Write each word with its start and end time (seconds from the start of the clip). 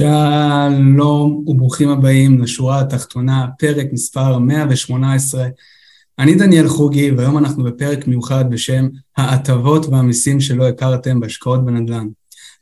שלום 0.00 1.44
וברוכים 1.46 1.88
הבאים 1.88 2.42
לשורה 2.42 2.80
התחתונה, 2.80 3.46
פרק 3.58 3.86
מספר 3.92 4.38
118. 4.38 5.48
אני 6.18 6.34
דניאל 6.34 6.68
חוגי, 6.68 7.10
והיום 7.10 7.38
אנחנו 7.38 7.64
בפרק 7.64 8.06
מיוחד 8.06 8.50
בשם 8.50 8.88
ההטבות 9.16 9.86
והמיסים 9.86 10.40
שלא 10.40 10.68
הכרתם 10.68 11.20
בהשקעות 11.20 11.64
בנדל"ן. 11.64 12.08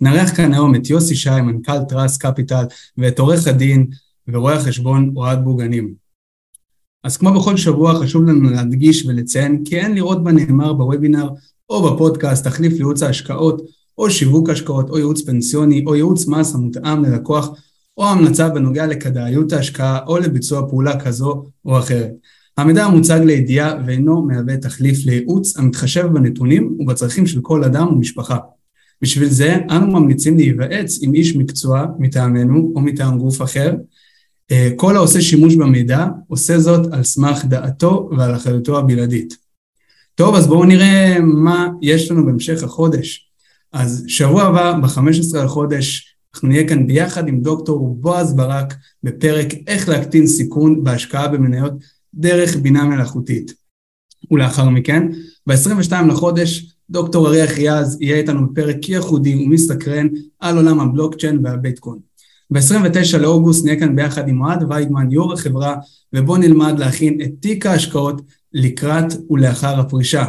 נארח 0.00 0.36
כאן 0.36 0.54
היום 0.54 0.74
את 0.74 0.90
יוסי 0.90 1.14
שי, 1.14 1.40
מנכ"ל 1.40 1.84
Trust 1.88 2.22
Capital, 2.22 2.64
ואת 2.98 3.18
עורך 3.18 3.46
הדין 3.46 3.86
ורואה 4.28 4.54
החשבון 4.54 5.12
אוהד 5.16 5.44
בוגנים. 5.44 5.94
אז 7.04 7.16
כמו 7.16 7.40
בכל 7.40 7.56
שבוע 7.56 8.00
חשוב 8.00 8.24
לנו 8.24 8.50
להדגיש 8.50 9.06
ולציין 9.06 9.64
כי 9.64 9.76
אין 9.76 9.94
לראות 9.94 10.24
בנאמר 10.24 10.72
בוובינר 10.72 11.28
או 11.70 11.94
בפודקאסט 11.94 12.44
תחליף 12.44 12.72
לייעוץ 12.72 13.02
ההשקעות 13.02 13.62
או 13.98 14.10
שיווק 14.10 14.50
השקעות, 14.50 14.90
או 14.90 14.98
ייעוץ 14.98 15.22
פנסיוני, 15.22 15.84
או 15.86 15.94
ייעוץ 15.94 16.26
מס 16.26 16.54
המותאם 16.54 17.04
ללקוח, 17.04 17.50
או 17.96 18.08
המלצה 18.08 18.48
בנוגע 18.48 18.86
לכדאיות 18.86 19.52
ההשקעה, 19.52 19.98
או 20.06 20.18
לביצוע 20.18 20.68
פעולה 20.68 21.00
כזו 21.00 21.44
או 21.64 21.78
אחרת. 21.78 22.10
המידע 22.56 22.84
המוצג 22.84 23.20
לידיעה 23.24 23.74
ואינו 23.86 24.22
מהווה 24.22 24.56
תחליף 24.56 25.06
לייעוץ 25.06 25.56
המתחשב 25.56 26.06
בנתונים 26.12 26.76
ובצרכים 26.78 27.26
של 27.26 27.40
כל 27.40 27.64
אדם 27.64 27.88
ומשפחה. 27.88 28.38
בשביל 29.02 29.28
זה 29.28 29.56
אנו 29.70 29.86
ממליצים 29.86 30.36
להיוועץ 30.36 30.98
עם 31.02 31.14
איש 31.14 31.36
מקצוע 31.36 31.86
מטעמנו 31.98 32.72
או 32.74 32.80
מטעם 32.80 33.18
גוף 33.18 33.42
אחר. 33.42 33.74
אה, 34.50 34.70
כל 34.76 34.96
העושה 34.96 35.20
שימוש 35.20 35.54
במידע 35.54 36.06
עושה 36.28 36.58
זאת 36.58 36.92
על 36.92 37.02
סמך 37.02 37.44
דעתו 37.44 38.10
ועל 38.16 38.34
אחריותו 38.34 38.78
הבלעדית. 38.78 39.36
טוב, 40.14 40.34
אז 40.34 40.46
בואו 40.46 40.64
נראה 40.64 41.16
מה 41.20 41.68
יש 41.82 42.10
לנו 42.10 42.26
בהמשך 42.26 42.62
החודש. 42.62 43.27
אז 43.72 44.04
שבוע 44.08 44.42
הבא, 44.42 44.72
ב-15 44.72 45.38
לחודש, 45.44 46.14
אנחנו 46.34 46.48
נהיה 46.48 46.68
כאן 46.68 46.86
ביחד 46.86 47.28
עם 47.28 47.40
דוקטור 47.40 47.96
בועז 48.00 48.36
ברק 48.36 48.74
בפרק 49.02 49.46
איך 49.66 49.88
להקטין 49.88 50.26
סיכון 50.26 50.84
בהשקעה 50.84 51.28
במניות 51.28 51.72
דרך 52.14 52.56
בינה 52.56 52.84
מלאכותית. 52.84 53.54
ולאחר 54.30 54.68
מכן, 54.68 55.08
ב-22 55.46 55.92
לחודש, 56.08 56.76
דוקטור 56.90 57.28
אריח 57.28 57.50
יז 57.58 57.98
יהיה 58.00 58.16
איתנו 58.16 58.48
בפרק 58.48 58.88
ייחודי 58.88 59.44
ומסתקרן 59.44 60.08
על 60.40 60.56
עולם 60.56 60.80
הבלוקצ'יין 60.80 61.46
והביטקוין. 61.46 61.98
ב-29 62.50 63.18
לאוגוסט 63.18 63.64
נהיה 63.64 63.78
כאן 63.80 63.96
ביחד 63.96 64.28
עם 64.28 64.40
אוהד 64.40 64.64
וייגמן, 64.68 65.10
יו"ר 65.10 65.32
החברה, 65.32 65.76
ובואו 66.12 66.38
נלמד 66.38 66.78
להכין 66.78 67.20
את 67.22 67.30
תיק 67.40 67.66
ההשקעות 67.66 68.22
לקראת 68.52 69.12
ולאחר 69.30 69.80
הפרישה. 69.80 70.24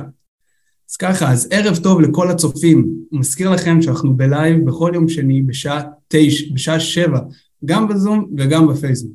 אז 0.89 0.97
ככה, 0.97 1.31
אז 1.31 1.47
ערב 1.51 1.77
טוב 1.83 2.01
לכל 2.01 2.31
הצופים. 2.31 2.87
מזכיר 3.11 3.49
לכם 3.49 3.81
שאנחנו 3.81 4.17
בלייב 4.17 4.65
בכל 4.65 4.91
יום 4.93 5.09
שני 5.09 5.41
בשעה 5.41 5.81
תשע, 6.07 6.53
בשעה 6.53 6.79
שבע, 6.79 7.19
גם 7.65 7.87
בזום 7.87 8.29
וגם 8.37 8.67
בפייסבוק. 8.67 9.13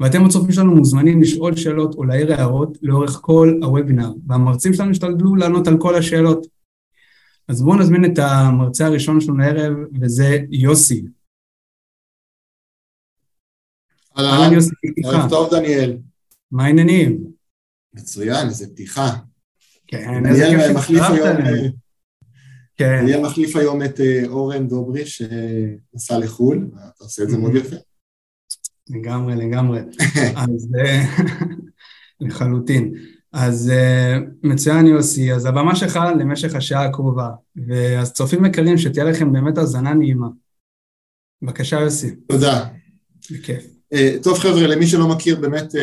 ואתם 0.00 0.24
הצופים 0.24 0.52
שלנו 0.52 0.76
מוזמנים 0.76 1.22
לשאול 1.22 1.56
שאלות 1.56 1.94
או 1.94 2.04
להעיר 2.04 2.32
הערות 2.32 2.78
לאורך 2.82 3.18
כל 3.22 3.60
הוובינר, 3.62 4.12
והמרצים 4.26 4.74
שלנו 4.74 4.90
ישתדלו 4.90 5.36
לענות 5.36 5.66
על 5.66 5.78
כל 5.78 5.94
השאלות. 5.94 6.46
אז 7.48 7.62
בואו 7.62 7.78
נזמין 7.78 8.04
את 8.04 8.18
המרצה 8.18 8.86
הראשון 8.86 9.20
שלנו 9.20 9.38
לערב, 9.38 9.76
וזה 10.00 10.38
יוסי. 10.50 11.04
אהלן, 14.18 14.58
ערב 15.04 15.30
טוב 15.30 15.50
דניאל. 15.50 15.98
מה 16.50 16.64
העניינים? 16.64 17.24
מצוין, 17.94 18.48
איזה 18.48 18.66
פתיחה. 18.66 19.10
כן, 19.86 20.26
איזה 20.26 20.46
כיף 20.50 20.86
שהצטרפת 20.86 21.24
אלינו. 21.24 21.68
כן. 22.76 22.98
אני 22.98 23.22
מחליף 23.22 23.56
היום 23.56 23.82
את 23.82 24.00
אה, 24.00 24.22
אורן 24.26 24.68
דוברי 24.68 25.06
שנסע 25.06 26.18
לחו"ל, 26.18 26.68
אתה 26.74 27.04
עושה 27.04 27.22
את 27.22 27.30
זה 27.30 27.38
מאוד 27.38 27.54
יפה. 27.54 27.76
לגמרי, 28.90 29.36
לגמרי. 29.36 29.80
אז 30.36 30.68
אה, 30.78 31.02
לחלוטין. 32.20 32.94
אז 33.32 33.70
אה, 33.70 34.18
מצוין 34.42 34.86
יוסי, 34.86 35.32
אז 35.32 35.46
הבמה 35.46 35.76
שלך 35.76 36.00
למשך 36.18 36.54
השעה 36.54 36.84
הקרובה, 36.84 37.30
ואז 37.68 38.12
צופים 38.12 38.44
יקרים 38.44 38.78
שתהיה 38.78 39.04
לכם 39.04 39.32
באמת 39.32 39.58
האזנה 39.58 39.94
נעימה. 39.94 40.28
בבקשה 41.42 41.80
יוסי. 41.80 42.16
תודה. 42.16 42.68
בכיף. 43.30 43.66
טוב 44.22 44.38
חבר'ה, 44.38 44.66
למי 44.66 44.86
שלא 44.86 45.08
מכיר, 45.08 45.40
באמת, 45.40 45.74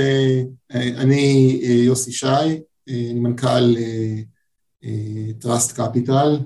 אני 0.72 1.59
יוסי 1.64 2.12
שי, 2.12 2.25
אני 2.88 3.13
מנכ"ל 3.13 3.75
Trust 5.39 5.79
Capital, 5.79 6.39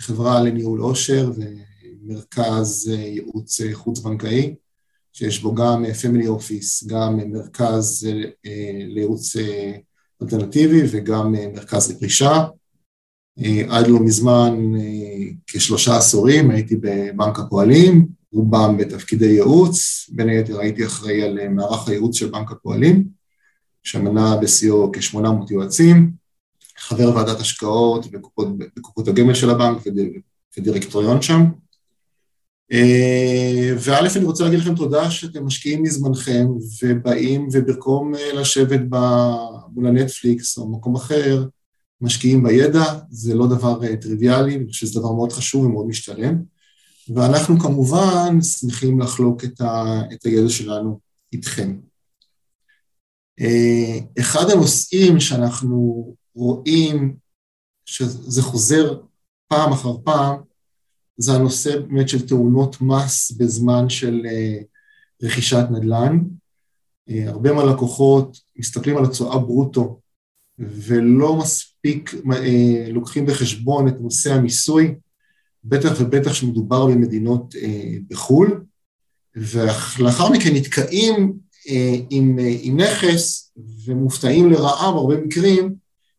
חברה 0.00 0.42
לניהול 0.42 0.80
עושר 0.80 1.32
ומרכז 1.36 2.88
ייעוץ 2.88 3.60
חוץ 3.72 3.98
בנקאי, 3.98 4.54
שיש 5.12 5.42
בו 5.42 5.54
גם 5.54 5.84
family 6.02 6.26
office, 6.26 6.86
גם 6.86 7.32
מרכז 7.32 8.08
לייעוץ 8.88 9.36
אלטרנטיבי 10.22 10.82
וגם 10.90 11.32
מרכז 11.32 11.90
לפרישה. 11.90 12.44
עד 13.68 13.86
לא 13.86 14.00
מזמן, 14.00 14.72
כשלושה 15.46 15.96
עשורים, 15.96 16.50
הייתי 16.50 16.76
בבנק 16.76 17.38
הפועלים, 17.38 18.08
רובם 18.32 18.76
בתפקידי 18.76 19.26
ייעוץ, 19.26 20.06
בין 20.12 20.28
היתר 20.28 20.60
הייתי 20.60 20.86
אחראי 20.86 21.22
על 21.22 21.48
מערך 21.48 21.88
הייעוץ 21.88 22.16
של 22.16 22.30
בנק 22.30 22.52
הפועלים, 22.52 23.17
שמנה 23.88 24.36
בשיאו 24.36 24.92
כ-800 24.92 25.50
יועצים, 25.50 26.10
חבר 26.78 27.16
ועדת 27.16 27.40
השקעות 27.40 28.06
בקופות, 28.10 28.58
בקופות 28.58 29.08
הגמל 29.08 29.34
של 29.34 29.50
הבנק 29.50 29.78
ודירקטוריון 30.58 31.22
שם. 31.22 31.44
אה, 32.72 33.74
וא', 33.78 34.16
אני 34.16 34.24
רוצה 34.24 34.44
להגיד 34.44 34.58
לכם 34.58 34.74
תודה 34.74 35.10
שאתם 35.10 35.46
משקיעים 35.46 35.82
מזמנכם 35.82 36.46
ובאים 36.82 37.48
ובמקום 37.52 38.14
אה, 38.14 38.32
לשבת 38.32 38.80
מול 39.74 39.86
הנטפליקס 39.86 40.58
או 40.58 40.72
מקום 40.72 40.94
אחר, 40.94 41.44
משקיעים 42.00 42.42
בידע, 42.42 42.84
זה 43.10 43.34
לא 43.34 43.46
דבר 43.46 43.84
אה, 43.84 43.96
טריוויאלי, 43.96 44.56
אני 44.56 44.66
חושב 44.66 44.86
שזה 44.86 45.00
דבר 45.00 45.12
מאוד 45.12 45.32
חשוב 45.32 45.64
ומאוד 45.64 45.86
משתלם. 45.86 46.42
ואנחנו 47.14 47.60
כמובן 47.60 48.42
שמחים 48.42 49.00
לחלוק 49.00 49.44
את, 49.44 49.60
ה, 49.60 50.00
את 50.12 50.24
הידע 50.24 50.48
שלנו 50.48 50.98
איתכם. 51.32 51.76
אחד 54.18 54.50
הנושאים 54.50 55.20
שאנחנו 55.20 56.14
רואים 56.34 57.16
שזה 57.84 58.42
חוזר 58.42 59.00
פעם 59.48 59.72
אחר 59.72 59.96
פעם, 60.04 60.36
זה 61.16 61.32
הנושא 61.32 61.78
באמת 61.78 62.08
של 62.08 62.26
תאונות 62.26 62.80
מס 62.80 63.30
בזמן 63.30 63.88
של 63.88 64.26
רכישת 65.22 65.64
נדל"ן. 65.70 66.18
הרבה 67.08 67.52
מהלקוחות 67.52 68.40
מסתכלים 68.56 68.96
על 68.96 69.04
הצועה 69.04 69.38
ברוטו 69.38 70.00
ולא 70.58 71.36
מספיק 71.36 72.14
לוקחים 72.88 73.26
בחשבון 73.26 73.88
את 73.88 73.94
נושא 74.00 74.32
המיסוי, 74.34 74.94
בטח 75.64 75.92
ובטח 76.00 76.32
שמדובר 76.32 76.86
במדינות 76.86 77.54
בחו"ל, 78.08 78.64
ולאחר 79.36 80.32
מכן 80.32 80.54
נתקעים 80.54 81.38
עם, 82.10 82.36
עם 82.62 82.80
נכס 82.80 83.52
ומופתעים 83.84 84.50
לרעה 84.50 84.92
בהרבה 84.92 85.16
מקרים 85.16 85.74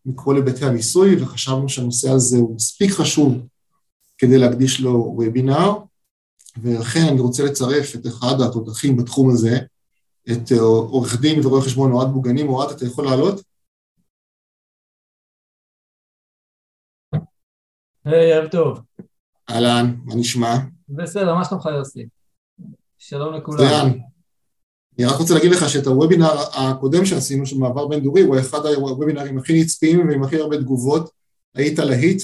מכל 0.06 0.36
היבטי 0.36 0.66
המיסוי, 0.66 1.24
וחשבנו 1.24 1.70
שהנושא 1.70 2.10
הזה 2.10 2.38
הוא 2.38 2.56
מספיק 2.56 2.92
חשוב 2.92 3.48
כדי 4.18 4.38
להקדיש 4.38 4.82
לו 4.82 5.14
וובינר, 5.16 5.72
ולכן 6.62 7.08
אני 7.12 7.20
רוצה 7.20 7.44
לצרף 7.44 7.96
את 7.96 8.08
אחד 8.08 8.36
התותחים 8.48 8.98
בתחום 8.98 9.30
הזה, 9.30 9.58
את 10.32 10.52
עורך 10.60 11.22
דין 11.22 11.46
ורואה 11.46 11.62
חשבון 11.62 11.92
אוהד 11.92 12.08
בוגנים. 12.08 12.50
אוהד, 12.50 12.70
אתה 12.70 12.86
יכול 12.86 13.06
לעלות? 13.06 13.42
היי, 18.06 18.34
ערב 18.34 18.50
טוב. 18.50 18.80
אהלן, 19.50 19.96
מה 20.06 20.16
נשמע? 20.16 20.56
בסדר, 20.90 21.36
מה 21.36 21.46
שלומך 21.46 21.66
יוסי? 21.66 22.06
שלום 22.98 23.34
לכולם. 23.34 23.90
אני 25.00 25.08
רק 25.08 25.20
רוצה 25.20 25.34
להגיד 25.34 25.52
לך 25.52 25.70
שאת 25.70 25.88
הוובינר 25.88 26.34
הקודם 26.54 27.06
שעשינו, 27.06 27.46
של 27.46 27.58
מעבר 27.58 27.88
בין 27.88 28.00
דורי, 28.00 28.22
הוא 28.22 28.40
אחד 28.40 28.66
הוובינרים 28.66 29.38
הכי 29.38 29.62
נצפים 29.62 30.08
ועם 30.08 30.24
הכי 30.24 30.36
הרבה 30.38 30.58
תגובות, 30.58 31.10
היית 31.56 31.80
להיט, 31.80 32.24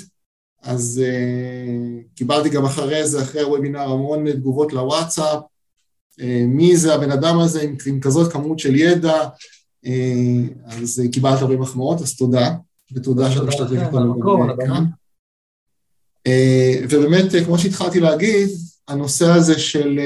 אז 0.61 1.01
uh, 1.03 2.15
קיבלתי 2.15 2.49
גם 2.49 2.65
אחרי 2.65 3.07
זה, 3.07 3.21
אחרי 3.21 3.41
הוובינר, 3.41 3.81
המון 3.81 4.31
תגובות 4.31 4.73
לוואטסאפ, 4.73 5.39
uh, 5.39 6.23
מי 6.47 6.77
זה 6.77 6.95
הבן 6.95 7.11
אדם 7.11 7.39
הזה 7.39 7.61
עם, 7.61 7.75
עם 7.85 7.99
כזאת 7.99 8.31
כמות 8.31 8.59
של 8.59 8.75
ידע, 8.75 9.23
uh, 9.85 9.89
אז 10.65 11.03
uh, 11.05 11.11
קיבלת 11.11 11.41
הרבה 11.41 11.57
מחמאות, 11.57 12.01
אז 12.01 12.15
תודה, 12.15 12.55
ותודה 12.93 13.31
שאתה 13.31 13.45
משתתף 13.45 13.71
איתנו 13.71 14.19
כאן. 14.57 14.85
ובאמת, 16.89 17.25
כמו 17.45 17.59
שהתחלתי 17.59 17.99
להגיד, 17.99 18.49
הנושא 18.87 19.25
הזה 19.25 19.59
של 19.59 19.99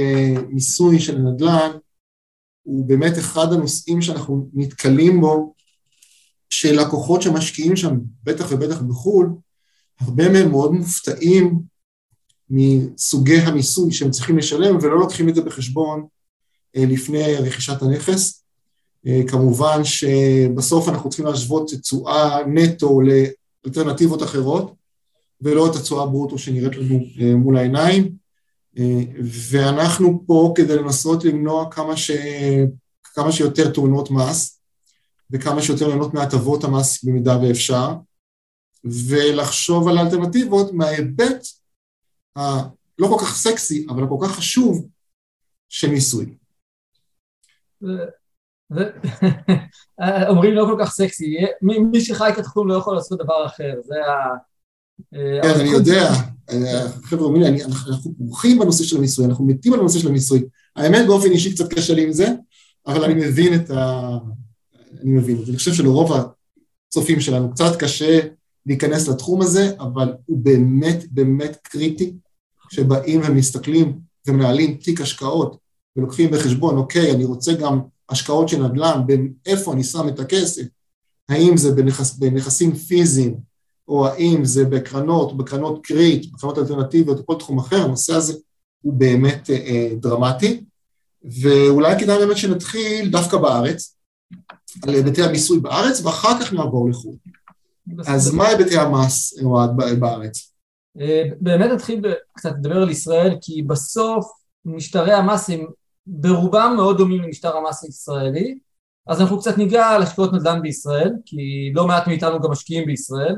מיסוי 0.50 1.00
של 1.00 1.18
נדל"ן, 1.18 1.72
הוא 2.70 2.86
באמת 2.86 3.18
אחד 3.18 3.54
הנושאים 3.54 4.02
שאנחנו 4.02 4.50
נתקלים 4.54 5.22
בו, 5.22 5.54
של 6.50 6.82
לקוחות 6.82 7.22
שמשקיעים 7.22 7.76
שם, 7.76 8.00
בטח 8.24 8.46
ובטח 8.50 8.82
בחו"ל, 8.82 9.30
הרבה 10.00 10.30
מהם 10.30 10.50
מאוד 10.50 10.72
מופתעים 10.72 11.60
מסוגי 12.50 13.38
המיסוי 13.38 13.92
שהם 13.92 14.12
צריכים 14.12 14.38
לשלם 14.38 14.78
ולא 14.82 15.00
לוקחים 15.00 15.30
את 15.30 15.36
זה 15.36 15.42
בחשבון 15.42 16.06
אה, 16.76 16.86
לפני 16.86 17.36
רכישת 17.36 17.82
הנכס. 17.82 18.44
אה, 19.08 19.22
כמובן 19.28 19.84
שבסוף 19.84 20.90
אנחנו 20.90 21.10
צריכים 21.10 21.26
להשוות 21.26 21.72
תשואה 21.82 22.38
נטו 22.48 23.00
לאלטרנטיבות 23.02 24.24
אחרות 24.24 24.74
ולא 25.42 25.72
את 25.72 25.76
התשואה 25.76 26.06
ברוטו 26.06 26.38
שנראית 26.38 26.76
לנו 26.76 27.00
אה, 27.22 27.36
מול 27.36 27.58
העיניים 27.58 28.19
ואנחנו 29.52 30.24
פה 30.28 30.54
כדי 30.56 30.76
לנסות 30.76 31.24
למנוע 31.26 31.72
כמה, 31.72 31.98
ש... 31.98 32.12
כמה 33.04 33.32
שיותר 33.32 33.74
תאונות 33.74 34.12
מס 34.12 34.62
וכמה 35.32 35.62
שיותר 35.62 35.88
ליהנות 35.88 36.14
מהטבות 36.14 36.64
המס 36.64 37.04
במידה 37.04 37.38
ואפשר 37.42 37.94
ולחשוב 39.10 39.88
על 39.88 39.98
האלטרנטיבות 39.98 40.74
מההיבט 40.74 41.42
הלא 42.36 43.08
כל 43.10 43.18
כך 43.20 43.36
סקסי, 43.36 43.88
אבל 43.90 44.04
הכל 44.04 44.18
כך 44.24 44.32
חשוב 44.32 44.88
של 45.70 45.90
מיסוי. 45.90 46.38
אומרים 50.30 50.54
לא 50.54 50.66
כל 50.66 50.78
כך 50.84 50.92
סקסי, 50.92 51.38
מי 51.62 52.02
שחי 52.02 52.30
את 52.34 52.38
התחום 52.38 52.68
לא 52.68 52.74
יכול 52.74 52.96
לעשות 52.96 53.20
דבר 53.20 53.46
אחר, 53.46 53.74
זה 53.84 53.96
ה... 53.96 54.49
אה, 55.14 55.40
כן, 55.44 55.60
אני 55.60 55.70
יודע, 55.70 56.14
אה, 56.50 56.92
חבר'ה, 57.04 57.38
אנחנו 57.88 58.14
ברוכים 58.18 58.60
בנושא 58.60 58.84
של 58.84 58.98
המיסוי, 58.98 59.26
אנחנו 59.26 59.46
מתים 59.46 59.74
על 59.74 59.80
הנושא 59.80 60.00
של 60.00 60.08
המיסוי. 60.08 60.44
האמת, 60.76 61.08
באופן 61.08 61.32
אישי 61.32 61.54
קצת 61.54 61.74
קשה 61.74 61.94
לי 61.94 62.04
עם 62.04 62.12
זה, 62.12 62.28
אבל 62.88 63.04
אני 63.04 63.14
מבין 63.14 63.56
את 63.56 63.72
ה... 63.72 64.18
אני 65.02 65.12
מבין. 65.12 65.44
אני 65.48 65.58
חושב 65.58 65.74
שלרוב 65.74 66.12
הצופים 66.88 67.20
שלנו 67.20 67.52
קצת 67.52 67.76
קשה 67.80 68.20
להיכנס 68.66 69.08
לתחום 69.08 69.42
הזה, 69.42 69.72
אבל 69.80 70.14
הוא 70.26 70.38
באמת 70.38 71.06
באמת 71.12 71.58
קריטי, 71.64 72.14
שבאים 72.72 73.22
ומסתכלים 73.28 74.00
ומנהלים 74.28 74.74
תיק 74.74 75.02
השקעות 75.02 75.58
ולוקחים 75.96 76.32
בחשבון, 76.32 76.78
אוקיי, 76.78 77.12
אני 77.12 77.24
רוצה 77.24 77.54
גם 77.54 77.80
השקעות 78.10 78.50
של 78.50 78.64
נדל"ן, 78.64 79.02
איפה 79.46 79.74
אני 79.74 79.84
שם 79.84 80.08
את 80.08 80.20
הכסף, 80.20 80.64
האם 81.30 81.58
זה 81.58 81.72
בנכס, 81.72 82.18
בנכסים 82.18 82.76
פיזיים, 82.76 83.36
או 83.90 84.08
האם 84.08 84.46
זה 84.46 84.66
בקרנות, 84.66 85.38
בקרנות 85.38 85.86
קריט, 85.86 86.34
בקרנות 86.34 86.58
אלטרנטיביות, 86.58 87.20
או 87.20 87.26
כל 87.26 87.36
תחום 87.40 87.60
אחר, 87.60 87.84
הנושא 87.84 88.14
הזה 88.14 88.34
הוא 88.82 88.94
באמת 88.94 89.50
אה, 89.50 89.56
אה 89.56 89.90
דרמטי, 89.96 90.64
ואולי 91.42 92.00
כדאי 92.00 92.18
באמת 92.18 92.38
שנתחיל 92.38 93.10
דווקא 93.10 93.38
בארץ, 93.38 93.96
על 94.84 94.94
היבטי 94.94 95.24
המיסוי 95.24 95.60
בארץ, 95.60 96.06
ואחר 96.06 96.42
כך 96.42 96.54
נעבור 96.54 96.90
לחו"ל. 96.90 97.16
אז 98.08 98.34
מה 98.34 98.48
היבטי 98.48 98.78
המס, 98.78 99.40
אוהד, 99.44 99.70
בארץ? 100.00 100.54
אה, 101.00 101.24
באמת 101.42 101.72
נתחיל 101.72 102.02
קצת 102.34 102.52
לדבר 102.60 102.82
על 102.82 102.90
ישראל, 102.90 103.38
כי 103.42 103.62
בסוף 103.62 104.32
משטרי 104.66 105.14
המס 105.14 105.50
הם 105.50 105.66
ברובם 106.08 106.74
מאוד 106.76 106.98
דומים 106.98 107.22
למשטר 107.22 107.58
המס 107.58 107.84
הישראלי, 107.84 108.58
אז 109.08 109.22
אנחנו 109.22 109.40
קצת 109.40 109.58
ניגע 109.58 109.88
על 109.88 110.02
השקעות 110.02 110.34
נדל"ן 110.34 110.62
בישראל, 110.62 111.14
כי 111.26 111.72
לא 111.76 111.88
מעט 111.88 112.08
מאיתנו 112.08 112.42
גם 112.42 112.52
משקיעים 112.52 112.86
בישראל, 112.86 113.36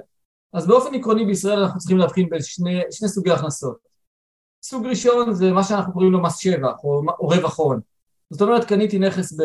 אז 0.54 0.68
באופן 0.68 0.96
עקרוני 0.96 1.26
בישראל 1.26 1.60
אנחנו 1.60 1.80
צריכים 1.80 1.98
להבחין 1.98 2.30
בין 2.30 2.42
שני, 2.42 2.82
שני 2.92 3.10
סוגי 3.10 3.32
הכנסות. 3.32 3.78
סוג 4.64 4.86
ראשון 4.86 5.34
זה 5.34 5.52
מה 5.52 5.64
שאנחנו 5.64 5.94
קוראים 5.94 6.12
לו 6.12 6.22
מס 6.22 6.38
שבח 6.38 6.84
או, 6.84 7.02
או 7.20 7.28
רווח 7.28 7.60
הון. 7.60 7.80
זאת 8.30 8.42
אומרת 8.42 8.66
קניתי 8.66 9.00
נכס 9.00 9.34
ב, 9.34 9.44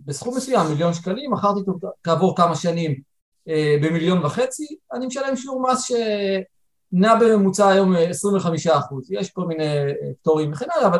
בסכום 0.00 0.36
מסוים, 0.36 0.68
מיליון 0.68 0.94
שקלים, 0.94 1.32
מכרתי 1.32 1.60
אותו 1.60 1.88
כעבור 2.02 2.36
כמה 2.36 2.56
שנים 2.56 3.00
אה, 3.48 3.76
במיליון 3.82 4.24
וחצי, 4.24 4.76
אני 4.92 5.06
משלם 5.06 5.36
שיעור 5.36 5.62
מס 5.62 5.84
שנע 5.84 7.14
בממוצע 7.20 7.68
היום 7.68 7.94
25 7.96 8.66
אה, 8.66 8.78
אחוז, 8.78 9.12
יש 9.12 9.30
כל 9.30 9.46
מיני 9.46 9.64
אה, 9.64 9.92
פטורים 10.20 10.52
וכן 10.52 10.66
הלאה, 10.76 10.88
אבל 10.88 10.98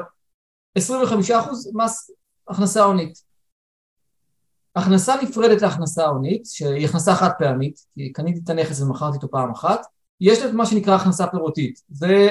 25 0.74 1.30
אחוז 1.30 1.70
מס 1.74 2.10
הכנסה 2.48 2.84
הונית. 2.84 3.33
הכנסה 4.76 5.14
נפרדת 5.22 5.62
להכנסה 5.62 6.06
הונית, 6.06 6.46
שהיא 6.46 6.84
הכנסה 6.84 7.14
חד 7.14 7.30
פעמית, 7.38 7.80
כי 7.94 8.12
קניתי 8.12 8.40
את 8.44 8.50
הנכס 8.50 8.80
ומכרתי 8.80 9.16
אותו 9.16 9.30
פעם 9.30 9.50
אחת, 9.50 9.86
יש 10.20 10.38
את 10.38 10.52
מה 10.52 10.66
שנקרא 10.66 10.94
הכנסה 10.94 11.26
פירותית, 11.26 11.80
זה 11.88 12.30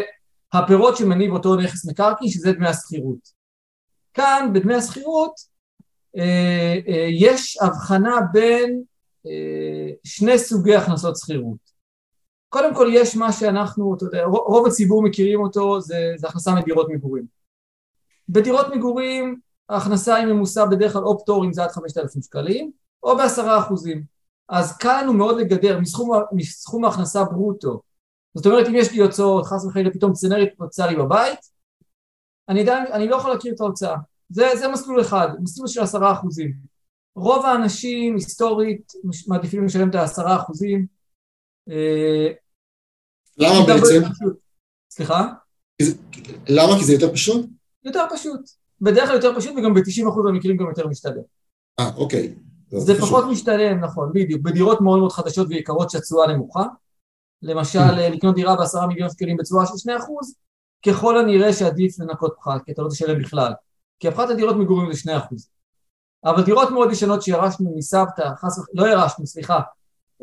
הפירות 0.54 0.98
שמניב 0.98 1.32
אותו 1.32 1.56
נכס 1.56 1.86
מקרקעין, 1.86 2.30
שזה 2.30 2.52
דמי 2.52 2.68
השכירות. 2.68 3.44
כאן 4.14 4.50
בדמי 4.54 4.76
השכירות 4.76 5.34
אה, 6.18 6.80
אה, 6.88 7.08
יש 7.12 7.58
הבחנה 7.62 8.16
בין 8.34 8.84
אה, 9.26 9.94
שני 10.04 10.40
סוגי 10.40 10.76
הכנסות 10.76 11.18
שכירות. 11.18 11.74
קודם 12.50 12.76
כל 12.76 12.90
יש 12.94 13.16
מה 13.16 13.32
שאנחנו, 13.32 13.96
אתה 13.96 14.06
יודע, 14.06 14.24
רוב 14.26 14.68
הציבור 14.68 15.04
מכירים 15.04 15.40
אותו, 15.40 15.82
זה, 15.82 16.14
זה 16.16 16.28
הכנסה 16.28 16.56
מדירות 16.56 16.88
מגורים. 16.90 17.26
בדירות 18.30 18.68
מגורים 18.76 19.40
ההכנסה 19.70 20.16
היא 20.16 20.26
ממוסה 20.26 20.66
בדרך 20.66 20.94
כלל 20.94 21.04
או 21.04 21.20
פטורים 21.20 21.54
זה 21.54 21.64
עד 21.64 21.72
5,000 21.72 22.22
שקלים, 22.22 22.72
או 23.04 23.18
בעשרה 23.18 23.60
אחוזים. 23.60 24.04
אז 24.50 24.78
קל 24.78 25.02
לנו 25.02 25.14
מאוד 25.14 25.40
לגדר 25.40 25.80
מסכום, 25.80 26.12
מסכום 26.32 26.86
ההכנסה 26.86 27.24
ברוטו. 27.24 27.82
זאת 28.36 28.46
אומרת 28.46 28.68
אם 28.68 28.76
יש 28.76 28.92
לי 28.92 29.02
הוצאות, 29.02 29.46
חס 29.46 29.66
וחלילה 29.66 29.92
פתאום 29.92 30.14
צנרת 30.14 30.48
התפוצצה 30.52 30.88
לי 30.88 30.96
בבית, 30.96 31.40
אני, 32.50 32.62
עדיין, 32.62 32.86
אני 32.92 33.08
לא 33.08 33.16
יכול 33.16 33.32
להכיר 33.32 33.54
את 33.54 33.62
ההוצאה. 33.62 33.96
זה, 34.30 34.50
זה 34.60 34.68
מסלול 34.68 35.02
אחד, 35.02 35.28
מסלול 35.42 35.68
של 35.68 35.82
עשרה 35.82 36.14
אחוזים. 36.14 36.54
רוב 37.16 37.46
האנשים 37.46 38.16
היסטורית 38.16 38.94
מעדיפים 39.28 39.66
לשלם 39.66 39.90
את 39.90 39.96
העשרה 39.96 40.36
אחוזים. 40.36 40.86
אה, 41.70 42.32
למה 43.38 43.66
בעצם? 43.68 44.02
סליחה? 44.90 45.28
למה? 46.50 46.78
כי 46.80 46.86
זה 46.86 46.94
יותר 46.94 47.14
פשוט? 47.14 47.46
יותר 47.84 48.06
פשוט. 48.14 48.63
בדרך 48.84 49.08
כלל 49.08 49.16
יותר 49.16 49.36
פשוט 49.36 49.54
וגם 49.58 49.74
ב-90% 49.74 50.24
מהמקרים 50.24 50.58
גם 50.58 50.68
יותר 50.68 50.88
משתלם. 50.88 51.22
אה, 51.80 51.92
אוקיי. 51.96 52.36
זה 52.78 53.00
פחות 53.00 53.26
משתלם, 53.32 53.80
נכון, 53.80 54.12
בדיוק. 54.14 54.42
בדירות 54.42 54.82
מאוד 54.82 55.00
מאוד 55.00 55.12
חדשות 55.12 55.48
ויקרות 55.50 55.90
שהתשואה 55.90 56.28
נמוכה. 56.28 56.64
למשל, 57.42 57.80
אה. 57.80 58.10
לקנות 58.10 58.36
דירה 58.36 58.56
בעשרה 58.56 58.88
מיליון 58.88 59.10
שקלים 59.10 59.38
בתשואה 59.38 59.66
של 59.66 59.74
2%, 59.74 60.34
ככל 60.86 61.18
הנראה 61.18 61.54
שעדיף 61.54 62.00
לנקות 62.00 62.36
פחת, 62.40 62.62
כי 62.66 62.72
אתה 62.72 62.82
לא 62.82 62.90
תשלם 62.90 63.20
בכלל. 63.20 63.54
כי 64.00 64.08
הפחת 64.08 64.30
הדירות 64.30 64.56
מגורים 64.56 64.94
זה 64.94 65.12
2%. 65.12 65.36
אבל 66.26 66.44
דירות 66.44 66.72
מאוד 66.72 66.92
ישנות 66.92 67.22
שירשנו 67.22 67.74
מסבתא, 67.78 68.30
חס 68.36 68.60
וחלילה, 68.60 68.88
לא 68.88 68.92
ירשנו, 68.92 69.28
סליחה, 69.28 69.60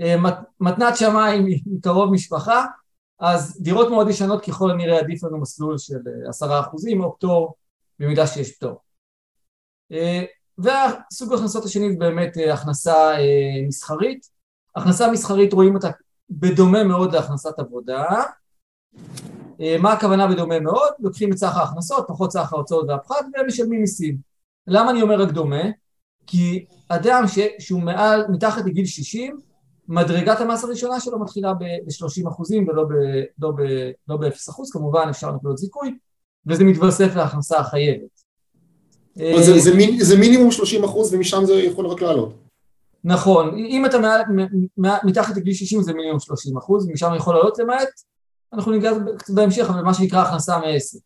אה, 0.00 0.14
מתנת 0.60 0.96
שמיים 0.96 1.46
מקרוב 1.66 2.12
משפחה, 2.12 2.64
אז 3.20 3.62
דירות 3.62 3.90
מאוד 3.90 4.08
ישנות 4.08 4.44
ככל 4.44 4.70
הנראה 4.70 4.98
עדיף 4.98 5.24
לנו 5.24 5.40
מסלול 5.40 5.78
של 5.78 5.94
אה, 5.94 6.28
עשרה 6.28 6.60
אחוזים 6.60 7.04
או 7.04 7.16
פטור 7.16 7.54
במידה 8.00 8.26
שיש 8.26 8.56
פטור. 8.56 8.78
אה, 9.92 10.24
והסוג 10.58 11.32
ההכנסות 11.32 11.64
השני 11.64 11.92
זה 11.92 11.98
באמת 11.98 12.36
הכנסה 12.52 13.12
מסחרית. 13.68 14.26
הכנסה 14.76 15.10
מסחרית 15.10 15.52
רואים 15.52 15.74
אותה 15.74 15.88
בדומה 16.30 16.84
מאוד 16.84 17.14
להכנסת 17.14 17.58
עבודה. 17.58 18.04
מה 19.80 19.92
הכוונה 19.92 20.26
בדומה 20.26 20.60
מאוד? 20.60 20.92
לוקחים 20.98 21.32
את 21.32 21.36
סך 21.36 21.56
ההכנסות, 21.56 22.04
פחות 22.08 22.32
סך 22.32 22.52
ההוצאות 22.52 22.88
והפחת 22.88 23.24
והם 23.34 23.46
משלמים 23.46 23.80
מיסים. 23.80 24.18
למה 24.66 24.90
אני 24.90 25.02
אומר 25.02 25.22
רק 25.22 25.30
דומה? 25.30 25.62
כי 26.26 26.66
אדם 26.88 27.24
ש, 27.26 27.38
שהוא 27.58 27.82
מעל, 27.82 28.24
מתחת 28.28 28.64
לגיל 28.66 28.86
60, 28.86 29.40
מדרגת 29.88 30.40
המס 30.40 30.64
הראשונה 30.64 31.00
שלו 31.00 31.18
מתחילה 31.18 31.54
ב-30 31.54 32.28
אחוזים 32.28 32.68
ולא 32.68 32.84
ב-0 32.84 32.94
לא 33.38 33.52
ב, 33.52 33.62
לא 34.08 34.28
אחוז, 34.50 34.70
כמובן 34.72 35.06
אפשר 35.10 35.32
נקודות 35.32 35.58
זיכוי, 35.58 35.98
וזה 36.46 36.64
מתווסף 36.64 37.16
להכנסה 37.16 37.58
החייבת. 37.58 38.20
זה, 39.14 39.58
זה, 39.58 39.74
מיני, 39.74 40.04
זה 40.04 40.18
מינימום 40.18 40.50
30 40.50 40.84
אחוז 40.84 41.14
ומשם 41.14 41.44
זה 41.44 41.54
יכול 41.54 41.86
רק 41.86 42.02
לעלות. 42.02 42.34
נכון, 43.04 43.56
אם 43.56 43.86
אתה 43.86 43.98
מעל, 43.98 44.20
מתחת 45.04 45.36
לגיל 45.36 45.54
60 45.54 45.82
זה 45.82 45.92
מינימום 45.92 46.20
30 46.20 46.56
אחוז, 46.56 46.86
ומשם 46.88 47.12
יכול 47.16 47.34
לעלות 47.34 47.58
למעט, 47.58 47.88
אנחנו 48.52 48.72
ניגע 48.72 48.92
בהמשך, 49.28 49.66
אבל 49.68 49.82
מה 49.82 49.94
שנקרא 49.94 50.22
הכנסה 50.22 50.58
מעסק. 50.58 50.98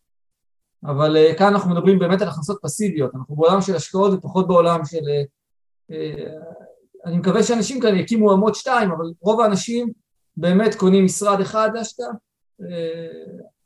אבל 0.84 1.16
uh, 1.16 1.38
כאן 1.38 1.46
אנחנו 1.46 1.70
מדברים 1.70 1.98
באמת 1.98 2.22
על 2.22 2.28
הכנסות 2.28 2.58
פסיביות, 2.62 3.14
אנחנו 3.14 3.36
בעולם 3.36 3.60
של 3.60 3.76
השקעות 3.76 4.12
ופחות 4.12 4.48
בעולם 4.48 4.84
של... 4.84 4.96
Uh, 4.98 5.92
uh, 5.92 5.94
אני 7.04 7.18
מקווה 7.18 7.42
שאנשים 7.42 7.80
כאלה 7.80 7.98
יקימו 7.98 8.32
עמוד 8.32 8.54
שתיים, 8.54 8.90
אבל 8.90 9.04
רוב 9.20 9.40
האנשים 9.40 9.92
באמת 10.36 10.74
קונים 10.74 11.04
משרד 11.04 11.40
אחד 11.40 11.70
להשקעה, 11.74 12.08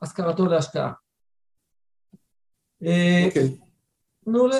השכרתו 0.02 0.46
להשקעה. 0.46 0.92
אה, 2.86 3.24
אוקיי. 3.26 3.56
מעולה. 4.26 4.58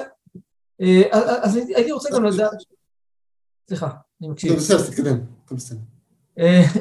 אה, 0.81 1.03
אז 1.43 1.57
הייתי 1.57 1.93
רוצה 1.93 2.09
גם 2.15 2.25
לדעת, 2.25 2.51
סליחה, 3.69 3.91
אני 4.21 4.29
מקשיב. 4.29 4.53
בסדר, 4.53 4.91
תתקדם, 4.91 5.21
בסדר. 5.51 5.79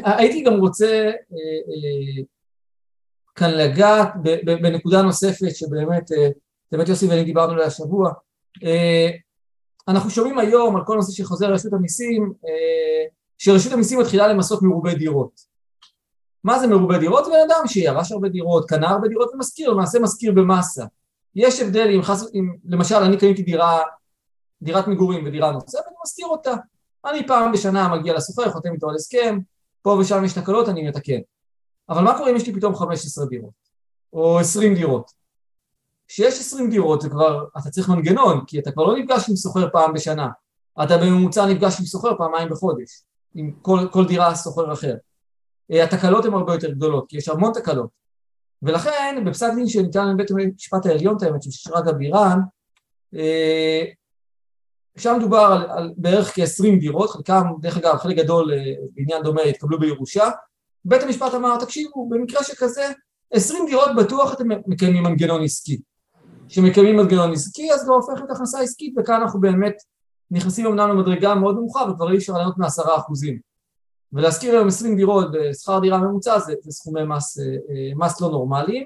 הייתי 0.04 0.44
גם 0.44 0.54
רוצה 0.60 1.12
כאן 3.36 3.52
לגעת 3.52 4.10
בנקודה 4.46 5.02
נוספת 5.02 5.56
שבאמת, 5.56 6.04
באמת 6.72 6.88
יוסי 6.88 7.08
ואני 7.08 7.24
דיברנו 7.24 7.54
עליה 7.54 7.66
השבוע. 7.66 8.12
אנחנו 9.88 10.10
שומעים 10.10 10.40
היום 10.40 10.76
על 10.76 10.82
כל 10.86 10.96
נושא 10.96 11.12
שחוזר 11.12 11.50
לרשות 11.50 11.74
המיסים, 11.74 12.34
שרשות 13.38 13.74
המיסים 13.74 14.00
מתחילה 14.00 14.28
למסות 14.28 14.62
מרובי 14.62 14.96
דירות. 14.96 15.42
מה 16.44 16.60
זה 16.60 16.68
מרובי 16.68 17.00
דירות? 17.00 17.26
בן 17.28 17.52
אדם 17.52 17.68
שירש 17.68 18.12
הרבה 18.12 18.30
דירות, 18.30 18.70
קנה 18.70 18.90
הרבה 18.90 19.08
דירות 19.08 19.32
ומשכיר, 19.34 19.70
למעשה 19.70 20.00
משכיר 20.00 20.32
במאסה. 20.32 20.86
יש 21.38 21.60
הבדל 21.62 21.88
אם, 21.96 22.02
חס... 22.02 22.24
אם 22.34 22.56
למשל 22.66 22.96
אני 22.96 23.18
קניתי 23.18 23.44
דירה, 23.44 23.80
דירת 24.62 24.88
מגורים 24.88 25.26
ודירה 25.26 25.52
נוספת, 25.52 25.84
אני 25.88 25.96
משכיר 26.06 26.28
אותה. 26.28 26.54
אני 27.06 27.28
פעם 27.28 27.52
בשנה 27.52 27.88
מגיע 27.88 28.14
לסופר, 28.14 28.52
חותם 28.52 28.74
איתו 28.74 28.90
על 28.90 28.96
הסכם, 28.96 29.40
פה 29.82 29.98
ושם 30.02 30.26
יש 30.26 30.34
תקלות, 30.34 30.70
אני 30.70 30.90
מתקן. 30.90 31.20
אבל 31.90 32.04
מה 32.04 32.18
קורה 32.18 32.32
אם 32.32 32.36
יש 32.36 32.48
לי 32.48 32.54
פתאום 32.54 32.76
15 32.76 33.26
דירות, 33.26 33.54
או 34.14 34.40
20 34.40 34.76
דירות? 34.76 35.12
כשיש 36.08 36.40
20 36.40 36.70
דירות 36.70 37.02
זה 37.02 37.10
כבר, 37.10 37.46
אתה 37.58 37.70
צריך 37.70 37.90
מנגנון, 37.90 38.46
כי 38.48 38.60
אתה 38.60 38.72
כבר 38.72 38.84
לא 38.84 38.98
נפגש 38.98 39.30
עם 39.30 39.36
סוחר 39.36 39.70
פעם 39.72 39.94
בשנה, 39.94 40.28
אתה 40.84 40.98
בממוצע 40.98 41.46
נפגש 41.46 41.80
עם 41.80 41.86
סוחר 41.86 42.18
פעמיים 42.18 42.50
בחודש, 42.50 43.04
עם 43.36 43.52
כל, 43.62 43.80
כל 43.92 44.08
דירה 44.08 44.36
סוחר 44.36 44.74
אחר. 44.74 44.96
אה, 45.72 45.84
התקלות 45.84 46.26
הן 46.26 46.34
הרבה 46.34 46.54
יותר 46.54 46.72
גדולות, 46.72 47.06
כי 47.10 47.18
יש 47.18 47.30
המון 47.30 47.52
תקלות. 47.54 47.90
ולכן 48.64 49.24
בפסק 49.26 49.54
דין 49.56 49.68
שניתן 49.68 50.10
לבית 50.10 50.32
המשפט 50.32 50.86
העליון 50.86 51.18
את 51.18 51.24
האמת 51.24 51.44
של 51.44 51.52
שרגא 51.52 51.92
בירן, 51.92 52.40
אה, 53.16 53.84
שם 54.98 55.18
דובר 55.22 55.38
על, 55.38 55.70
על 55.70 55.94
בערך 55.98 56.36
כ-20 56.36 56.80
דירות, 56.80 57.10
חלקם, 57.10 57.44
דרך 57.62 57.78
אגב, 57.78 57.98
חלק 57.98 58.18
גדול 58.18 58.54
אה, 58.54 58.74
בעניין 58.96 59.24
דומה 59.24 59.42
התקבלו 59.42 59.80
בירושה. 59.80 60.30
בית 60.86 61.04
המשפט 61.04 61.34
אמר, 61.34 61.58
תקשיבו, 61.60 62.10
במקרה 62.10 62.44
שכזה, 62.44 62.86
20 63.34 63.66
דירות 63.66 63.90
בטוח 63.98 64.34
אתם 64.34 64.48
מקיימים 64.68 65.04
מנגנון 65.04 65.44
עסקי. 65.44 65.82
כשמקיימים 66.50 66.96
מנגנון 66.96 67.34
עסקי 67.34 67.74
אז 67.74 67.82
זה 67.82 67.92
הופך 67.92 68.14
להיות 68.16 68.32
הכנסה 68.32 68.60
עסקית 68.60 68.94
וכאן 68.98 69.22
אנחנו 69.22 69.42
באמת 69.42 69.76
נכנסים 70.32 70.66
אמנם 70.66 70.90
למדרגה 70.90 71.36
מאוד 71.36 71.56
נמוכה 71.56 71.82
וכבר 71.90 72.12
אי 72.12 72.18
אפשר 72.18 72.34
לענות 72.34 72.58
מעשרה 72.58 72.98
אחוזים. 72.98 73.40
ולהשכיר 74.14 74.54
היום 74.54 74.68
20 74.68 74.96
דירות 74.96 75.28
בשכר 75.32 75.80
דירה 75.80 75.98
ממוצע 75.98 76.40
זה, 76.40 76.54
זה 76.62 76.72
סכומי 76.72 77.04
מס, 77.04 77.40
אה, 77.40 77.44
אה, 77.46 77.92
מס 77.96 78.22
לא 78.22 78.30
נורמליים. 78.30 78.86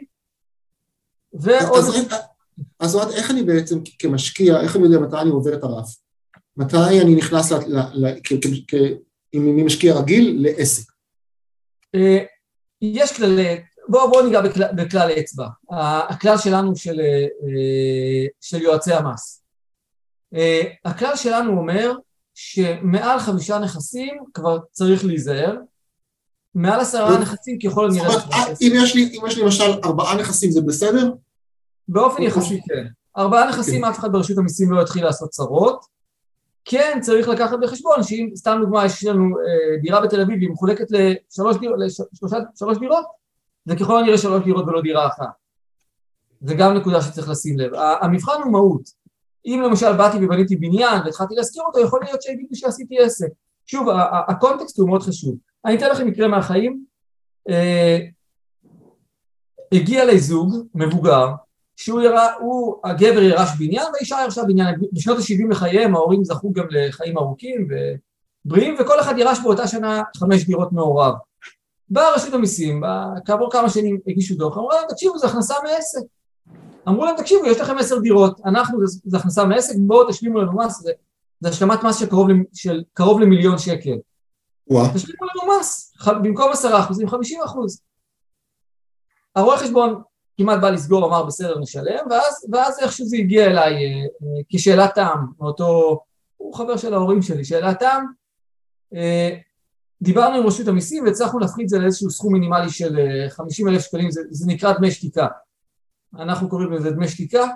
ועוד... 1.33 1.77
אז, 1.77 2.07
אז 2.79 2.95
עוד 2.95 3.09
איך 3.11 3.31
אני 3.31 3.43
בעצם 3.43 3.79
כמשקיע, 3.99 4.61
איך 4.61 4.75
אני 4.75 4.83
יודע 4.83 4.99
מתי 4.99 5.17
אני 5.17 5.29
עובר 5.29 5.53
את 5.53 5.63
הרף? 5.63 5.95
מתי 6.57 7.01
אני 7.01 7.15
נכנס, 7.15 7.51
ל, 7.51 7.55
ל, 7.55 7.79
ל, 7.93 8.19
כ, 8.23 8.33
כ, 8.41 8.47
כ, 8.67 8.73
אם 9.33 9.53
אני 9.53 9.63
משקיע 9.63 9.95
רגיל, 9.95 10.37
לעסק? 10.39 10.91
אה, 11.95 12.17
יש 12.81 13.17
כללי, 13.17 13.61
בואו 13.87 14.11
בוא 14.11 14.21
ניגע 14.21 14.41
בכלל, 14.41 14.67
בכלל 14.75 15.11
אצבע. 15.19 15.47
הכלל 16.09 16.37
שלנו 16.37 16.75
של, 16.75 17.01
של 18.41 18.61
יועצי 18.61 18.93
המס. 18.93 19.43
הכלל 20.85 21.15
שלנו 21.15 21.57
אומר 21.59 21.91
שמעל 22.33 23.19
חמישה 23.19 23.59
נכסים 23.59 24.23
כבר 24.33 24.59
צריך 24.71 25.05
להיזהר, 25.05 25.57
מעל 26.55 26.79
עשרה 26.79 27.19
נכסים 27.19 27.59
ככל 27.59 27.85
הנראה... 27.85 28.09
זאת 28.09 28.23
אומרת, 28.33 28.57
אם 28.61 28.73
יש 29.27 29.37
לי 29.37 29.43
למשל 29.43 29.79
ארבעה 29.83 30.17
נכסים 30.17 30.51
זה 30.51 30.61
בסדר? 30.61 31.13
באופן 31.87 32.23
יחסי 32.23 32.61
כן. 32.67 32.85
ארבעה 33.17 33.49
נכסים 33.49 33.85
אף 33.85 33.99
אחד 33.99 34.11
ברשות 34.11 34.37
המיסים 34.37 34.71
לא 34.71 34.81
יתחיל 34.81 35.03
לעשות 35.03 35.29
צרות. 35.29 35.85
כן 36.65 36.99
צריך 37.01 37.27
לקחת 37.27 37.57
בחשבון 37.61 38.03
שאם 38.03 38.29
סתם 38.35 38.57
דוגמה 38.61 38.85
יש 38.85 39.03
לנו 39.03 39.25
אה, 39.39 39.77
דירה 39.81 40.01
בתל 40.01 40.21
אביב 40.21 40.37
והיא 40.37 40.49
מחולקת 40.49 40.85
לשלוש 40.91 41.57
דירות 42.77 43.05
זה 43.65 43.75
ככל 43.75 43.99
הנראה 43.99 44.17
שלוש 44.17 44.43
דירות 44.43 44.67
ולא 44.67 44.81
דירה 44.81 45.07
אחת. 45.07 45.31
זה 46.41 46.55
גם 46.55 46.73
נקודה 46.73 47.01
שצריך 47.01 47.29
לשים 47.29 47.59
לב. 47.59 47.71
המבחן 48.01 48.41
הוא 48.43 48.51
מהות. 48.51 49.00
אם 49.45 49.61
למשל 49.65 49.93
באתי 49.97 50.25
ובניתי 50.25 50.55
בניין 50.55 51.01
והתחלתי 51.05 51.35
להזכיר 51.35 51.63
אותו, 51.63 51.79
יכול 51.79 51.99
להיות 52.03 52.21
שיגידו 52.21 52.55
שעשיתי 52.55 52.99
עסק. 52.99 53.27
שוב, 53.65 53.87
הקונטקסט 54.27 54.79
הוא 54.79 54.87
מאוד 54.87 55.03
חשוב. 55.03 55.35
אני 55.65 55.77
אתן 55.77 55.89
לכם 55.89 56.07
מקרה 56.07 56.27
מהחיים. 56.27 56.83
אה, 57.49 57.97
הגיע 59.71 60.05
לזוג 60.05 60.55
מבוגר, 60.75 61.27
שהוא 61.75 62.01
ירא, 62.01 62.27
הוא, 62.39 62.75
הגבר 62.83 63.21
ירש 63.21 63.49
בניין 63.59 63.85
והאישה 63.93 64.17
ירשה 64.23 64.43
בניין. 64.43 64.75
בשנות 64.93 65.17
ה-70 65.17 65.51
לחייהם 65.51 65.95
ההורים 65.95 66.23
זכו 66.23 66.53
גם 66.53 66.65
לחיים 66.69 67.17
ארוכים 67.17 67.67
ובריאים, 68.45 68.75
וכל 68.79 68.99
אחד 68.99 69.17
ירש 69.17 69.39
באותה 69.39 69.67
שנה 69.67 70.01
חמש 70.17 70.45
דירות 70.45 70.71
מעורב. 70.71 71.13
באה 71.89 72.13
רשות 72.15 72.33
המיסים, 72.33 72.83
כעבור 73.25 73.51
כמה 73.51 73.69
שנים 73.69 73.99
הגישו 74.07 74.35
דוח, 74.35 74.57
אמרו 74.57 74.69
להם, 74.69 74.83
תקשיבו, 74.89 75.17
זו 75.17 75.27
הכנסה 75.27 75.55
מעסק. 75.63 76.01
אמרו 76.87 77.05
להם 77.05 77.17
תקשיבו 77.17 77.45
יש 77.45 77.59
לכם 77.59 77.77
עשר 77.77 77.99
דירות, 77.99 78.41
אנחנו 78.45 78.79
זה 78.85 79.17
הכנסה 79.17 79.45
מעסק, 79.45 79.75
בואו 79.79 80.09
תשלימו 80.09 80.39
לנו 80.39 80.57
מס, 80.57 80.79
זה, 80.79 80.91
זה 81.39 81.49
השלמת 81.49 81.83
מס 81.83 81.99
של 81.99 82.05
קרוב, 82.09 82.27
של 82.53 82.83
קרוב 82.93 83.19
למיליון 83.19 83.57
שקל. 83.57 83.97
וואו. 84.67 84.87
תשלימו 84.93 85.25
לנו 85.25 85.59
מס, 85.59 85.93
במקום 86.23 86.51
עשרה 86.51 86.79
אחוזים 86.79 87.09
חמישים 87.09 87.41
אחוז. 87.45 87.81
הרואה 89.35 89.57
חשבון 89.57 90.01
כמעט 90.37 90.61
בא 90.61 90.69
לסגור, 90.69 91.07
אמר 91.07 91.23
בסדר 91.25 91.59
נשלם, 91.59 92.05
ואז, 92.09 92.47
ואז 92.51 92.79
איכשהו 92.79 93.05
זה 93.05 93.17
הגיע 93.17 93.45
אליי 93.45 93.73
אה, 93.73 93.79
אה, 93.79 94.41
כשאלת 94.49 94.95
טעם, 94.95 95.25
מאותו, 95.39 95.99
הוא 96.37 96.55
חבר 96.55 96.77
של 96.77 96.93
ההורים 96.93 97.21
שלי, 97.21 97.45
שאלת 97.45 97.79
טעם, 97.79 98.05
אה, 98.95 99.37
דיברנו 100.01 100.35
עם 100.35 100.47
רשות 100.47 100.67
המיסים 100.67 101.03
והצלחנו 101.05 101.39
להפחית 101.39 101.63
את 101.63 101.69
זה 101.69 101.79
לאיזשהו 101.79 102.09
סכום 102.09 102.33
מינימלי 102.33 102.69
של 102.69 102.99
אה, 102.99 103.29
חמישים 103.29 103.67
אלף 103.67 103.81
שקלים, 103.81 104.11
זה, 104.11 104.21
זה 104.29 104.47
נקרא 104.47 104.73
דמי 104.73 104.91
שתיקה. 104.91 105.27
אנחנו 106.19 106.49
קוראים 106.49 106.71
לזה 106.71 106.91
דמי 106.91 107.07
שתיקה, 107.07 107.47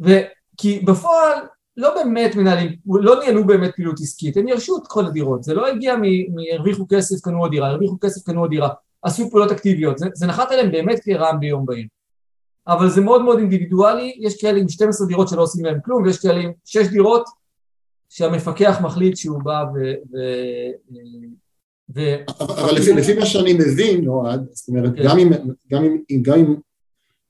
וכי 0.00 0.80
בפועל 0.80 1.38
לא 1.76 1.94
באמת 1.94 2.36
מנהלים, 2.36 2.76
לא 2.86 3.20
ניהלו 3.20 3.46
באמת 3.46 3.74
פעילות 3.76 4.00
עסקית, 4.00 4.36
הם 4.36 4.48
ירשו 4.48 4.76
את 4.76 4.82
כל 4.86 5.06
הדירות, 5.06 5.42
זה 5.42 5.54
לא 5.54 5.66
הגיע 5.66 5.96
מהרוויחו 6.34 6.86
כסף 6.88 7.24
קנו 7.24 7.40
עוד 7.40 7.50
דירה, 7.50 7.68
הרוויחו 7.68 7.96
כסף 8.00 8.26
קנו 8.26 8.40
עוד 8.40 8.50
דירה, 8.50 8.68
עשו 9.02 9.30
פעולות 9.30 9.52
אקטיביות, 9.52 9.98
זה, 9.98 10.06
זה 10.14 10.26
נחת 10.26 10.50
עליהם 10.50 10.72
באמת 10.72 11.00
כרעם 11.04 11.40
ביום 11.40 11.66
בהיר. 11.66 11.86
אבל 12.68 12.90
זה 12.90 13.00
מאוד 13.00 13.22
מאוד 13.22 13.38
אינדיבידואלי, 13.38 14.16
יש 14.20 14.40
כאלה 14.40 14.58
עם 14.58 14.68
12 14.68 15.06
דירות 15.06 15.28
שלא 15.28 15.42
עושים 15.42 15.64
להם 15.64 15.78
כלום, 15.84 16.02
ויש 16.02 16.18
כאלה 16.18 16.40
עם 16.40 16.52
6 16.64 16.86
דירות 16.86 17.24
שהמפקח 18.08 18.78
מחליט 18.82 19.16
שהוא 19.16 19.42
בא 19.42 19.64
ו... 19.74 19.78
ו, 20.12 20.18
ו 21.94 22.00
אבל 22.40 22.74
לפי, 22.74 22.92
לפי 22.92 23.18
מה 23.18 23.26
שאני 23.26 23.52
מבין, 23.52 24.08
אוהד, 24.08 24.46
זאת 24.50 24.68
אומרת, 24.68 24.92
כן. 24.96 25.02
גם, 25.04 25.18
אם, 25.18 25.30
גם, 25.70 25.84
אם, 26.10 26.22
גם 26.22 26.38
אם 26.38 26.54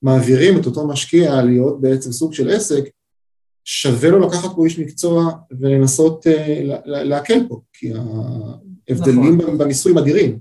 מעבירים 0.07 0.61
את 0.61 0.67
אותו 0.67 0.87
משקיע 0.87 1.43
להיות 1.43 1.81
בעצם 1.81 2.13
סוג 2.13 2.33
של 2.33 2.51
עסק, 2.51 2.85
שווה 3.65 4.11
לו 4.11 4.21
לקחת 4.21 4.51
פה 4.57 4.65
איש 4.65 4.79
מקצוע 4.79 5.33
ולנסות 5.61 6.27
uh, 6.27 6.31
להקל 6.85 7.47
פה, 7.49 7.61
כי 7.73 7.93
ההבדלים 8.89 9.39
נכון. 9.41 9.59
במיסוי 9.59 9.93
מדהירים. 9.93 10.39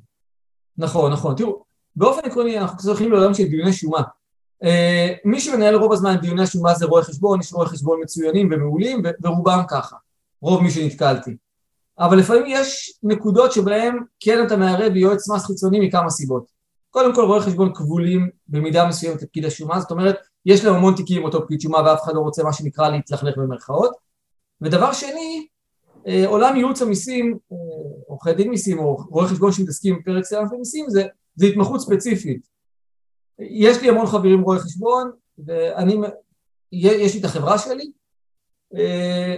נכון, 0.78 1.12
נכון. 1.12 1.36
תראו, 1.36 1.64
באופן 1.96 2.22
עקרוני 2.24 2.60
אנחנו 2.60 2.78
צריכים 2.78 3.12
לעולם 3.12 3.34
של 3.34 3.44
דיוני 3.44 3.74
שומה. 3.74 4.02
Uh, 4.64 4.68
מי 5.26 5.40
שמנהל 5.40 5.76
רוב 5.76 5.94
הזמן 5.94 6.16
דיוני 6.22 6.44
השומה 6.44 6.74
זה 6.74 6.86
רואה 6.86 7.04
חשבון, 7.04 7.40
יש 7.40 7.54
רואי 7.54 7.68
חשבון 7.68 8.00
מצוינים 8.04 8.50
ומעולים, 8.52 9.02
ורובם 9.24 9.62
ככה, 9.70 9.96
רוב 10.42 10.64
מי 10.64 10.72
שנתקלתי. 10.72 11.36
אבל 12.00 12.18
לפעמים 12.18 12.44
יש 12.48 13.00
נקודות 13.04 13.52
שבהן 13.52 13.98
כן 14.20 14.46
אתה 14.48 14.58
מערב 14.58 14.96
יועץ 14.96 15.30
מס 15.30 15.46
חיצוני 15.46 15.88
מכמה 15.88 16.10
סיבות. 16.10 16.55
קודם 16.96 17.16
כל 17.16 17.24
רואי 17.24 17.42
חשבון 17.42 17.74
כבולים 17.74 18.30
במידה 18.48 18.88
מסוימת 18.88 19.22
לפקיד 19.22 19.46
השומה, 19.46 19.80
זאת 19.80 19.92
אומרת 19.92 20.16
יש 20.46 20.66
להם 20.66 20.76
המון 20.76 20.96
תיקים 20.96 21.24
אותו 21.24 21.46
פקיד 21.46 21.62
שומה 21.62 21.78
ואף 21.86 22.04
אחד 22.04 22.14
לא 22.16 22.20
רוצה 22.20 22.44
מה 22.44 22.54
שנקרא 22.54 22.90
להתלכלך 22.90 23.38
במרכאות. 23.38 23.92
ודבר 24.62 24.94
שני, 24.94 25.48
אה, 26.08 26.24
עולם 26.28 26.56
ייעוץ 26.56 26.82
המיסים, 26.82 27.38
אה, 27.52 27.58
עורכי 28.08 28.34
דין 28.34 28.50
מיסים 28.50 28.80
או 28.80 28.96
רואי 29.10 29.28
חשבון 29.28 29.52
שמתעסקים 29.52 30.00
בפרק 30.00 30.24
סלאם 30.24 30.54
ומיסים 30.54 30.86
זה, 30.90 31.04
זה 31.36 31.46
התמחות 31.46 31.82
ספציפית. 31.82 32.48
יש 33.40 33.82
לי 33.82 33.90
המון 33.90 34.08
חברים 34.08 34.42
רואי 34.42 34.60
חשבון 34.60 35.12
ואני, 35.46 35.98
יש 36.72 37.14
לי 37.14 37.20
את 37.20 37.26
החברה 37.26 37.58
שלי 37.58 37.92
אה, 38.76 39.36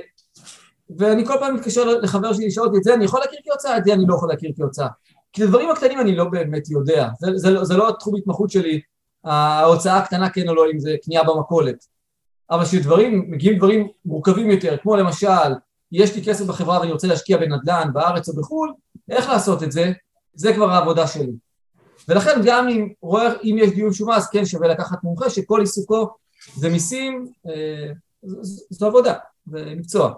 ואני 0.97 1.25
כל 1.25 1.35
פעם 1.39 1.55
מתקשר 1.55 1.85
לחבר 1.85 2.33
שלי 2.33 2.47
לשאול 2.47 2.67
אותי 2.67 2.77
את 2.77 2.83
זה 2.83 2.93
אני 2.93 3.05
יכול 3.05 3.19
להכיר 3.19 3.39
כהוצאה, 3.45 3.77
את 3.77 3.85
זה 3.85 3.93
אני 3.93 4.03
לא 4.07 4.15
יכול 4.15 4.29
להכיר 4.29 4.51
כהוצאה. 4.57 4.87
כי 5.38 5.44
את 5.44 5.48
הדברים 5.48 5.70
הקטנים 5.70 6.00
אני 6.00 6.15
לא 6.15 6.25
באמת 6.25 6.70
יודע, 6.70 7.10
זה, 7.20 7.32
זה, 7.36 7.63
זה, 7.63 7.77
לא 7.77 7.89
התחום 7.89 8.15
התמחות 8.15 8.50
שלי, 8.50 8.82
ההוצאה 9.24 9.98
הקטנה 9.98 10.29
כן 10.29 10.50
או 10.50 10.56
לא 10.56 10.65
אם 10.74 10.79
זה 10.79 10.96
קנייה 11.03 11.24
במכולת, 11.24 11.86
אבל 12.51 12.65
כשדברים, 12.65 13.32
מגיעים 13.32 13.58
דברים 13.58 13.88
מורכבים 14.06 14.51
יותר, 14.51 14.77
כמו 14.77 14.96
למשל, 14.96 15.53
יש 15.91 16.15
לי 16.15 16.24
כסף 16.24 16.46
בחברה 16.46 16.79
ואני 16.79 16.91
רוצה 16.91 17.08
להשקיע 17.08 17.38
בנדל"ן 17.38 17.89
בארץ 17.94 18.29
או 18.29 18.36
בחו"ל, 18.36 18.74
איך 19.10 19.29
לעשות 19.29 19.63
את 19.63 19.72
זה? 19.72 19.91
זה 20.34 20.53
כבר 20.53 20.70
העבודה 20.70 21.08
שלי. 21.08 21.32
ולכן 22.08 22.41
גם 22.46 22.67
אם, 22.70 22.89
רואה, 23.01 23.34
אם 23.44 23.56
יש 23.60 23.72
דיון 23.72 23.94
שומה 23.94 24.15
אז 24.15 24.29
כן 24.29 24.46
שווה 24.46 24.67
לקחת 24.67 25.03
מומחה 25.03 25.29
שכל 25.29 25.60
עיסוקו 25.60 26.10
זה 26.56 26.70
מיסים, 26.70 27.27
אה, 27.48 27.91
זו 28.70 28.88
עבודה, 28.88 29.13
זה 29.46 29.74
מקצוע. 29.77 30.13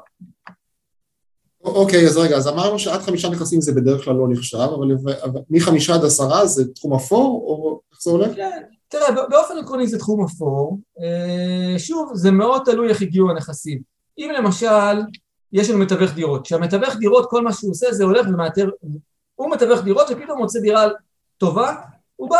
אוקיי, 1.63 2.08
אז 2.08 2.18
רגע, 2.18 2.38
אז 2.38 2.48
אמרנו 2.48 2.80
שעד 2.80 3.01
חמישה 3.01 3.30
נכסים 3.30 3.62
זה 3.62 3.72
בדרך 3.72 4.04
כלל 4.06 4.16
לא 4.16 4.28
נחשב, 4.30 4.58
אבל 4.58 4.88
מחמישה 5.50 5.96
עד 5.96 6.06
עשרה 6.06 6.48
זה 6.48 6.74
תחום 6.74 6.94
אפור, 6.94 7.44
או 7.48 7.82
איך 7.92 8.01
זה 8.04 8.12
הולך? 8.12 8.36
כן, 8.36 8.62
תראה, 8.88 9.12
באופן 9.30 9.58
עקרוני 9.58 9.88
זה 9.88 10.00
תחום 10.00 10.25
אפור. 10.25 10.80
אה, 11.01 11.80
שוב, 11.80 12.12
זה 12.13 12.32
מאוד 12.32 12.62
תלוי 12.66 12.89
איך 12.89 13.01
הגיעו 13.01 13.30
הנכסים. 13.30 13.82
אם 14.18 14.32
למשל, 14.38 15.01
יש 15.54 15.70
לנו 15.70 15.80
מתווך 15.80 16.13
דירות, 16.13 16.46
כשהמתווך 16.46 16.96
דירות, 16.96 17.30
כל 17.30 17.44
מה 17.44 17.54
שהוא 17.54 17.72
עושה 17.72 17.92
זה 17.92 18.04
הולך 18.04 18.28
ומאתר, 18.28 18.70
הוא 19.36 19.51
מתווך 19.51 19.82
דירות 19.84 20.08
ופתאום 20.12 20.38
מוצא 20.38 20.60
דירה 20.60 20.88
טובה, 21.38 21.75
הוא 22.16 22.30
בא 22.30 22.38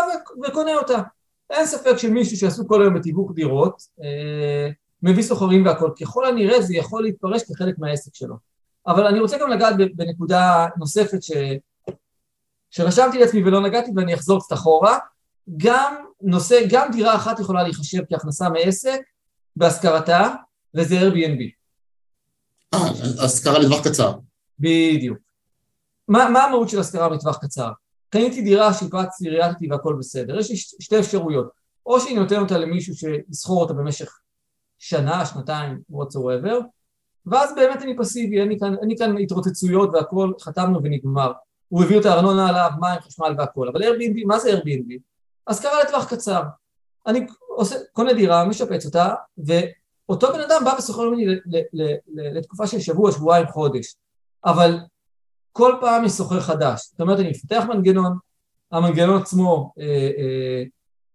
וקונה 0.48 0.76
אותה. 0.76 1.02
אין 1.50 1.66
ספק 1.66 1.98
שמישהו 1.98 2.38
שעשו 2.38 2.68
כל 2.68 2.82
היום 2.82 2.94
בתיווך 2.94 3.32
דירות, 3.34 3.82
אה, 4.04 4.70
מביא 5.04 5.24
סוחרים 5.24 5.66
והכל, 5.66 5.90
ככל 6.02 6.26
הנראה 6.26 6.62
זה 6.62 6.76
יכול 6.76 7.04
להתפרש 7.04 7.44
כחלק 7.44 7.76
מהעסק 7.80 8.16
שלו. 8.16 8.49
אבל 8.88 9.08
אני 9.08 9.20
רוצה 9.20 9.38
גם 9.38 9.50
לגעת 9.50 9.76
בנקודה 9.96 10.68
נוספת 10.78 11.24
ש... 11.24 11.32
שרשמתי 12.72 13.20
לעצמי 13.20 13.44
ולא 13.44 13.62
נגעתי 13.62 13.92
ואני 13.96 14.14
אחזור 14.14 14.40
קצת 14.40 14.54
אחורה, 14.54 14.98
גם 15.58 15.96
נושא, 16.22 16.60
גם 16.70 16.92
דירה 16.92 17.16
אחת 17.16 17.40
יכולה 17.40 17.64
להיחשב 17.64 18.02
כהכנסה 18.10 18.50
מעסק 18.50 19.00
בהשכרתה, 19.56 20.34
וזה 20.76 20.96
Airbnb. 21.00 21.42
אה, 22.74 23.26
השכרה 23.26 23.60
לטווח 23.60 23.88
קצר. 23.88 24.14
בדיוק. 24.60 25.18
מה, 26.08 26.30
מה 26.30 26.44
המהות 26.44 26.70
של 26.70 26.80
השכרה 26.80 27.10
בטווח 27.10 27.38
קצר? 27.38 27.72
קניתי 28.10 28.42
דירה, 28.42 28.74
שיפצתי, 28.74 29.30
ראייתתי 29.30 29.68
והכל 29.72 29.96
בסדר. 30.00 30.40
יש 30.40 30.50
לי 30.50 30.58
שתי 30.58 31.00
אפשרויות. 31.00 31.50
או 31.86 32.00
שאני 32.00 32.16
נותן 32.16 32.40
אותה 32.40 32.58
למישהו 32.58 32.94
שיסחור 32.96 33.62
אותה 33.62 33.74
במשך 33.74 34.20
שנה, 34.80 35.26
שנתיים, 35.26 35.80
whatsoever, 35.92 36.54
ואז 37.32 37.56
באמת 37.56 37.82
אני 37.82 37.98
פסיבי, 37.98 38.40
אין 38.40 38.50
לי 38.50 38.60
כאן, 38.60 38.76
אין 38.82 38.90
לי 38.90 38.98
כאן 38.98 39.18
התרוצצויות 39.18 39.90
והכל, 39.94 40.32
חתמנו 40.42 40.84
ונגמר. 40.84 41.32
הוא 41.70 41.84
הביא 41.84 42.00
את 42.00 42.06
הארנונה 42.06 42.50
עליו, 42.50 42.70
מים, 42.80 43.00
חשמל 43.00 43.36
והכל. 43.38 43.68
אבל 43.68 43.84
Airbnb, 43.84 44.26
מה 44.26 44.40
זה 44.40 44.54
Airbnb? 44.54 45.00
השכרה 45.48 45.84
לטווח 45.84 46.10
קצר. 46.10 46.44
אני 47.08 47.28
עושה, 47.48 47.76
קונה 47.94 48.14
דירה, 48.14 48.46
משפץ 48.46 48.86
אותה, 48.86 49.14
ואותו 49.38 50.28
בן 50.34 50.40
אדם 50.40 50.62
בא 50.66 50.76
ושוכר 50.78 51.10
ממני 51.10 51.26
לתקופה 52.08 52.68
של 52.68 52.80
שבוע, 52.80 53.12
שבועיים, 53.12 53.48
חודש. 53.48 53.96
אבל 54.46 54.80
כל 55.52 55.74
פעם 55.82 56.06
יש 56.06 56.12
שוכר 56.12 56.40
חדש. 56.40 56.88
זאת 56.92 57.02
אומרת, 57.02 57.20
אני 57.20 57.30
מפתח 57.30 57.64
מנגנון, 57.70 58.18
המנגנון 58.72 59.22
עצמו 59.22 59.74
אה, 59.80 59.86
אה, 60.18 60.64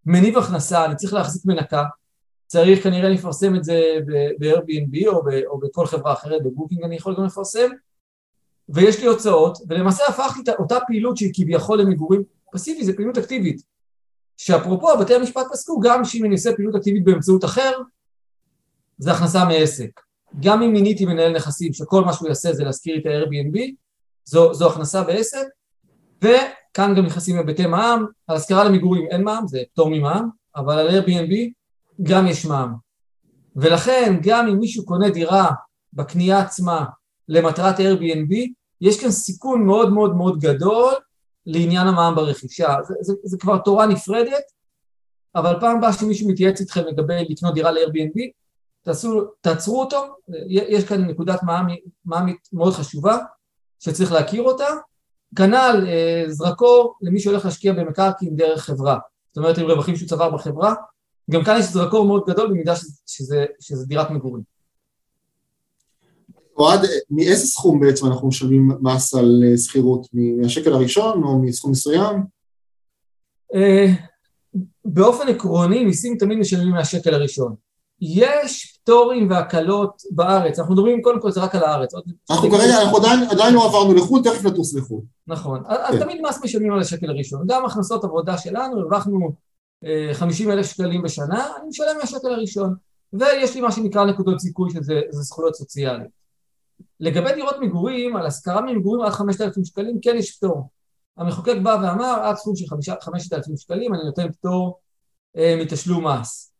מניב 0.06 0.38
הכנסה, 0.38 0.84
אני 0.84 0.96
צריך 0.96 1.12
להחזיק 1.12 1.42
מנקה, 1.46 1.84
צריך 2.54 2.82
כנראה 2.82 3.08
לפרסם 3.08 3.56
את 3.56 3.64
זה 3.64 3.82
ב-Airbnb 4.38 5.08
או, 5.08 5.22
או 5.46 5.58
בכל 5.58 5.86
חברה 5.86 6.12
אחרת, 6.12 6.42
בבוקינג 6.42 6.84
אני 6.84 6.96
יכול 6.96 7.16
גם 7.16 7.24
לפרסם, 7.24 7.68
ויש 8.68 9.00
לי 9.00 9.06
הוצאות, 9.06 9.58
ולמעשה 9.68 10.04
הפכתי 10.08 10.40
את 10.40 10.48
אותה 10.58 10.78
פעילות 10.86 11.16
שהיא 11.16 11.30
כביכול 11.34 11.80
למגורים 11.80 12.22
פסיבי, 12.52 12.84
זה 12.84 12.96
פעילות 12.96 13.18
אקטיבית. 13.18 13.62
שאפרופו, 14.36 14.98
בתי 15.00 15.14
המשפט 15.14 15.46
פסקו 15.52 15.80
גם 15.80 16.04
שאם 16.04 16.24
אני 16.24 16.34
עושה 16.34 16.52
פעילות 16.56 16.74
אקטיבית 16.74 17.04
באמצעות 17.04 17.44
אחר, 17.44 17.72
זה 18.98 19.12
הכנסה 19.12 19.44
מעסק. 19.44 20.00
גם 20.40 20.62
אם 20.62 20.72
מיניתי 20.72 21.06
מנהל 21.06 21.36
נכסים 21.36 21.72
שכל 21.72 22.04
מה 22.04 22.12
שהוא 22.12 22.28
יעשה 22.28 22.52
זה 22.52 22.64
להזכיר 22.64 22.98
את 22.98 23.06
ה-Airbnb, 23.06 23.58
זו, 24.24 24.54
זו 24.54 24.70
הכנסה 24.70 25.02
בעסק, 25.02 25.46
וכאן 26.18 26.94
גם 26.96 27.06
נכנסים 27.06 27.36
היבטי 27.36 27.66
מע"מ, 27.66 28.06
על 28.26 28.36
השכרה 28.36 28.64
למגורים 28.64 29.06
אין 29.10 29.22
מע"מ, 29.24 29.46
זה 29.46 29.62
פטור 29.72 29.90
ממע"מ, 29.90 30.28
אבל 30.56 30.78
על 30.78 30.88
Airbnb 30.88 31.63
גם 32.02 32.26
יש 32.26 32.46
מע"מ. 32.46 32.74
ולכן 33.56 34.18
גם 34.22 34.48
אם 34.48 34.58
מישהו 34.58 34.84
קונה 34.84 35.10
דירה 35.10 35.50
בקנייה 35.92 36.40
עצמה 36.40 36.84
למטרת 37.28 37.78
Airbnb, 37.78 38.34
יש 38.80 39.00
כאן 39.00 39.10
סיכון 39.10 39.66
מאוד 39.66 39.92
מאוד 39.92 40.16
מאוד 40.16 40.38
גדול 40.38 40.94
לעניין 41.46 41.86
המע"מ 41.86 42.14
ברכישה. 42.14 42.74
זה, 42.82 42.94
זה, 43.00 43.12
זה 43.24 43.38
כבר 43.38 43.58
תורה 43.58 43.86
נפרדת, 43.86 44.44
אבל 45.34 45.56
פעם 45.60 45.76
הבאה 45.76 45.92
שמישהו 45.92 46.28
מתייעץ 46.28 46.60
איתכם 46.60 46.80
לגבי 46.80 47.24
לקנות 47.28 47.54
דירה 47.54 47.70
ל-Airbnb, 47.70 48.30
תעשו, 48.82 49.24
תעצרו 49.40 49.80
אותו, 49.80 50.04
יש 50.48 50.84
כאן 50.84 51.04
נקודת 51.04 51.42
מע"מ 51.42 52.26
מאוד 52.52 52.72
חשובה 52.72 53.18
שצריך 53.80 54.12
להכיר 54.12 54.42
אותה. 54.42 54.66
כנ"ל 55.36 55.86
אה, 55.88 56.24
זרקור 56.28 56.94
למי 57.02 57.20
שהולך 57.20 57.44
להשקיע 57.44 57.72
במקרקעין 57.72 58.36
דרך 58.36 58.64
חברה, 58.64 58.98
זאת 59.28 59.36
אומרת 59.36 59.58
עם 59.58 59.66
רווחים 59.66 59.96
שהוא 59.96 60.08
צבר 60.08 60.30
בחברה, 60.30 60.74
גם 61.30 61.44
כאן 61.44 61.56
יש 61.58 61.64
זרקור 61.64 62.06
מאוד 62.06 62.22
גדול 62.26 62.48
במידה 62.48 62.76
שזה, 62.76 62.92
שזה, 63.06 63.44
שזה 63.60 63.86
דירת 63.86 64.10
מגורים. 64.10 64.42
אוהד, 66.56 66.80
מאיזה 67.10 67.46
סכום 67.46 67.80
בעצם 67.80 68.06
אנחנו 68.06 68.28
משלמים 68.28 68.70
מס 68.80 69.14
על 69.14 69.42
אה, 69.46 69.58
שכירות? 69.58 70.06
מהשקל 70.12 70.72
הראשון 70.72 71.22
או 71.22 71.38
מסכום 71.38 71.70
מסוים? 71.70 72.16
אה, 73.54 73.86
באופן 74.84 75.28
עקרוני 75.28 75.84
מיסים 75.84 76.16
תמיד 76.18 76.38
משלמים 76.38 76.72
מהשקל 76.72 77.14
הראשון. 77.14 77.54
יש 78.00 78.78
פטורים 78.82 79.30
והקלות 79.30 80.02
בארץ, 80.10 80.58
אנחנו 80.58 80.74
מדברים 80.74 81.02
קודם 81.02 81.20
כל 81.20 81.30
זה 81.30 81.40
רק 81.40 81.54
על 81.54 81.62
הארץ. 81.62 81.94
אנחנו 82.30 82.50
כרגע, 82.50 82.82
אנחנו 82.82 82.96
עדיין, 82.98 83.20
עדיין 83.30 83.54
לא 83.54 83.64
עברנו 83.66 83.94
לחו"ל, 83.94 84.22
תכף 84.22 84.44
נטוס 84.44 84.74
לחו"ל. 84.74 85.00
נכון, 85.26 85.62
אז 85.68 85.94
כן. 85.94 86.00
תמיד 86.00 86.20
מס 86.28 86.44
משלמים 86.44 86.72
על 86.72 86.80
השקל 86.80 87.10
הראשון. 87.10 87.44
גם 87.46 87.64
הכנסות 87.64 88.04
עבודה 88.04 88.38
שלנו, 88.38 88.80
הרווחנו 88.80 89.32
50 90.12 90.50
אלף 90.50 90.66
שקלים 90.66 91.02
בשנה, 91.02 91.46
אני 91.56 91.68
משלם 91.68 91.96
מהשקל 92.00 92.28
הראשון. 92.32 92.74
ויש 93.12 93.54
לי 93.54 93.60
מה 93.60 93.72
שנקרא 93.72 94.04
נקודות 94.04 94.40
זיכוי 94.40 94.70
שזה 94.70 95.00
זכויות 95.10 95.54
סוציאליות. 95.54 96.10
לגבי 97.00 97.32
דירות 97.34 97.56
מגורים, 97.60 98.16
על 98.16 98.26
השכרה 98.26 98.60
ממגורים 98.60 99.02
עד 99.02 99.12
5,000 99.12 99.64
שקלים 99.64 99.98
כן 100.02 100.16
יש 100.16 100.36
פטור. 100.36 100.68
המחוקק 101.16 101.54
בא 101.62 101.76
ואמר 101.82 102.20
עד 102.22 102.36
סכום 102.36 102.56
של 102.56 102.64
5,000 103.00 103.56
שקלים 103.56 103.94
אני 103.94 104.04
נותן 104.04 104.32
פטור 104.32 104.80
אה, 105.36 105.56
מתשלום 105.60 106.06
מס. 106.06 106.52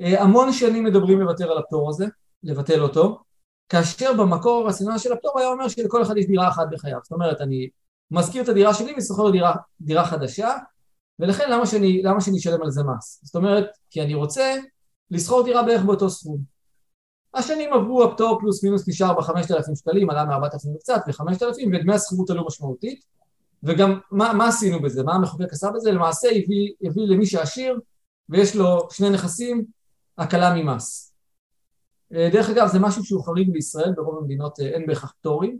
אה, 0.00 0.22
המון 0.22 0.52
שנים 0.52 0.84
מדברים 0.84 1.20
לוותר 1.20 1.52
על 1.52 1.58
הפטור 1.58 1.90
הזה, 1.90 2.06
לבטל 2.42 2.80
אותו, 2.80 3.18
כאשר 3.68 4.12
במקור 4.12 4.64
הרציונל 4.64 4.98
של 4.98 5.12
הפטור 5.12 5.38
היה 5.38 5.48
אומר 5.48 5.68
שלכל 5.68 6.02
אחד 6.02 6.16
יש 6.16 6.26
דירה 6.26 6.48
אחת 6.48 6.66
בחייו. 6.70 6.98
זאת 7.02 7.12
אומרת, 7.12 7.40
אני 7.40 7.68
מזכיר 8.10 8.42
את 8.42 8.48
הדירה 8.48 8.74
שלי 8.74 8.94
ושוכר 8.98 9.30
דירה, 9.30 9.54
דירה 9.80 10.04
חדשה, 10.04 10.56
ולכן 11.20 11.50
למה 11.50 11.66
שאני, 11.66 12.02
למה 12.02 12.20
שאני 12.20 12.38
אשלם 12.38 12.62
על 12.62 12.70
זה 12.70 12.82
מס? 12.82 13.20
זאת 13.24 13.36
אומרת, 13.36 13.66
כי 13.90 14.02
אני 14.02 14.14
רוצה 14.14 14.56
לסחור 15.10 15.44
דירה 15.44 15.62
בערך 15.62 15.82
באותו 15.82 16.10
סכום. 16.10 16.38
השנים 17.34 17.72
עברו, 17.72 18.04
הפטור 18.04 18.38
פלוס 18.40 18.64
מינוס 18.64 18.88
נשאר 18.88 19.14
ב-5,000 19.14 19.74
שקלים, 19.74 20.10
עלה 20.10 20.24
מ-4,000 20.24 20.68
וקצת 20.76 21.00
ו-5,000 21.06 21.66
ודמי 21.72 21.94
השכירות 21.94 22.30
עלו 22.30 22.46
משמעותית 22.46 23.04
וגם 23.62 23.98
מה, 24.10 24.32
מה 24.32 24.48
עשינו 24.48 24.82
בזה, 24.82 25.02
מה 25.02 25.14
המחוקק 25.14 25.52
עשה 25.52 25.70
בזה? 25.70 25.92
למעשה 25.92 26.28
הביא, 26.28 26.72
הביא 26.84 27.06
למי 27.06 27.26
שעשיר 27.26 27.80
ויש 28.28 28.56
לו 28.56 28.88
שני 28.90 29.10
נכסים, 29.10 29.64
הקלה 30.18 30.54
ממס. 30.54 31.12
אה, 32.14 32.28
דרך 32.32 32.50
אגב 32.50 32.66
זה 32.68 32.78
משהו 32.78 33.04
שהוא 33.04 33.24
חריג 33.24 33.52
בישראל, 33.52 33.92
ברוב 33.96 34.18
המדינות 34.18 34.60
אה, 34.60 34.66
אין 34.66 34.86
בהכרח 34.86 35.12
פטורים 35.20 35.58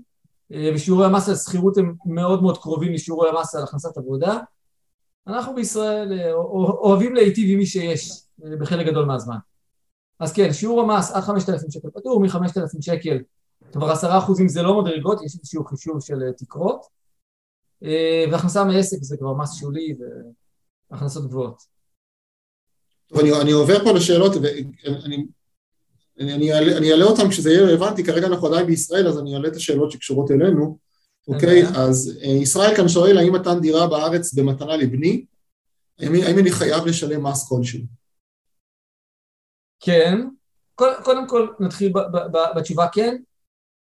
אה, 0.52 0.70
ושיעורי 0.74 1.06
המס 1.06 1.28
על 1.28 1.34
שכירות 1.34 1.78
הם 1.78 1.94
מאוד 2.06 2.42
מאוד 2.42 2.58
קרובים 2.58 2.92
לשיעורי 2.92 3.28
המס 3.28 3.54
על 3.54 3.62
הכנסת 3.62 3.96
עבודה 3.96 4.38
אנחנו 5.26 5.54
בישראל 5.54 6.30
אוהבים 6.32 7.14
להיטיב 7.14 7.50
עם 7.50 7.58
מי 7.58 7.66
שיש 7.66 8.22
בחלק 8.38 8.86
גדול 8.86 9.04
מהזמן. 9.04 9.36
אז 10.20 10.32
כן, 10.32 10.52
שיעור 10.52 10.80
המס 10.80 11.10
עד 11.10 11.22
5,000 11.22 11.70
שקל 11.70 11.88
פטור, 11.90 12.20
מ-5,000 12.20 12.80
שקל 12.80 13.18
כבר 13.72 13.90
עשרה 13.90 14.18
אחוזים 14.18 14.48
זה 14.48 14.62
לא 14.62 14.82
מדרגות, 14.82 15.22
יש 15.24 15.34
איזשהו 15.38 15.64
חישוב 15.64 16.00
של 16.00 16.22
אה, 16.22 16.32
תקרות. 16.32 16.86
אה, 17.84 18.24
והכנסה 18.32 18.64
מעסק 18.64 19.02
זה 19.02 19.16
כבר 19.16 19.34
מס 19.34 19.60
שולי 19.60 19.94
והכנסות 20.90 21.26
גבוהות. 21.26 21.62
טוב, 23.06 23.18
אני, 23.18 23.40
אני 23.40 23.50
עובר 23.50 23.84
פה 23.84 23.92
לשאלות 23.92 24.32
ואני 24.42 25.24
אני, 26.20 26.34
אני, 26.34 26.52
אעלה, 26.52 26.76
אני 26.78 26.92
אעלה 26.92 27.04
אותן 27.04 27.28
כשזה 27.30 27.50
יהיה 27.50 27.62
רלוונטי, 27.62 28.04
כרגע 28.04 28.26
אנחנו 28.26 28.46
עדיין 28.46 28.66
בישראל 28.66 29.08
אז 29.08 29.18
אני 29.18 29.34
אעלה 29.34 29.48
את 29.48 29.56
השאלות 29.56 29.90
שקשורות 29.90 30.30
אלינו, 30.30 30.78
אוקיי? 31.28 31.62
אז 31.76 32.18
אה, 32.22 32.28
ישראל 32.28 32.76
כאן 32.76 32.88
שואל 32.88 33.18
האם 33.18 33.34
מתן 33.34 33.60
דירה 33.60 33.86
בארץ 33.86 34.34
במתנה 34.34 34.76
לבני, 34.76 35.24
האם, 35.98 36.12
האם 36.26 36.38
אני 36.38 36.50
חייב 36.50 36.86
לשלם 36.86 37.26
מס 37.26 37.48
כלשהו? 37.48 37.80
כן, 39.80 40.18
קודם 40.74 41.28
כל 41.28 41.48
נתחיל 41.60 41.92
בתשובה 42.56 42.88
כן, 42.88 43.16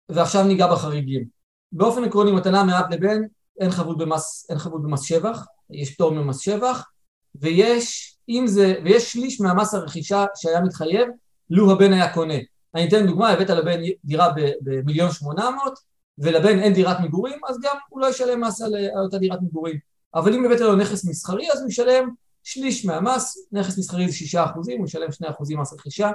ועכשיו 0.09 0.43
ניגע 0.43 0.67
בחריגים. 0.71 1.25
באופן 1.71 2.03
עקרוני 2.03 2.31
מתנה 2.31 2.63
מאב 2.63 2.85
לבן 2.93 3.21
אין 3.59 3.71
חבות 3.71 3.97
במס, 3.97 4.45
אין 4.49 4.57
חבות 4.57 4.83
במס 4.83 5.01
שבח, 5.01 5.45
יש 5.69 5.93
פטור 5.93 6.11
ממס 6.11 6.39
שבח, 6.39 6.89
ויש, 7.35 8.17
אם 8.29 8.43
זה, 8.47 8.73
ויש 8.83 9.13
שליש 9.13 9.41
מהמס 9.41 9.73
הרכישה 9.73 10.25
שהיה 10.35 10.61
מתחייב, 10.61 11.07
לו 11.49 11.71
הבן 11.71 11.93
היה 11.93 12.13
קונה. 12.13 12.33
אני 12.75 12.87
אתן 12.87 13.07
דוגמה, 13.07 13.29
הבאת 13.29 13.49
לבן 13.49 13.79
דירה 14.05 14.33
במיליון 14.61 15.11
שמונה 15.11 15.49
מאות, 15.51 15.79
ולבן 16.17 16.59
אין 16.59 16.73
דירת 16.73 16.99
מגורים, 16.99 17.39
אז 17.49 17.57
גם 17.61 17.77
הוא 17.89 18.01
לא 18.01 18.07
ישלם 18.07 18.41
מס 18.41 18.61
על, 18.61 18.75
על 18.75 19.03
אותה 19.03 19.17
דירת 19.17 19.39
מגורים. 19.41 19.77
אבל 20.15 20.33
אם 20.33 20.45
הבאת 20.45 20.59
לו 20.59 20.75
נכס 20.75 21.05
מסחרי, 21.05 21.51
אז 21.51 21.61
הוא 21.61 21.69
ישלם 21.69 22.09
שליש 22.43 22.85
מהמס, 22.85 23.47
נכס 23.51 23.77
מסחרי 23.77 24.07
זה 24.07 24.13
שישה 24.13 24.45
אחוזים, 24.45 24.79
הוא 24.79 24.87
ישלם 24.87 25.11
שני 25.11 25.29
אחוזים 25.29 25.59
מס 25.59 25.73
רכישה, 25.73 26.11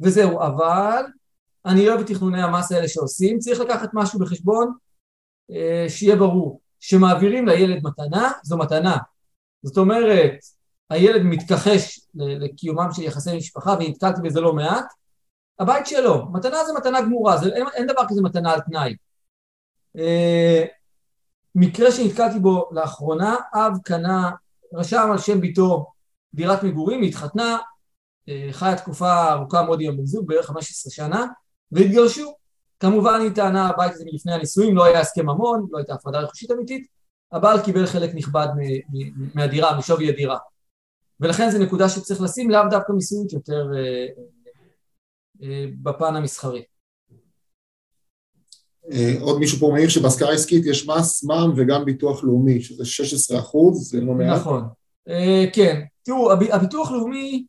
וזהו. 0.00 0.40
אבל 0.40 1.04
אני 1.66 1.88
אוהב 1.88 2.00
את 2.00 2.06
תכנוני 2.06 2.42
המס 2.42 2.72
האלה 2.72 2.88
שעושים, 2.88 3.38
צריך 3.38 3.60
לקחת 3.60 3.90
משהו 3.92 4.18
בחשבון, 4.18 4.72
אה, 5.50 5.86
שיהיה 5.88 6.16
ברור, 6.16 6.60
שמעבירים 6.80 7.48
לילד 7.48 7.82
מתנה, 7.82 8.32
זו 8.42 8.56
מתנה. 8.56 8.96
זאת 9.62 9.78
אומרת, 9.78 10.32
הילד 10.90 11.22
מתכחש 11.22 12.00
לקיומם 12.14 12.88
של 12.92 13.02
יחסי 13.02 13.36
משפחה, 13.36 13.74
ונתקלתי 13.80 14.20
בזה 14.22 14.40
לא 14.40 14.52
מעט, 14.52 14.86
הבית 15.58 15.86
שלו, 15.86 16.26
מתנה 16.32 16.64
זה 16.64 16.72
מתנה 16.72 17.00
גמורה, 17.00 17.36
זה, 17.36 17.48
אין, 17.54 17.66
אין 17.74 17.86
דבר 17.86 18.02
כזה 18.08 18.22
מתנה 18.22 18.52
על 18.52 18.60
תנאי. 18.60 18.94
אה, 19.98 20.64
מקרה 21.54 21.92
שנתקלתי 21.92 22.38
בו 22.38 22.68
לאחרונה, 22.72 23.36
אב 23.54 23.72
קנה, 23.84 24.30
רשם 24.74 25.08
על 25.12 25.18
שם 25.18 25.40
ביתו 25.40 25.86
דירת 26.34 26.62
מגורים, 26.62 27.02
התחתנה, 27.02 27.58
אה, 28.28 28.48
חיה 28.50 28.76
תקופה 28.76 29.32
ארוכה 29.32 29.62
מאוד 29.62 29.80
עם 29.80 29.92
הבן 29.92 30.06
זוג, 30.06 30.26
בערך 30.26 30.46
15 30.46 30.92
שנה, 30.92 31.26
והתגרשו. 31.72 32.34
כמובן 32.80 33.20
היא 33.20 33.30
טענה 33.30 33.68
הבית 33.68 33.92
הזה 33.92 34.04
מלפני 34.12 34.32
הנישואים, 34.32 34.76
לא 34.76 34.84
היה 34.84 35.00
הסכם 35.00 35.26
ממון, 35.26 35.66
לא 35.70 35.78
הייתה 35.78 35.94
הפרדה 35.94 36.20
רכושית 36.20 36.50
אמיתית, 36.50 36.86
הבעל 37.32 37.64
קיבל 37.64 37.86
חלק 37.86 38.10
נכבד 38.14 38.46
מהדירה, 39.34 39.78
משווי 39.78 40.08
הדירה. 40.08 40.38
ולכן 41.20 41.50
זו 41.50 41.58
נקודה 41.58 41.88
שצריך 41.88 42.20
לשים 42.20 42.50
לאו 42.50 42.60
דווקא 42.70 42.92
מיסויית 42.92 43.32
יותר 43.32 43.66
אה, 43.76 44.06
אה, 45.42 45.66
בפן 45.82 46.16
המסחרי. 46.16 46.64
אה, 48.92 49.14
עוד 49.20 49.38
מישהו 49.38 49.58
פה 49.58 49.70
מעיר 49.72 49.88
שבהשכרה 49.88 50.32
עסקית 50.32 50.66
יש 50.66 50.88
מס, 50.88 51.24
מע"מ 51.24 51.52
וגם 51.56 51.84
ביטוח 51.84 52.24
לאומי, 52.24 52.62
שזה 52.62 52.84
16 52.84 53.38
אחוז, 53.38 53.90
זה 53.90 54.00
לא 54.00 54.12
מעט. 54.12 54.40
נכון, 54.40 54.64
כן. 55.52 55.80
תראו, 56.02 56.32
הביטוח 56.32 56.92
לאומי, 56.92 57.44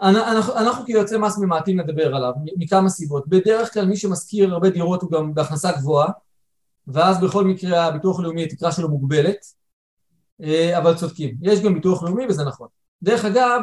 אנחנו, 0.00 0.84
כיוצאי 0.86 1.18
מס 1.18 1.38
ממעטים 1.38 1.78
לדבר 1.78 2.14
עליו, 2.14 2.32
מכמה 2.56 2.88
סיבות. 2.88 3.28
בדרך 3.28 3.74
כלל 3.74 3.86
מי 3.86 3.96
שמשכיר 3.96 4.52
הרבה 4.52 4.70
דירות 4.70 5.02
הוא 5.02 5.10
גם 5.10 5.34
בהכנסה 5.34 5.72
גבוהה, 5.72 6.08
ואז 6.86 7.20
בכל 7.20 7.44
מקרה 7.44 7.84
הביטוח 7.84 8.20
הלאומי 8.20 8.44
התקרה 8.44 8.72
שלו 8.72 8.88
מוגבלת, 8.88 9.36
אבל 10.78 10.94
צודקים. 10.94 11.36
יש 11.42 11.60
גם 11.60 11.74
ביטוח 11.74 12.02
לאומי 12.02 12.26
וזה 12.28 12.44
נכון. 12.44 12.68
דרך 13.02 13.24
אגב, 13.24 13.60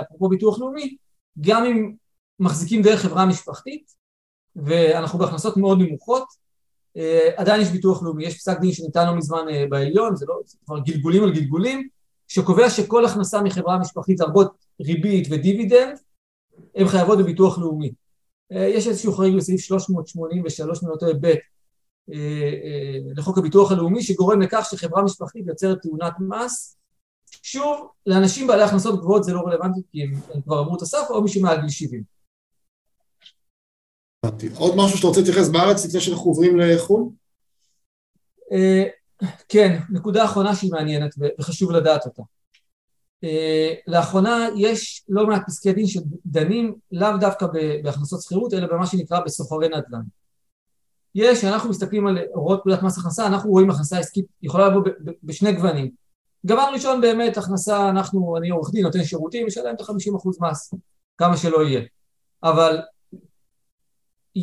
אפרופו 0.00 0.28
ביטוח 0.28 0.58
לאומי, 0.58 0.96
גם 1.40 1.64
אם 1.64 1.92
מחזיקים 2.40 2.82
דרך 2.82 3.00
חברה 3.00 3.26
משפחתית 3.26 3.97
ואנחנו 4.56 5.18
בהכנסות 5.18 5.56
מאוד 5.56 5.78
נמוכות 5.78 6.24
אה, 6.98 7.28
עדיין 7.36 7.60
יש 7.60 7.68
ביטוח 7.68 8.02
לאומי, 8.02 8.26
יש 8.26 8.34
פסק 8.34 8.60
דין 8.60 8.72
שניתן 8.72 9.06
לא 9.06 9.16
מזמן 9.16 9.44
אה, 9.50 9.64
בעליון, 9.70 10.16
זה 10.16 10.26
לא, 10.28 10.40
זה 10.46 10.58
כבר 10.64 10.78
גלגולים 10.78 11.24
על 11.24 11.32
גלגולים, 11.32 11.88
שקובע 12.28 12.70
שכל 12.70 13.04
הכנסה 13.04 13.42
מחברה 13.42 13.78
משפחתית, 13.78 14.20
לרבות 14.20 14.52
ריבית 14.80 15.28
ודיבידנד, 15.30 15.98
הן 16.74 16.88
חייבות 16.88 17.18
בביטוח 17.18 17.58
לאומי. 17.58 17.92
אה, 18.52 18.66
יש 18.66 18.86
איזשהו 18.86 19.12
חריג 19.12 19.36
בסעיף 19.36 19.60
383 19.60 20.82
מנותו 20.82 21.06
ב' 21.20 21.34
לחוק 23.16 23.38
הביטוח 23.38 23.72
הלאומי, 23.72 24.02
שגורם 24.02 24.40
לכך 24.40 24.66
שחברה 24.70 25.02
משפחתית 25.02 25.46
יוצרת 25.46 25.82
תאונת 25.82 26.12
מס. 26.20 26.76
שוב, 27.42 27.88
לאנשים 28.06 28.46
בעלי 28.46 28.62
הכנסות 28.62 29.00
גבוהות 29.00 29.24
זה 29.24 29.32
לא 29.32 29.40
רלוונטי 29.40 29.80
כי 29.92 30.02
הם, 30.02 30.12
הם 30.34 30.40
כבר 30.40 30.58
עברו 30.58 30.76
את 30.76 30.82
הסף, 30.82 31.06
או 31.10 31.22
מישהו 31.22 31.42
מעל 31.42 31.60
גיל 31.60 31.68
70. 31.68 32.17
עוד 34.58 34.76
משהו 34.76 34.96
שאתה 34.96 35.06
רוצה 35.06 35.20
להתייחס 35.20 35.48
בארץ 35.48 35.86
לפני 35.86 36.00
שאנחנו 36.00 36.30
עוברים 36.30 36.58
לחו"ל? 36.58 37.08
אה, 38.52 38.84
כן, 39.48 39.78
נקודה 39.90 40.24
אחרונה 40.24 40.54
שהיא 40.54 40.72
מעניינת 40.72 41.14
וחשוב 41.38 41.70
לדעת 41.70 42.06
אותה. 42.06 42.22
אה, 43.24 43.74
לאחרונה 43.86 44.48
יש 44.56 45.04
לא 45.08 45.26
מעט 45.26 45.42
פסקי 45.46 45.72
דין 45.72 45.86
שדנים 45.86 46.74
לאו 46.92 47.16
דווקא 47.20 47.46
בהכנסות 47.82 48.22
שכירות 48.22 48.54
אלא 48.54 48.66
במה 48.66 48.86
שנקרא 48.86 49.20
בסוחרי 49.20 49.68
נדל"ן. 49.68 50.02
יש, 51.14 51.44
אנחנו 51.44 51.70
מסתכלים 51.70 52.06
על 52.06 52.18
הוראות 52.34 52.60
פקודת 52.60 52.82
מס 52.82 52.98
הכנסה, 52.98 53.26
אנחנו 53.26 53.50
רואים 53.50 53.70
הכנסה 53.70 53.98
עסקית 53.98 54.26
יכולה 54.42 54.68
לבוא 54.68 54.82
בשני 55.22 55.52
גוונים. 55.52 55.90
גוון 56.46 56.74
ראשון 56.74 57.00
באמת 57.00 57.36
הכנסה, 57.36 57.90
אנחנו, 57.90 58.36
אני 58.36 58.48
עורך 58.48 58.70
דין, 58.72 58.84
נותן 58.84 59.04
שירותים, 59.04 59.46
משלם 59.46 59.74
את 59.74 59.80
ה-50% 59.80 60.28
מס, 60.40 60.74
כמה 61.18 61.36
שלא 61.36 61.62
יהיה. 61.62 61.82
אבל 62.42 62.78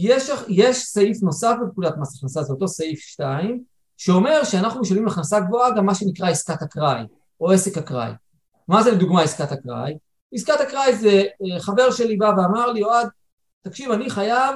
יש, 0.02 0.30
יש 0.48 0.78
סעיף 0.78 1.24
נוסף 1.24 1.56
בפקודת 1.66 1.94
מס 1.98 2.18
הכנסה, 2.18 2.44
זה 2.44 2.54
אותו 2.54 2.68
סעיף 2.68 3.00
2, 3.00 3.64
שאומר 3.98 4.44
שאנחנו 4.44 4.82
משלמים 4.82 5.08
הכנסה 5.08 5.40
גבוהה 5.40 5.72
גם 5.78 5.86
מה 5.86 5.96
שנקרא 5.96 6.30
עסקת 6.30 6.62
אקראי, 6.62 7.04
או 7.42 7.52
עסק 7.52 7.78
אקראי. 7.78 8.12
מה 8.68 8.84
זה 8.84 8.92
לדוגמה 8.92 9.22
עסקת 9.22 9.52
אקראי? 9.52 9.98
עסקת 10.34 10.62
אקראי 10.62 10.96
זה 10.96 11.10
אה, 11.10 11.60
חבר 11.60 11.92
שלי 11.92 12.18
בא 12.18 12.34
ואמר 12.38 12.72
לי, 12.72 12.84
אוהד, 12.84 13.08
תקשיב, 13.62 13.92
אני 13.92 14.10
חייב 14.10 14.56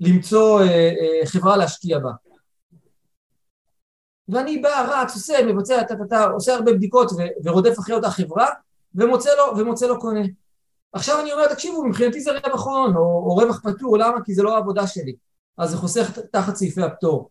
למצוא 0.00 0.60
אה, 0.60 0.66
אה, 0.66 1.26
חברה 1.26 1.56
להשקיע 1.56 1.98
בה. 1.98 2.10
ואני 4.28 4.58
בא, 4.58 4.86
רץ, 4.88 5.14
עושה, 5.14 5.46
מבצע, 5.46 5.80
אתה, 5.80 5.94
אתה, 5.94 6.04
אתה, 6.06 6.24
עושה 6.24 6.54
הרבה 6.54 6.72
בדיקות 6.72 7.12
ו, 7.12 7.16
ורודף 7.44 7.78
אחרי 7.78 7.94
אותה 7.94 8.10
חברה, 8.10 8.46
ומוצא 8.94 9.30
לו, 9.36 9.58
ומוצא 9.58 9.86
לו 9.86 10.00
קונה. 10.00 10.20
עכשיו 10.92 11.20
אני 11.20 11.32
אומר, 11.32 11.54
תקשיבו, 11.54 11.84
מבחינתי 11.84 12.20
זה 12.20 12.30
רווח 12.32 12.66
הון, 12.66 12.96
או, 12.96 13.02
או 13.02 13.34
רווח 13.34 13.60
פטור, 13.60 13.98
למה? 13.98 14.24
כי 14.24 14.34
זה 14.34 14.42
לא 14.42 14.54
העבודה 14.54 14.86
שלי. 14.86 15.16
אז 15.58 15.70
זה 15.70 15.76
חוסך 15.76 16.18
תחת 16.18 16.56
סעיפי 16.56 16.82
הפטור. 16.82 17.30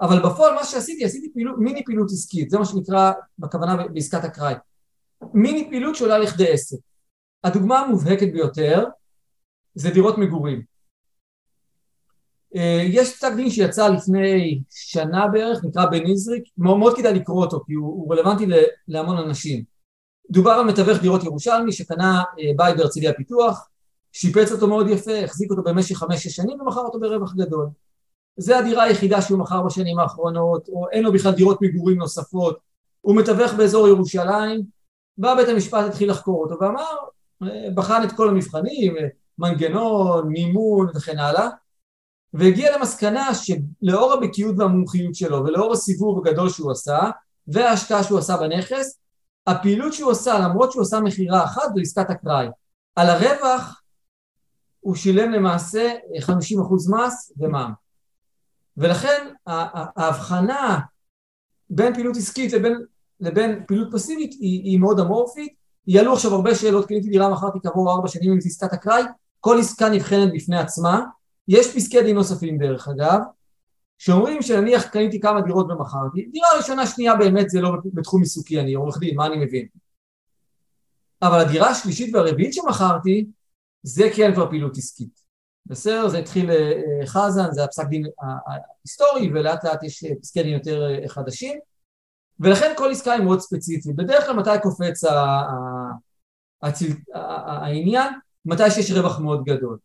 אבל 0.00 0.22
בפועל 0.22 0.54
מה 0.54 0.64
שעשיתי, 0.64 1.04
עשיתי 1.04 1.32
פעילות, 1.32 1.58
מיני 1.58 1.84
פעילות 1.84 2.10
עסקית, 2.10 2.50
זה 2.50 2.58
מה 2.58 2.64
שנקרא 2.64 3.12
בכוונה 3.38 3.88
בעסקת 3.88 4.24
אקראי. 4.24 4.54
מיני 5.34 5.68
פעילות 5.70 5.96
שעולה 5.96 6.18
לכדי 6.18 6.52
עסק. 6.52 6.76
הדוגמה 7.44 7.78
המובהקת 7.78 8.32
ביותר 8.32 8.84
זה 9.74 9.90
דירות 9.90 10.18
מגורים. 10.18 10.62
אה, 12.56 12.82
יש 12.86 13.16
פסק 13.16 13.32
דין 13.36 13.50
שיצא 13.50 13.88
לפני 13.88 14.62
שנה 14.70 15.28
בערך, 15.28 15.64
נקרא 15.64 15.86
בן 15.86 16.06
נזריק, 16.06 16.44
מאוד, 16.58 16.78
מאוד 16.78 16.96
כדאי 16.96 17.14
לקרוא 17.14 17.44
אותו 17.44 17.64
כי 17.66 17.72
הוא, 17.72 17.86
הוא 17.86 18.14
רלוונטי 18.14 18.46
להמון 18.88 19.18
אנשים. 19.18 19.71
דובר 20.32 20.50
על 20.50 20.64
מתווך 20.64 20.98
דירות 20.98 21.24
ירושלמי 21.24 21.72
שקנה 21.72 22.22
אה, 22.38 22.44
בית 22.56 22.76
בהרצליה 22.76 23.12
פיתוח, 23.12 23.68
שיפץ 24.12 24.52
אותו 24.52 24.66
מאוד 24.66 24.88
יפה, 24.88 25.18
החזיק 25.24 25.50
אותו 25.50 25.62
במשך 25.62 25.96
חמש-שש 25.96 26.36
שנים 26.36 26.60
ומכר 26.60 26.80
אותו 26.80 27.00
ברווח 27.00 27.34
גדול. 27.34 27.68
זה 28.36 28.58
הדירה 28.58 28.82
היחידה 28.82 29.22
שהוא 29.22 29.38
מכר 29.38 29.62
בשנים 29.62 29.98
האחרונות, 29.98 30.68
או 30.68 30.88
אין 30.92 31.04
לו 31.04 31.12
בכלל 31.12 31.32
דירות 31.32 31.62
מגורים 31.62 31.98
נוספות, 31.98 32.58
הוא 33.00 33.16
מתווך 33.16 33.52
באזור 33.52 33.88
ירושלים, 33.88 34.62
בא 35.18 35.34
בית 35.34 35.48
המשפט 35.48 35.84
התחיל 35.88 36.10
לחקור 36.10 36.44
אותו 36.44 36.56
ואמר, 36.60 36.94
אה, 37.42 37.68
בחן 37.74 38.02
את 38.04 38.12
כל 38.12 38.28
המבחנים, 38.28 38.96
אה, 38.96 39.06
מנגנון, 39.38 40.28
מימון 40.28 40.86
וכן 40.94 41.18
הלאה, 41.18 41.48
והגיע 42.34 42.78
למסקנה 42.78 43.30
שלאור 43.34 44.12
הבקיאות 44.12 44.54
והמומחיות 44.58 45.14
שלו 45.14 45.44
ולאור 45.44 45.72
הסיבוב 45.72 46.26
הגדול 46.26 46.48
שהוא 46.48 46.70
עשה 46.70 47.10
וההשקעה 47.48 48.04
שהוא 48.04 48.18
עשה 48.18 48.36
בנכס, 48.36 49.01
הפעילות 49.46 49.92
שהוא 49.92 50.10
עושה, 50.10 50.38
למרות 50.38 50.72
שהוא 50.72 50.82
עשה 50.82 51.00
מכירה 51.00 51.44
אחת, 51.44 51.62
זו 51.74 51.80
עסקת 51.80 52.10
אקראי. 52.10 52.46
על 52.96 53.08
הרווח 53.08 53.82
הוא 54.80 54.94
שילם 54.94 55.32
למעשה 55.32 55.92
50% 56.20 56.26
מס 56.90 57.32
ומע"מ. 57.36 57.72
ולכן 58.76 59.28
ההבחנה 59.46 60.80
בין 61.70 61.94
פעילות 61.94 62.16
עסקית 62.16 62.52
לבין, 62.52 62.84
לבין 63.20 63.64
פעילות 63.66 63.88
פסיבית 63.92 64.32
היא, 64.32 64.62
היא 64.64 64.80
מאוד 64.80 65.00
אמורפית. 65.00 65.52
יעלו 65.86 66.12
עכשיו 66.12 66.34
הרבה 66.34 66.54
שאלות, 66.54 66.86
קניתי 66.86 67.08
דירה, 67.08 67.28
מכרתי 67.28 67.58
כעבור 67.62 67.92
ארבע 67.92 68.08
שנים 68.08 68.32
עם 68.32 68.38
עסקת 68.38 68.72
אקראי, 68.72 69.02
כל 69.40 69.58
עסקה 69.58 69.88
נבחנת 69.88 70.32
בפני 70.34 70.58
עצמה. 70.58 71.00
יש 71.48 71.74
פסקי 71.76 72.02
דין 72.02 72.16
נוספים 72.16 72.58
דרך 72.58 72.88
אגב, 72.88 73.20
שאומרים 74.02 74.42
שנניח 74.42 74.86
קניתי 74.86 75.20
כמה 75.20 75.40
דירות 75.40 75.66
ומכרתי, 75.70 76.26
דירה 76.32 76.48
ראשונה 76.56 76.86
שנייה 76.86 77.16
באמת 77.16 77.50
זה 77.50 77.60
לא 77.60 77.70
בתחום 77.84 78.20
עיסוקי, 78.20 78.60
אני 78.60 78.74
עורך 78.74 78.98
דין, 78.98 79.16
מה 79.16 79.26
אני 79.26 79.44
מבין? 79.44 79.66
אבל 81.22 81.40
הדירה 81.40 81.70
השלישית 81.70 82.14
והרביעית 82.14 82.54
שמכרתי, 82.54 83.26
זה 83.82 84.04
כן 84.16 84.34
כבר 84.34 84.50
פעילות 84.50 84.76
עסקית. 84.76 85.20
בסדר? 85.66 86.08
זה 86.08 86.18
התחיל 86.18 86.50
אה, 86.50 86.56
אה, 86.56 87.06
חזן, 87.06 87.52
זה 87.52 87.64
הפסק 87.64 87.86
דין 87.86 88.06
ההיסטורי, 88.20 89.30
ולאט 89.34 89.64
לאט 89.64 89.82
יש 89.82 90.04
אה, 90.04 90.10
פסקי 90.22 90.42
דין 90.42 90.52
יותר 90.52 91.08
חדשים, 91.08 91.58
ולכן 92.40 92.72
כל 92.76 92.90
עסקה 92.90 93.12
היא 93.12 93.22
מאוד 93.22 93.40
ספציפית. 93.40 93.96
בדרך 93.96 94.26
כלל 94.26 94.36
מתי 94.36 94.50
קופץ 94.62 95.04
העניין? 97.12 98.12
מתי 98.44 98.70
שיש 98.70 98.90
רווח 98.90 99.20
מאוד 99.20 99.44
גדול. 99.44 99.78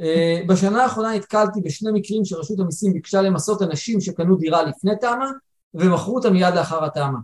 אה, 0.00 0.40
בשנה 0.46 0.82
האחרונה 0.82 1.14
נתקלתי 1.14 1.60
בשני 1.60 1.90
מקרים 1.92 2.24
שרשות 2.24 2.60
המיסים 2.60 2.92
ביקשה 2.92 3.22
למסות 3.22 3.62
אנשים 3.62 4.00
שקנו 4.00 4.36
דירה 4.36 4.62
לפני 4.62 4.92
תמ"א 5.00 5.26
ומכרו 5.74 6.16
אותה 6.16 6.30
מיד 6.30 6.54
לאחר 6.54 6.84
התמ"א. 6.84 7.18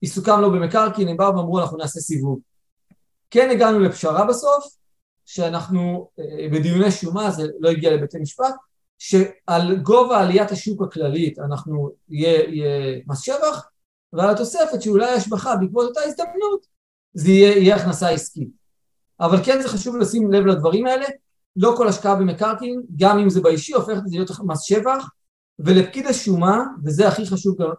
עיסוקם 0.00 0.40
לא 0.40 0.48
במקרקעין, 0.48 1.08
הם 1.08 1.16
באו 1.16 1.36
ואמרו 1.36 1.60
אנחנו 1.60 1.76
נעשה 1.76 2.00
סיבוב. 2.00 2.40
כן 3.30 3.50
הגענו 3.50 3.80
לפשרה 3.80 4.24
בסוף, 4.24 4.64
שאנחנו 5.26 6.10
אה, 6.18 6.48
בדיוני 6.52 6.90
שומה, 6.90 7.30
זה 7.30 7.46
לא 7.60 7.70
הגיע 7.70 7.96
לבתי 7.96 8.18
משפט, 8.18 8.54
שעל 8.98 9.76
גובה 9.76 10.20
עליית 10.20 10.50
השוק 10.50 10.82
הכללית 10.82 11.38
אנחנו 11.38 11.90
יהיה, 12.08 12.48
יהיה 12.48 13.00
מס 13.06 13.20
שבח, 13.20 13.68
ועל 14.12 14.30
התוספת 14.30 14.82
שאולי 14.82 15.10
השבחה 15.10 15.56
בעקבות 15.56 15.88
אותה 15.88 16.00
הזדמנות 16.00 16.66
זה 17.14 17.30
יהיה, 17.30 17.58
יהיה 17.58 17.76
הכנסה 17.76 18.08
עסקית. 18.08 18.48
אבל 19.20 19.44
כן 19.44 19.62
זה 19.62 19.68
חשוב 19.68 19.96
לשים 19.96 20.32
לב 20.32 20.46
לדברים 20.46 20.86
האלה, 20.86 21.06
לא 21.56 21.74
כל 21.76 21.88
השקעה 21.88 22.16
במקרקעין, 22.16 22.82
גם 22.96 23.18
אם 23.18 23.30
זה 23.30 23.40
באישי, 23.40 23.74
הופכת 23.74 24.02
להיות 24.10 24.30
מס 24.44 24.62
שבח, 24.62 25.08
ולפקיד 25.58 26.06
השומה, 26.06 26.64
וזה 26.84 27.08
הכי 27.08 27.26
חשוב 27.26 27.62
גם, 27.62 27.70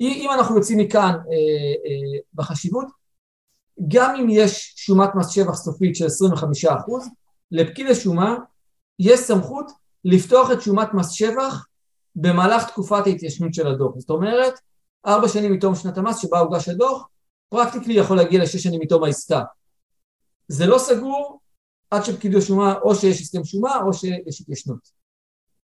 אם 0.00 0.30
אנחנו 0.38 0.56
יוצאים 0.56 0.78
מכאן 0.78 1.10
אה, 1.10 1.14
אה, 1.14 2.18
בחשיבות, 2.34 2.86
גם 3.88 4.14
אם 4.16 4.26
יש 4.30 4.74
שומת 4.76 5.14
מס 5.14 5.28
שבח 5.30 5.54
סופית 5.54 5.96
של 5.96 6.06
25%, 6.06 6.68
לפקיד 7.52 7.86
השומה 7.86 8.36
יש 8.98 9.20
סמכות 9.20 9.72
לפתוח 10.04 10.50
את 10.50 10.62
שומת 10.62 10.94
מס 10.94 11.10
שבח 11.10 11.66
במהלך 12.16 12.64
תקופת 12.70 13.06
ההתיישנות 13.06 13.54
של 13.54 13.66
הדוח. 13.66 13.98
זאת 13.98 14.10
אומרת, 14.10 14.54
ארבע 15.06 15.28
שנים 15.28 15.52
מתום 15.52 15.74
שנת 15.74 15.98
המס 15.98 16.18
שבה 16.18 16.38
הוגש 16.38 16.68
הדוח, 16.68 17.08
פרקטיקלי 17.48 17.94
יכול 17.94 18.16
להגיע 18.16 18.42
לשש 18.42 18.62
שנים 18.62 18.80
מתום 18.80 19.04
העסקה. 19.04 19.42
זה 20.48 20.66
לא 20.66 20.78
סגור 20.78 21.40
עד 21.90 22.04
שפקיד 22.04 22.36
השומה 22.36 22.74
או 22.82 22.94
שיש 22.94 23.20
הסכם 23.20 23.44
שומה 23.44 23.76
או 23.82 23.92
שיש 23.92 24.40
התיישנות. 24.40 24.90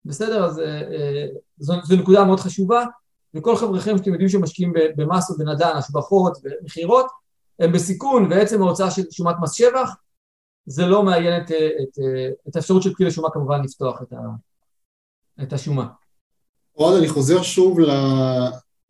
בסדר? 0.06 0.46
אז 0.46 0.60
אה, 0.60 0.66
אה, 0.66 1.26
זו, 1.58 1.74
זו 1.84 1.96
נקודה 1.96 2.26
מאוד 2.26 2.40
חשובה, 2.40 2.86
וכל 3.34 3.56
חבריכם 3.56 3.98
שאתם 3.98 4.12
יודעים 4.12 4.30
שמשקיעים 4.30 4.74
במס 4.96 5.32
או 5.32 5.38
בנדל"ן, 5.38 5.78
השבחות 5.78 6.38
ומכירות, 6.44 7.06
הם 7.60 7.72
בסיכון, 7.72 8.32
ועצם 8.32 8.62
ההוצאה 8.62 8.92
של 8.92 9.02
שומת 9.12 9.36
מס 9.42 9.52
שבח, 9.52 9.96
זה 10.66 10.86
לא 10.86 11.04
מעיין 11.04 11.42
את, 11.42 11.52
את, 11.52 12.00
את 12.48 12.56
האפשרות 12.56 12.84
של 12.84 12.94
פקיד 12.94 13.08
השומה 13.08 13.30
כמובן 13.34 13.62
לפתוח 13.64 14.02
את, 14.02 14.14
ה, 14.14 14.18
את 15.44 15.54
השומה. 15.54 15.88
אוהד, 16.78 16.98
אני 16.98 17.10
חוזר 17.10 17.42
שוב 17.42 17.78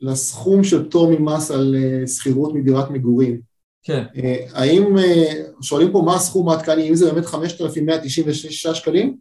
לסכום 0.01 0.63
של 0.63 0.89
פטור 0.89 1.11
ממס 1.19 1.51
על 1.51 1.75
אה, 1.75 2.07
שכירות 2.07 2.53
מדירת 2.53 2.89
מגורים. 2.89 3.50
כן. 3.83 4.03
האם, 4.53 4.95
שואלים 5.61 5.91
פה 5.91 6.01
מה 6.05 6.15
הסכום 6.15 6.49
העדכני, 6.49 6.89
אם 6.89 6.95
זה 6.95 7.11
באמת 7.11 7.25
5,196 7.25 8.67
שקלים? 8.67 9.17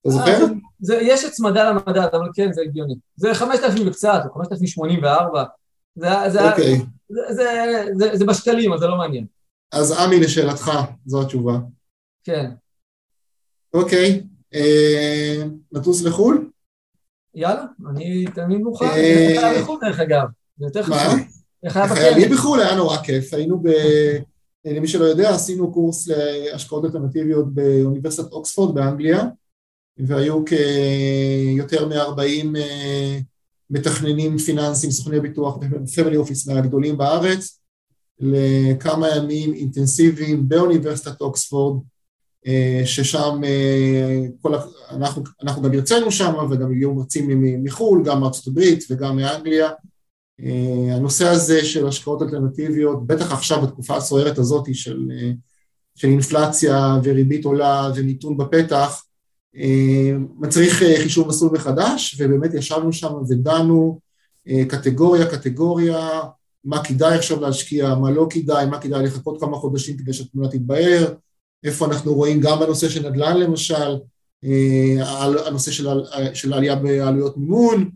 אתה 0.00 0.10
זוכר? 0.10 0.30
אה, 0.30 0.46
זה, 0.80 0.98
יש 1.02 1.24
הצמדה 1.24 1.70
למדד, 1.70 2.14
אבל 2.14 2.28
כן, 2.34 2.52
זה 2.52 2.62
הגיוני. 2.62 2.94
זה 3.16 3.34
5,000 3.34 3.88
וקצת, 3.88 4.20
או 4.24 4.34
5,084. 4.34 5.44
זה, 5.94 6.08
זה, 6.28 6.50
אוקיי. 6.50 6.78
זה, 7.08 7.20
זה, 7.30 7.84
זה, 7.94 8.16
זה 8.16 8.24
בשקלים, 8.24 8.72
אז 8.72 8.80
זה 8.80 8.86
לא 8.86 8.96
מעניין. 8.96 9.26
אז 9.72 9.92
עמי, 9.92 10.20
לשאלתך, 10.20 10.70
זו 11.06 11.22
התשובה. 11.22 11.58
כן. 12.24 12.50
אוקיי, 13.74 14.22
אה, 14.54 15.42
נטוס 15.72 16.04
לחו"ל? 16.04 16.50
יאללה, 17.34 17.64
אני 17.90 18.24
תמיד 18.34 18.58
מוכן. 18.58 18.86
איך 18.86 19.42
היה 19.44 19.62
בחו"ל 19.62 19.78
דרך 19.80 20.00
אגב? 20.00 20.26
זה 20.58 20.66
יותר 20.66 20.82
חשוב. 20.82 21.41
אני 22.14 22.28
בחו"ל 22.28 22.60
היה 22.60 22.76
נורא 22.76 22.96
כיף, 22.96 23.34
היינו 23.34 23.62
ב... 23.62 23.68
למי 24.64 24.88
שלא 24.88 25.04
יודע, 25.04 25.34
עשינו 25.34 25.72
קורס 25.72 26.08
להשקעות 26.08 26.84
אלטרנטיביות 26.84 27.54
באוניברסיטת 27.54 28.32
אוקספורד 28.32 28.74
באנגליה. 28.74 29.24
והיו 29.98 30.42
כיותר 30.44 31.88
מ-40 31.88 32.56
אה, 32.56 33.18
מתכננים 33.70 34.38
פיננסיים, 34.38 34.92
סוכני 34.92 35.20
ביטוח 35.20 35.58
ופמילי 35.84 36.16
אופיס 36.16 36.48
מהגדולים 36.48 36.98
בארץ, 36.98 37.60
לכמה 38.20 39.08
ימים 39.16 39.54
אינטנסיביים 39.54 40.48
באוניברסיטת 40.48 41.20
אוקספורד, 41.20 41.82
אה, 42.46 42.82
ששם 42.84 43.40
אה, 43.44 44.20
כל, 44.40 44.54
אנחנו, 44.90 45.22
אנחנו 45.42 45.62
גם 45.62 45.72
הרצינו 45.72 46.12
שם 46.12 46.34
וגם 46.50 46.70
הגיעו 46.70 46.94
מרצים 46.94 47.44
מחו"ל, 47.64 48.02
גם 48.04 48.20
מארצות 48.20 48.46
הברית 48.46 48.84
וגם 48.90 49.16
מאנגליה. 49.16 49.70
הנושא 50.90 51.28
הזה 51.28 51.64
של 51.64 51.86
השקעות 51.86 52.22
אלטרנטיביות, 52.22 53.06
בטח 53.06 53.32
עכשיו 53.32 53.62
בתקופה 53.62 53.96
הסוערת 53.96 54.38
הזאת 54.38 54.74
של, 54.74 55.08
של 55.94 56.08
אינפלציה 56.08 56.96
וריבית 57.04 57.44
עולה 57.44 57.90
ומיתון 57.96 58.36
בפתח, 58.36 59.02
מצריך 60.38 60.82
אה, 60.82 60.94
חישוב 61.02 61.28
מסלול 61.28 61.52
מחדש, 61.52 62.16
ובאמת 62.20 62.54
ישבנו 62.54 62.92
שם 62.92 63.12
ודנו 63.28 64.00
אה, 64.48 64.64
קטגוריה 64.68 65.26
קטגוריה, 65.26 66.20
מה 66.64 66.84
כדאי 66.84 67.14
עכשיו 67.14 67.40
להשקיע, 67.40 67.94
מה 67.94 68.10
לא 68.10 68.26
כדאי, 68.30 68.66
מה 68.66 68.80
כדאי 68.80 69.04
לחכות 69.04 69.40
כמה 69.40 69.56
חודשים 69.56 69.96
כדי 69.96 70.12
שהתמונה 70.12 70.48
תתבהר, 70.48 71.14
איפה 71.64 71.86
אנחנו 71.86 72.14
רואים 72.14 72.40
גם 72.40 72.60
בנושא 72.60 72.88
של 72.88 73.10
נדל"ן 73.10 73.36
למשל, 73.36 73.96
אה, 74.44 75.24
הנושא 75.46 75.70
של, 75.70 75.88
של 76.34 76.52
העלייה 76.52 76.76
בעלויות 76.76 77.36
מימון, 77.36 77.90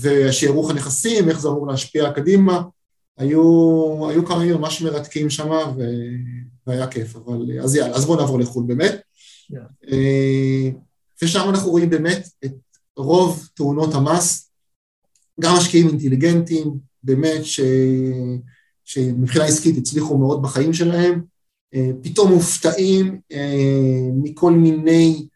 ושערוך 0.00 0.70
הנכסים, 0.70 1.28
איך 1.28 1.40
זה 1.40 1.48
אמור 1.48 1.66
להשפיע 1.66 2.12
קדימה, 2.12 2.62
היו, 3.18 4.08
היו 4.10 4.26
כמה 4.26 4.44
ימים 4.44 4.56
ממש 4.56 4.82
מרתקים 4.82 5.30
שם 5.30 5.48
והיה 6.66 6.86
כיף, 6.86 7.16
אבל 7.16 7.60
אז 7.62 7.74
יאללה, 7.74 7.96
אז 7.96 8.04
בואו 8.04 8.18
נעבור 8.18 8.38
לחו"ל 8.38 8.64
באמת. 8.66 9.00
אה, 9.90 10.70
ושם 11.22 11.48
אנחנו 11.48 11.70
רואים 11.70 11.90
באמת 11.90 12.28
את 12.44 12.54
רוב 12.96 13.48
תאונות 13.54 13.94
המס, 13.94 14.50
גם 15.40 15.54
משקיעים 15.56 15.88
אינטליגנטים, 15.88 16.78
באמת, 17.02 17.44
ש... 17.44 17.60
שמבחינה 18.84 19.44
עסקית 19.44 19.76
הצליחו 19.76 20.18
מאוד 20.18 20.42
בחיים 20.42 20.72
שלהם, 20.72 21.22
אה, 21.74 21.90
פתאום 22.02 22.32
מופתעים 22.32 23.20
אה, 23.32 24.08
מכל 24.22 24.52
מיני 24.52 25.26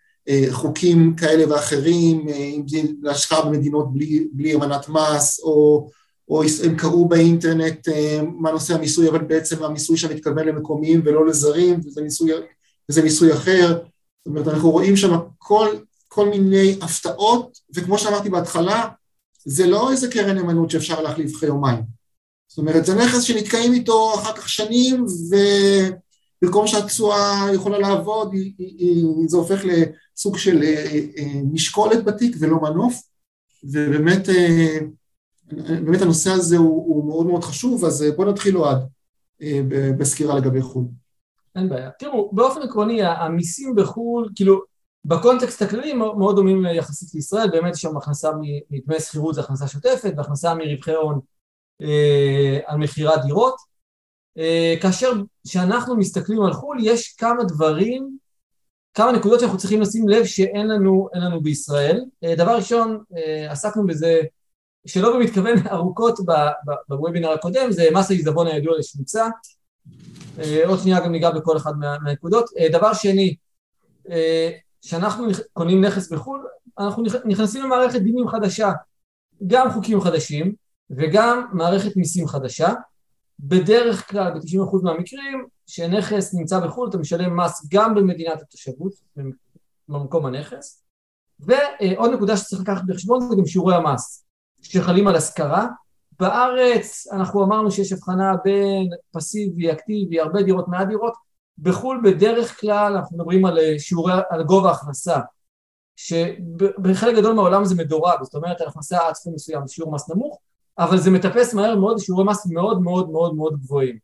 חוקים 0.51 1.17
כאלה 1.17 1.53
ואחרים, 1.53 2.29
אם 2.29 2.69
זה 2.69 2.83
להשקעה 3.03 3.45
במדינות 3.45 3.93
בלי, 3.93 4.29
בלי 4.33 4.55
אמנת 4.55 4.89
מס, 4.89 5.41
או, 5.43 5.89
או 6.29 6.43
הם 6.65 6.77
קראו 6.77 7.09
באינטרנט 7.09 7.89
מה 8.39 8.53
נושא 8.53 8.75
המיסוי, 8.75 9.09
אבל 9.09 9.19
בעצם 9.19 9.65
המיסוי 9.65 9.97
שם 9.97 10.11
מתכוון 10.11 10.49
למקומיים 10.49 11.03
ולא 11.05 11.27
לזרים, 11.27 11.81
וזה 11.85 12.03
מיסוי, 12.03 12.33
וזה 12.91 13.03
מיסוי 13.03 13.33
אחר. 13.33 13.79
זאת 13.79 14.27
אומרת, 14.27 14.49
אנחנו 14.49 14.71
רואים 14.71 14.97
שם 14.97 15.19
כל, 15.39 15.69
כל 16.09 16.29
מיני 16.29 16.79
הפתעות, 16.83 17.59
וכמו 17.75 17.99
שאמרתי 17.99 18.31
בהתחלה, 18.31 18.89
זה 19.45 19.67
לא 19.67 19.91
איזה 19.91 20.11
קרן 20.11 20.37
נאמנות 20.39 20.71
שאפשר 20.71 21.03
להחליף 21.03 21.37
אחרי 21.37 21.49
יומיים. 21.49 21.83
זאת 22.49 22.59
אומרת, 22.59 22.87
זה 22.87 22.95
נכס 22.95 23.23
שנתקעים 23.23 23.73
איתו 23.73 24.15
אחר 24.15 24.33
כך 24.33 24.49
שנים, 24.49 25.05
ובמקום 26.43 26.67
שהתשואה 26.67 27.47
יכולה 27.55 27.79
לעבוד, 27.79 28.33
היא, 28.33 28.53
היא, 28.59 29.07
זה 29.27 29.37
הופך 29.37 29.65
לסוג 29.65 30.39
של 30.39 30.63
אה, 30.63 30.99
אה, 31.19 31.41
משקולת 31.53 32.05
בתיק 32.05 32.37
ולא 32.41 32.61
מנוף, 32.61 33.03
ובאמת 33.65 34.29
אה, 34.29 34.79
באמת 35.85 36.03
הנושא 36.03 36.31
הזה 36.31 36.57
הוא, 36.57 36.95
הוא 36.95 37.09
מאוד 37.09 37.27
מאוד 37.27 37.45
חשוב, 37.45 37.85
אז 37.85 38.05
בואו 38.17 38.31
נתחיל 38.31 38.57
אוהד 38.57 38.79
בסקירה 39.99 40.37
לגבי 40.37 40.63
חו"ל. 40.63 40.85
אין 41.57 41.69
בעיה. 41.69 41.91
תראו, 41.99 42.31
באופן 42.33 42.63
עקרוני 42.63 43.03
המיסים 43.03 43.75
בחו"ל, 43.75 44.29
כאילו 44.35 44.63
בקונטקסט 45.05 45.63
הכללי 45.63 45.93
מאוד 45.93 46.37
דומים 46.37 46.67
יחסית 46.67 47.15
לישראל, 47.15 47.51
באמת 47.51 47.75
יש 47.75 47.81
שם 47.81 47.97
הכנסה 47.97 48.31
מדמי 48.71 49.01
שכירות 49.01 49.35
זה 49.35 49.41
הכנסה 49.41 49.69
שוטפת 49.69 50.13
והכנסה 50.17 50.55
מרווחי 50.55 50.95
הון 50.95 51.21
אה, 51.83 52.59
על 52.67 52.79
מכירת 52.79 53.25
דירות. 53.25 53.72
אה, 54.39 54.75
כאשר 54.83 55.13
כשאנחנו 55.47 55.97
מסתכלים 55.97 56.43
על 56.43 56.53
חו"ל 56.53 56.77
יש 56.81 57.15
כמה 57.19 57.45
דברים, 57.45 58.17
כמה 58.95 59.13
נקודות 59.13 59.41
שאנחנו 59.41 59.59
צריכים 59.59 59.81
לשים 59.81 60.09
לב 60.09 60.25
שאין 60.25 60.69
לנו, 60.69 61.09
לנו 61.15 61.41
בישראל. 61.41 62.05
אה, 62.25 62.35
דבר 62.35 62.57
ראשון, 62.57 63.03
אה, 63.17 63.53
עסקנו 63.53 63.87
בזה 63.87 64.21
שלא 64.87 65.17
במתכוון 65.17 65.55
ארוכות 65.73 66.19
בוובינר 66.89 67.31
הקודם, 67.31 67.71
זה 67.71 67.89
מס 67.93 68.11
העיזבון 68.11 68.47
הידוע 68.47 68.79
לשמצה. 68.79 69.29
עוד 70.67 70.79
שנייה 70.79 71.01
גם 71.01 71.13
ניגע 71.13 71.31
בכל 71.31 71.57
אחד 71.57 71.73
מהנקודות. 71.79 72.45
אה, 72.59 72.69
דבר 72.69 72.95
שני, 72.95 73.37
כשאנחנו 74.83 75.27
קונים 75.53 75.85
נכס 75.85 76.13
בחו"ל, 76.13 76.47
אנחנו 76.79 77.03
נכנסים 77.25 77.65
למערכת 77.65 78.01
דינים 78.01 78.29
חדשה, 78.29 78.73
גם 79.47 79.71
חוקים 79.71 80.01
חדשים 80.01 80.55
וגם 80.91 81.47
מערכת 81.53 81.97
מיסים 81.97 82.27
חדשה. 82.27 82.73
בדרך 83.43 84.11
כלל, 84.11 84.33
ב-90% 84.35 84.83
מהמקרים, 84.83 85.47
כשנכס 85.67 86.35
נמצא 86.35 86.61
בחו"ל 86.61 86.89
אתה 86.89 86.99
משלם 86.99 87.41
מס 87.41 87.67
גם 87.73 87.95
במדינת 87.95 88.43
התושבות, 88.43 88.93
במקום 89.89 90.27
הנכס. 90.27 90.85
ועוד 91.41 92.11
נקודה 92.13 92.37
שצריך 92.37 92.63
לקחת 92.63 92.83
בחשבון 92.87 93.21
זה 93.29 93.37
גם 93.37 93.47
שיעורי 93.47 93.75
המס 93.75 94.27
שחלים 94.63 95.09
על 95.09 95.17
השכרה. 95.17 95.67
בארץ 96.21 97.07
אנחנו 97.13 97.45
אמרנו 97.45 97.71
שיש 97.71 97.93
הבחנה 97.93 98.33
בין 98.45 98.89
פסיבי, 99.13 99.73
אקטיבי, 99.73 100.21
הרבה 100.21 100.43
דירות, 100.43 100.69
מעט 100.69 100.89
דירות, 100.89 101.13
בחו"ל 101.59 102.01
בדרך 102.05 102.61
כלל 102.61 102.97
אנחנו 102.97 103.17
מדברים 103.17 103.45
על 103.45 103.59
שיעורי, 103.79 104.13
על 104.31 104.43
גובה 104.43 104.71
הכנסה, 104.71 105.21
שבחלק 105.97 107.17
גדול 107.17 107.35
מהעולם 107.35 107.65
זה 107.65 107.75
מדורג, 107.75 108.23
זאת 108.23 108.35
אומרת 108.35 108.61
על 108.61 108.69
הכנסה 108.69 109.09
עד 109.09 109.15
סכום 109.15 109.35
מסוים, 109.35 109.69
שיעור 109.69 109.93
מס 109.93 110.11
נמוך, 110.11 110.39
אבל 110.79 110.99
זה 110.99 111.11
מטפס 111.11 111.55
מהר 111.55 111.77
מאוד 111.77 111.97
לשיעורי 111.97 112.25
מס 112.25 112.47
מאוד 112.47 112.83
מאוד 112.83 113.11
מאוד 113.11 113.35
מאוד 113.35 113.61
גבוהים. 113.61 113.99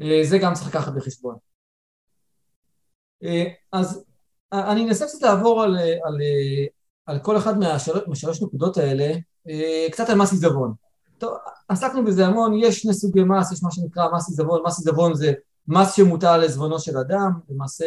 אה, 0.00 0.20
זה 0.24 0.38
גם 0.38 0.54
צריך 0.54 0.68
לקחת 0.68 0.92
בחשבון. 0.92 1.36
אה, 3.24 3.44
אז 3.72 4.04
אני 4.52 4.88
אנסה 4.88 5.06
קצת 5.06 5.22
לעבור 5.22 5.62
על, 5.62 5.76
על, 5.78 6.18
על 7.06 7.18
כל 7.18 7.36
אחד 7.36 7.58
מהשלוש, 7.58 8.02
מהשלוש 8.06 8.42
נקודות 8.42 8.76
האלה, 8.76 9.14
קצת 9.90 10.08
על 10.10 10.18
מס 10.18 10.32
עיזבון. 10.32 10.74
טוב, 11.18 11.34
עסקנו 11.68 12.04
בזה 12.04 12.26
המון, 12.26 12.54
יש 12.54 12.80
שני 12.80 12.94
סוגי 12.94 13.22
מס, 13.24 13.52
יש 13.52 13.62
מה 13.62 13.70
שנקרא 13.70 14.04
מס 14.12 14.28
עיזבון, 14.28 14.62
מס 14.66 14.78
עיזבון 14.78 15.14
זה 15.14 15.32
מס 15.68 15.94
שמוטל 15.94 16.26
על 16.26 16.44
עזבונו 16.44 16.78
של 16.80 16.98
אדם, 16.98 17.30
למעשה 17.48 17.84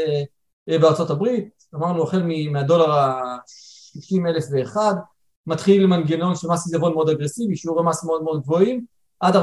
בארצות 0.67 1.09
הברית, 1.09 1.63
אמרנו 1.75 2.03
החל 2.03 2.23
מהדולר 2.51 2.91
ה-60,001, 2.91 4.77
מתחיל 5.47 5.85
מנגנון 5.85 6.35
של 6.35 6.47
מס 6.47 6.65
עיזבון 6.65 6.93
מאוד 6.93 7.09
אגרסיבי, 7.09 7.55
שיעורי 7.55 7.83
מס 7.85 8.03
מאוד 8.03 8.23
מאוד 8.23 8.41
גבוהים, 8.41 8.85
עד 9.19 9.35
40% 9.35 9.39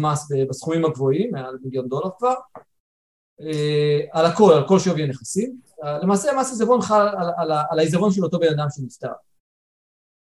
מס 0.00 0.28
בסכומים 0.48 0.84
הגבוהים, 0.84 1.30
מעל 1.32 1.58
מיליון 1.64 1.88
דולר 1.88 2.10
כבר, 2.18 2.34
אה, 3.40 4.00
על 4.12 4.26
הכל, 4.26 4.52
על 4.52 4.68
כל 4.68 4.78
שווי 4.78 5.02
הנכסים. 5.02 5.60
למעשה 6.02 6.30
מס 6.40 6.50
עיזבון 6.50 6.80
חל 6.80 7.08
על, 7.08 7.30
על, 7.36 7.52
על 7.70 7.78
העיזבון 7.78 8.12
של 8.12 8.24
אותו 8.24 8.38
בן 8.38 8.48
אדם 8.58 8.66
שנפטר. 8.70 9.12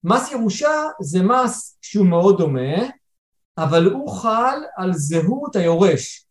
מס 0.05 0.33
ירושה 0.33 0.71
זה 1.01 1.23
מס 1.23 1.79
שהוא 1.83 2.07
מאוד 2.07 2.39
דומה, 2.39 2.77
אבל 3.59 3.85
הוא 3.85 4.11
חל 4.11 4.59
על 4.77 4.93
זהות 4.93 5.57
היורש. 5.57 6.27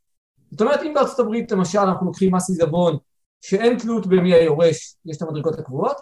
זאת 0.52 0.62
אומרת, 0.62 0.80
אם 0.84 0.94
בארצות 0.94 1.20
הברית 1.20 1.52
למשל 1.52 1.80
אנחנו 1.80 2.06
לוקחים 2.06 2.36
מס 2.36 2.50
עיזבון 2.50 2.98
שאין 3.42 3.78
תלות 3.78 4.08
במי 4.08 4.34
היורש, 4.34 4.96
יש 5.06 5.18
את 5.18 5.22
המדרגות 5.22 5.60
הקבועות, 5.60 5.98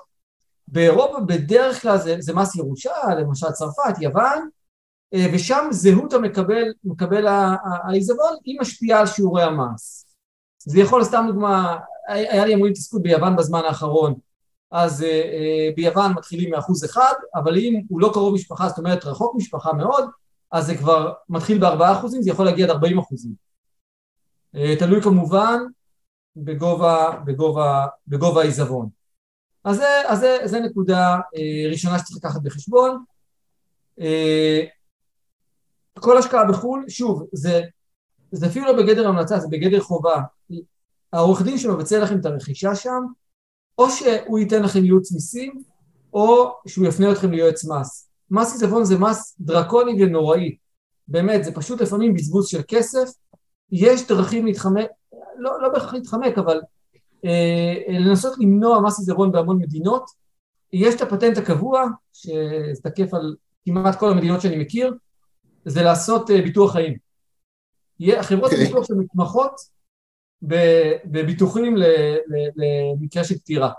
באירופה 0.67 1.19
בדרך 1.19 1.82
כלל 1.82 1.97
זה, 1.97 2.15
זה 2.19 2.34
מס 2.34 2.56
ירושה, 2.56 2.91
למשל 3.19 3.52
צרפת, 3.52 4.02
יוון, 4.02 4.49
אה, 5.13 5.26
ושם 5.34 5.67
זהות 5.71 6.13
המקבל, 6.13 6.73
מקבל 6.84 7.28
העיזבון 7.28 8.36
היא 8.45 8.60
משפיעה 8.62 8.99
על 8.99 9.08
שיעורי 9.08 9.43
המס. 9.43 10.06
זה 10.60 10.80
יכול, 10.80 11.04
סתם 11.04 11.26
דוגמה, 11.28 11.78
היה 12.08 12.45
לי 12.45 12.54
המון 12.54 12.69
התעסקות 12.69 13.02
ביוון 13.02 13.36
בזמן 13.36 13.62
האחרון, 13.65 14.13
אז 14.71 15.02
uh, 15.02 15.04
uh, 15.04 15.76
ביוון 15.76 16.13
מתחילים 16.13 16.49
מאחוז 16.49 16.86
אחד, 16.86 17.13
אבל 17.36 17.58
אם 17.58 17.82
הוא 17.89 18.02
לא 18.02 18.10
קרוב 18.13 18.34
משפחה, 18.34 18.69
זאת 18.69 18.78
אומרת 18.78 19.06
רחוק 19.06 19.36
משפחה 19.36 19.73
מאוד, 19.73 20.10
אז 20.52 20.65
זה 20.65 20.78
כבר 20.78 21.13
מתחיל 21.30 21.58
בארבעה 21.60 21.99
אחוזים, 21.99 22.21
זה 22.21 22.30
יכול 22.30 22.45
להגיע 22.45 22.65
עד 22.65 22.71
ארבעים 22.71 22.99
אחוזים. 22.99 23.32
תלוי 24.80 25.02
כמובן 25.02 25.60
בגובה, 26.36 27.19
בגובה, 27.26 27.86
בגובה 28.08 28.41
העיזבון. 28.41 28.89
אז 29.63 29.76
זה, 29.76 30.02
אז 30.08 30.19
זה, 30.19 30.38
זה 30.45 30.60
נקודה 30.60 31.17
uh, 31.17 31.71
ראשונה 31.71 31.99
שצריך 31.99 32.17
לקחת 32.17 32.41
בחשבון. 32.41 33.04
Uh, 33.99 34.04
כל 35.99 36.17
השקעה 36.17 36.45
בחו"ל, 36.45 36.86
שוב, 36.89 37.28
זה, 37.34 37.62
זה 38.32 38.47
אפילו 38.47 38.65
לא 38.65 38.84
בגדר 38.84 39.08
המלצה, 39.08 39.39
זה 39.39 39.47
בגדר 39.52 39.80
חובה. 39.80 40.21
העורך 41.13 41.41
דין 41.41 41.58
שמבצע 41.58 41.99
לכם 41.99 42.19
את 42.19 42.26
הרכישה 42.26 42.76
שם, 42.76 43.02
או 43.78 43.89
שהוא 43.89 44.39
ייתן 44.39 44.63
לכם 44.63 44.86
ייעוץ 44.86 45.12
מיסים, 45.12 45.62
או 46.13 46.54
שהוא 46.67 46.88
יפנה 46.88 47.12
אתכם 47.12 47.32
ליועץ 47.32 47.65
מס. 47.65 48.10
מס 48.32 48.52
עיזבון 48.52 48.86
זה 48.86 48.97
מס 48.97 49.36
דרקוני 49.39 50.04
ונוראי. 50.04 50.56
באמת, 51.08 51.43
זה 51.43 51.52
פשוט 51.52 51.82
לפעמים 51.82 52.13
בזבוז 52.13 52.47
של 52.47 52.62
כסף. 52.67 53.10
יש 53.71 54.08
דרכים 54.08 54.45
להתחמק, 54.45 54.88
לא, 55.38 55.62
לא 55.62 55.69
בהכרח 55.69 55.93
להתחמק, 55.93 56.38
אבל 56.38 56.58
אה, 56.58 56.62
לנסות 57.90 58.34
למנוע 58.38 58.82
מס 58.82 59.00
עיזבון 59.00 59.32
בהמון 59.32 59.58
מדינות. 59.58 60.10
יש 60.74 60.96
את 60.96 61.02
הפטנט 61.02 61.38
הקבוע, 61.38 61.86
שזה 62.14 62.82
תקף 62.84 63.14
על 63.14 63.36
כמעט 63.66 64.00
כל 64.00 64.12
המדינות 64.12 64.42
שאני 64.42 64.58
מכיר, 64.58 64.94
זה 65.66 65.84
לעשות 65.84 66.32
אה, 66.32 66.42
ביטוח 66.42 66.72
חיים. 66.72 66.98
חברות 68.22 68.52
okay. 68.52 68.54
אוקיי. 68.54 68.66
ביטוח 68.68 68.88
שמתמחות 68.88 69.52
בביטוחים 71.06 71.76
למקרה 72.56 73.24
של 73.24 73.38
פטירה. 73.38 73.72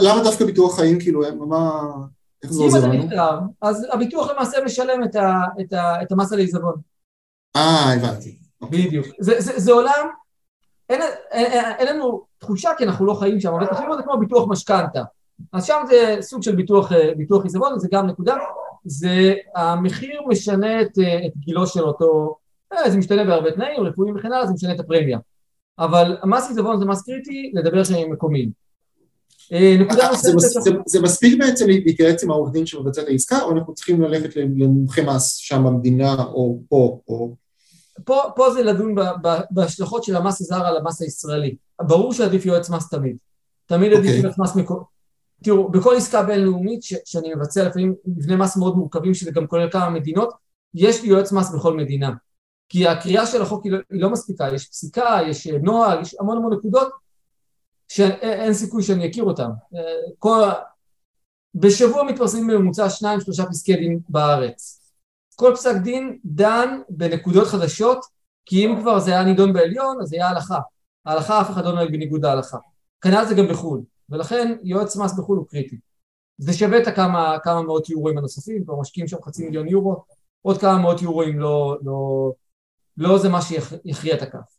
למה 0.00 0.22
דווקא 0.24 0.44
ביטוח 0.44 0.76
חיים, 0.76 1.00
כאילו, 1.00 1.22
מה, 1.48 1.80
איך 2.42 2.52
זה 2.52 2.62
עוזר 2.62 2.78
לנו? 2.78 2.94
אם 2.94 2.98
אתה 2.98 3.06
נפטר, 3.06 3.38
אז 3.62 3.86
הביטוח 3.92 4.30
למעשה 4.30 4.58
משלם 4.64 5.04
את, 6.02 6.12
המס 6.12 6.32
על 6.32 6.38
העיזבון. 6.38 6.74
אה, 7.56 7.92
הבנתי. 7.94 8.38
בדיוק. 8.62 9.06
זה, 9.20 9.40
זה, 9.40 9.52
זה 9.56 9.72
עולם, 9.72 10.08
אין, 10.88 11.00
אין, 11.30 11.72
אין 11.78 11.96
לנו 11.96 12.22
תחושה 12.38 12.70
כי 12.78 12.84
אנחנו 12.84 13.06
לא 13.06 13.14
חיים 13.14 13.40
שם, 13.40 13.54
אבל 13.54 13.66
תחשבו 13.66 13.96
זה 13.96 14.02
כמו 14.02 14.18
ביטוח 14.18 14.48
משכנתה. 14.48 15.02
אז 15.52 15.66
שם 15.66 15.82
זה 15.88 16.16
סוג 16.20 16.42
של 16.42 16.56
ביטוח, 16.56 16.92
ביטוח 17.16 17.44
עיזבון, 17.44 17.78
זה 17.78 17.88
גם 17.92 18.06
נקודה. 18.06 18.36
זה 18.84 19.34
המחיר 19.56 20.20
משנה 20.28 20.80
את, 20.80 20.98
את 21.26 21.36
גילו 21.36 21.66
של 21.66 21.82
אותו, 21.82 22.36
אה, 22.72 22.90
זה 22.90 22.96
משתנה 22.96 23.24
בהרבה 23.24 23.52
תנאים, 23.52 23.80
רפואיים 23.80 24.16
וכן 24.16 24.32
הלאה, 24.32 24.46
זה 24.46 24.52
משנה 24.52 24.74
את 24.74 24.80
הפרמיה. 24.80 25.18
אבל 25.78 26.16
המס 26.22 26.48
עיזבון 26.48 26.78
זה 26.78 26.84
מס 26.84 27.02
קריטי 27.02 27.52
לדבר 27.54 27.84
שם 27.84 27.94
עם 27.94 28.12
מקומיים. 28.12 28.50
אה, 29.52 29.76
נקודה 29.80 30.08
נוספת... 30.10 30.72
זה 30.86 31.02
מספיק 31.02 31.38
בעצם 31.38 31.66
להתייעץ 31.68 32.24
עם 32.24 32.30
העורך 32.30 32.52
דין 32.52 32.66
שמבצע 32.66 33.02
את 33.02 33.08
העסקה, 33.08 33.42
או 33.42 33.52
אנחנו 33.52 33.74
צריכים 33.74 34.02
ללכת 34.02 34.36
למומחי 34.36 35.00
מס 35.02 35.36
שם 35.36 35.64
במדינה, 35.64 36.14
או 36.24 36.60
פה, 36.68 37.00
או... 37.08 37.34
פה, 38.04 38.22
פה 38.36 38.50
זה 38.50 38.62
לדון 38.62 38.94
בהשלכות 39.50 40.04
של 40.04 40.16
המס 40.16 40.40
הזר 40.40 40.66
על 40.66 40.76
המס 40.76 41.02
הישראלי. 41.02 41.56
ברור 41.82 42.12
שעדיף 42.12 42.46
יועץ 42.46 42.70
מס 42.70 42.88
תמיד. 42.88 43.16
תמיד 43.66 43.92
עדיף 43.92 44.04
okay. 44.04 44.08
אוקיי. 44.08 44.22
יועץ 44.22 44.38
מס 44.38 44.56
מקומי. 44.56 44.84
תראו, 45.44 45.68
בכל 45.68 45.96
עסקה 45.96 46.22
בינלאומית 46.22 46.82
ש- 46.82 46.94
שאני 47.04 47.34
מבצע 47.34 47.64
לפעמים 47.64 47.94
מבנה 48.06 48.36
מס 48.36 48.56
מאוד 48.56 48.76
מורכבים 48.76 49.14
שזה 49.14 49.30
גם 49.30 49.46
כולל 49.46 49.70
כמה 49.70 49.90
מדינות, 49.90 50.34
יש 50.74 51.02
לי 51.02 51.08
יועץ 51.08 51.32
מס 51.32 51.54
בכל 51.54 51.76
מדינה. 51.76 52.12
כי 52.68 52.88
הקריאה 52.88 53.26
של 53.26 53.42
החוק 53.42 53.64
היא 53.64 53.72
לא, 53.72 53.78
היא 53.90 54.02
לא 54.02 54.10
מספיקה, 54.10 54.48
יש 54.54 54.68
פסיקה, 54.68 55.18
יש 55.28 55.46
נוהל, 55.46 56.00
יש 56.00 56.16
המון 56.20 56.36
המון 56.36 56.52
נקודות 56.52 56.88
שאין 57.88 58.54
סיכוי 58.54 58.82
שאני 58.82 59.10
אכיר 59.10 59.24
אותן. 59.24 59.48
כל... 60.18 60.42
בשבוע 61.54 62.02
מתפרסמים 62.02 62.46
בממוצע 62.46 62.90
שניים 62.90 63.20
שלושה 63.20 63.46
פסקי 63.46 63.76
דין 63.76 64.00
בארץ. 64.08 64.87
כל 65.40 65.52
פסק 65.54 65.76
דין 65.76 66.18
דן 66.24 66.80
בנקודות 66.88 67.46
חדשות, 67.46 68.04
כי 68.46 68.66
אם 68.66 68.80
כבר 68.80 68.98
זה 68.98 69.10
היה 69.10 69.24
נידון 69.24 69.52
בעליון, 69.52 69.98
אז 70.02 70.08
זה 70.08 70.16
היה 70.16 70.28
הלכה. 70.28 70.58
ההלכה 71.06 71.40
אף 71.40 71.50
אחד 71.50 71.64
לא 71.64 71.72
נוהג 71.72 71.92
בניגוד 71.92 72.24
להלכה. 72.24 72.58
כנ"ל 73.00 73.24
זה 73.24 73.34
גם 73.34 73.48
בחו"ל. 73.48 73.82
ולכן 74.10 74.56
יועץ 74.62 74.96
מס 74.96 75.18
בחו"ל 75.18 75.38
הוא 75.38 75.46
קריטי. 75.46 75.78
זה 76.38 76.52
שווה 76.52 76.82
את 76.82 76.86
הכמה 76.86 77.36
כמה 77.42 77.62
מאות 77.62 77.90
יורואים 77.90 78.18
הנוספים, 78.18 78.64
כבר 78.64 78.80
משקיעים 78.80 79.08
שם 79.08 79.16
חצי 79.24 79.44
מיליון 79.44 79.68
יורו, 79.68 80.04
עוד 80.42 80.60
כמה 80.60 80.78
מאות 80.78 81.02
יורואים 81.02 81.38
לא, 81.38 81.78
לא, 81.82 82.32
לא 82.96 83.18
זה 83.18 83.28
מה 83.28 83.42
שיכריע 83.42 84.14
את 84.14 84.22
הכף. 84.22 84.58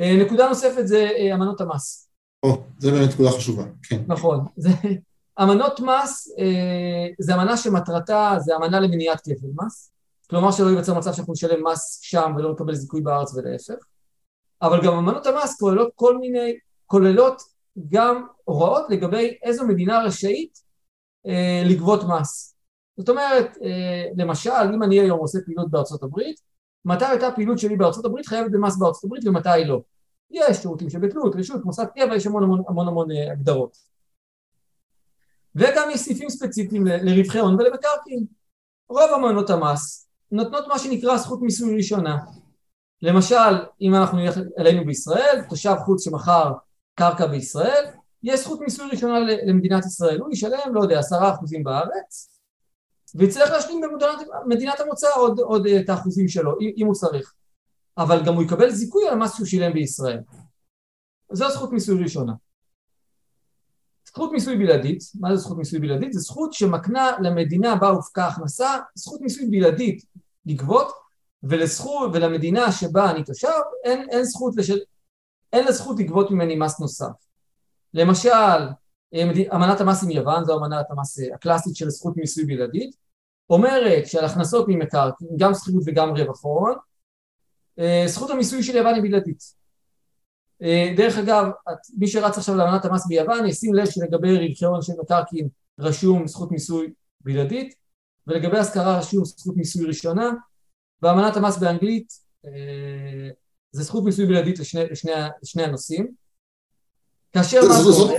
אה, 0.00 0.16
נקודה 0.24 0.48
נוספת 0.48 0.86
זה 0.86 1.08
אה, 1.18 1.34
אמנות 1.34 1.60
המס. 1.60 2.10
או, 2.42 2.62
זה 2.78 2.90
באמת 2.90 3.10
נקודה 3.14 3.30
חשובה, 3.30 3.64
כן. 3.82 4.02
נכון. 4.06 4.44
זה, 4.56 4.70
אמנות 5.40 5.80
מס 5.80 6.34
אה, 6.38 7.08
זה 7.18 7.34
אמנה 7.34 7.56
שמטרתה, 7.56 8.34
זה 8.38 8.56
אמנה 8.56 8.80
למניעת 8.80 9.20
כפל 9.20 9.46
מס, 9.54 9.92
כלומר 10.30 10.50
שלא 10.50 10.68
ייווצר 10.68 10.94
מצב 10.94 11.12
שאנחנו 11.12 11.32
נשלם 11.32 11.66
מס 11.66 11.98
שם 12.02 12.32
ולא 12.36 12.52
נקבל 12.52 12.74
זיכוי 12.74 13.00
בארץ 13.00 13.34
ולהפך, 13.34 13.84
אבל 14.62 14.84
גם 14.84 14.94
אמנות 14.94 15.26
המס 15.26 15.60
כוללות 15.60 15.90
כל 15.94 16.18
מיני, 16.18 16.58
כוללות 16.86 17.42
גם 17.88 18.26
הוראות 18.44 18.84
לגבי 18.90 19.38
איזו 19.42 19.66
מדינה 19.66 20.02
רשאית 20.04 20.58
אה, 21.26 21.62
לגבות 21.64 22.00
מס. 22.04 22.56
זאת 22.96 23.08
אומרת, 23.08 23.58
אה, 23.62 24.04
למשל, 24.16 24.72
אם 24.74 24.82
אני 24.82 25.00
היום 25.00 25.20
עושה 25.20 25.38
פעילות 25.44 25.70
בארצות 25.70 26.02
הברית, 26.02 26.40
מתי 26.84 27.04
הייתה 27.04 27.26
הפעילות 27.28 27.58
שלי 27.58 27.76
בארצות 27.76 28.04
הברית 28.04 28.26
חייבת 28.26 28.50
במס 28.50 28.76
בארצות 28.76 29.04
הברית 29.04 29.26
ומתי 29.26 29.64
לא. 29.66 29.80
יש 30.30 30.56
שירותים 30.56 30.90
שבתלות, 30.90 31.36
רשות, 31.36 31.64
מוסד 31.64 31.86
קבע, 31.94 32.16
יש 32.16 32.26
המון 32.26 32.42
המון 32.42 32.62
המון, 32.68 32.88
המון 32.88 33.10
אה, 33.10 33.32
הגדרות. 33.32 33.91
וגם 35.56 35.90
יש 35.90 36.00
סעיפים 36.00 36.30
ספציפיים 36.30 36.86
לרווחי 36.86 37.38
הון 37.38 37.54
ולמקרקעין. 37.54 38.26
רוב 38.88 39.10
אמנות 39.14 39.50
המס 39.50 40.08
נותנות 40.32 40.68
מה 40.68 40.78
שנקרא 40.78 41.16
זכות 41.16 41.42
מיסוי 41.42 41.76
ראשונה. 41.76 42.18
למשל, 43.02 43.64
אם 43.80 43.94
אנחנו 43.94 44.18
נלך 44.18 44.38
אלינו 44.58 44.84
בישראל, 44.86 45.40
תושב 45.48 45.74
חוץ 45.84 46.04
שמכר 46.04 46.52
קרקע 46.94 47.26
בישראל, 47.26 47.84
יש 48.22 48.40
זכות 48.40 48.60
מיסוי 48.60 48.90
ראשונה 48.90 49.18
למדינת 49.46 49.84
ישראל, 49.86 50.20
הוא 50.20 50.32
ישלם, 50.32 50.74
לא 50.74 50.82
יודע, 50.82 50.98
עשרה 50.98 51.34
אחוזים 51.34 51.64
בארץ, 51.64 52.38
ויצטרך 53.14 53.50
להשלים 53.50 53.80
במדינת 54.44 54.80
המוצא 54.80 55.06
עוד, 55.16 55.40
עוד 55.40 55.66
את 55.66 55.88
האחוזים 55.88 56.28
שלו, 56.28 56.52
אם 56.76 56.86
הוא 56.86 56.94
צריך. 56.94 57.34
אבל 57.98 58.24
גם 58.24 58.34
הוא 58.34 58.42
יקבל 58.42 58.70
זיכוי 58.70 59.08
על 59.08 59.12
המס 59.12 59.36
שהוא 59.36 59.46
שילם 59.46 59.72
בישראל. 59.72 60.20
זו 61.32 61.50
זכות 61.50 61.72
מיסוי 61.72 62.02
ראשונה. 62.02 62.32
זכות 64.14 64.32
מיסוי 64.32 64.56
בלעדית, 64.56 65.02
מה 65.20 65.36
זה 65.36 65.42
זכות 65.42 65.58
מיסוי 65.58 65.78
בלעדית? 65.78 66.12
זו 66.12 66.20
זכות 66.20 66.52
שמקנה 66.52 67.10
למדינה 67.20 67.76
בה 67.76 67.88
הופקה 67.88 68.26
הכנסה, 68.26 68.78
זכות 68.94 69.20
מיסוי 69.20 69.46
בלעדית 69.46 70.04
לגבות, 70.46 70.92
ולזכות, 71.42 72.10
ולמדינה 72.14 72.72
שבה 72.72 73.10
אני 73.10 73.24
תושב, 73.24 73.48
אין, 73.84 74.08
אין 74.10 74.24
זכות 74.24 74.56
לשל... 74.56 74.78
אין 75.52 75.64
לה 75.64 75.72
זכות 75.72 75.98
לגבות 75.98 76.30
ממני 76.30 76.56
מס 76.56 76.80
נוסף. 76.80 77.12
למשל, 77.94 78.68
אמנת 79.54 79.80
המס 79.80 80.04
עם 80.04 80.10
יוון, 80.10 80.44
זו 80.44 80.58
אמנת 80.58 80.90
המס 80.90 81.18
הקלאסית 81.34 81.76
של 81.76 81.90
זכות 81.90 82.16
מיסוי 82.16 82.44
בלעדית, 82.44 82.96
אומרת 83.50 84.06
שעל 84.06 84.24
הכנסות 84.24 84.68
ממקרקעין, 84.68 85.30
גם 85.38 85.54
שכירות 85.54 85.82
וגם 85.86 86.16
רווח 86.16 86.44
הון, 86.44 86.74
אה, 87.78 88.04
זכות 88.06 88.30
המיסוי 88.30 88.62
של 88.62 88.76
יוון 88.76 88.94
היא 88.94 89.02
בלעדית. 89.02 89.61
אה, 90.62 90.94
דרך 90.96 91.18
אגב, 91.18 91.44
מי 91.98 92.06
שרץ 92.06 92.38
עכשיו 92.38 92.54
לאמנת 92.54 92.84
המס 92.84 93.06
ביוון 93.06 93.46
ישים 93.46 93.74
לב 93.74 93.86
שלגבי 93.90 94.48
רווחי 94.48 94.64
הון 94.64 94.82
של 94.82 94.92
מקרקעין 95.02 95.48
רשום 95.78 96.26
זכות 96.26 96.50
מיסוי 96.50 96.92
בלעדית 97.20 97.74
ולגבי 98.26 98.58
השכרה 98.58 98.98
רשום 98.98 99.24
זכות 99.24 99.56
מיסוי 99.56 99.86
ראשונה 99.86 100.30
ואמנת 101.02 101.36
המס 101.36 101.58
באנגלית 101.58 102.12
אה, 102.46 103.30
זה 103.72 103.82
זכות 103.82 104.04
מיסוי 104.04 104.26
בלעדית 104.26 104.58
לשני, 104.58 104.84
לשני, 104.90 105.12
לשני 105.42 105.62
הנושאים 105.62 106.22
כאשר 107.32 107.60
מה 107.68 107.82
זה 107.82 108.02
אומר? 108.02 108.16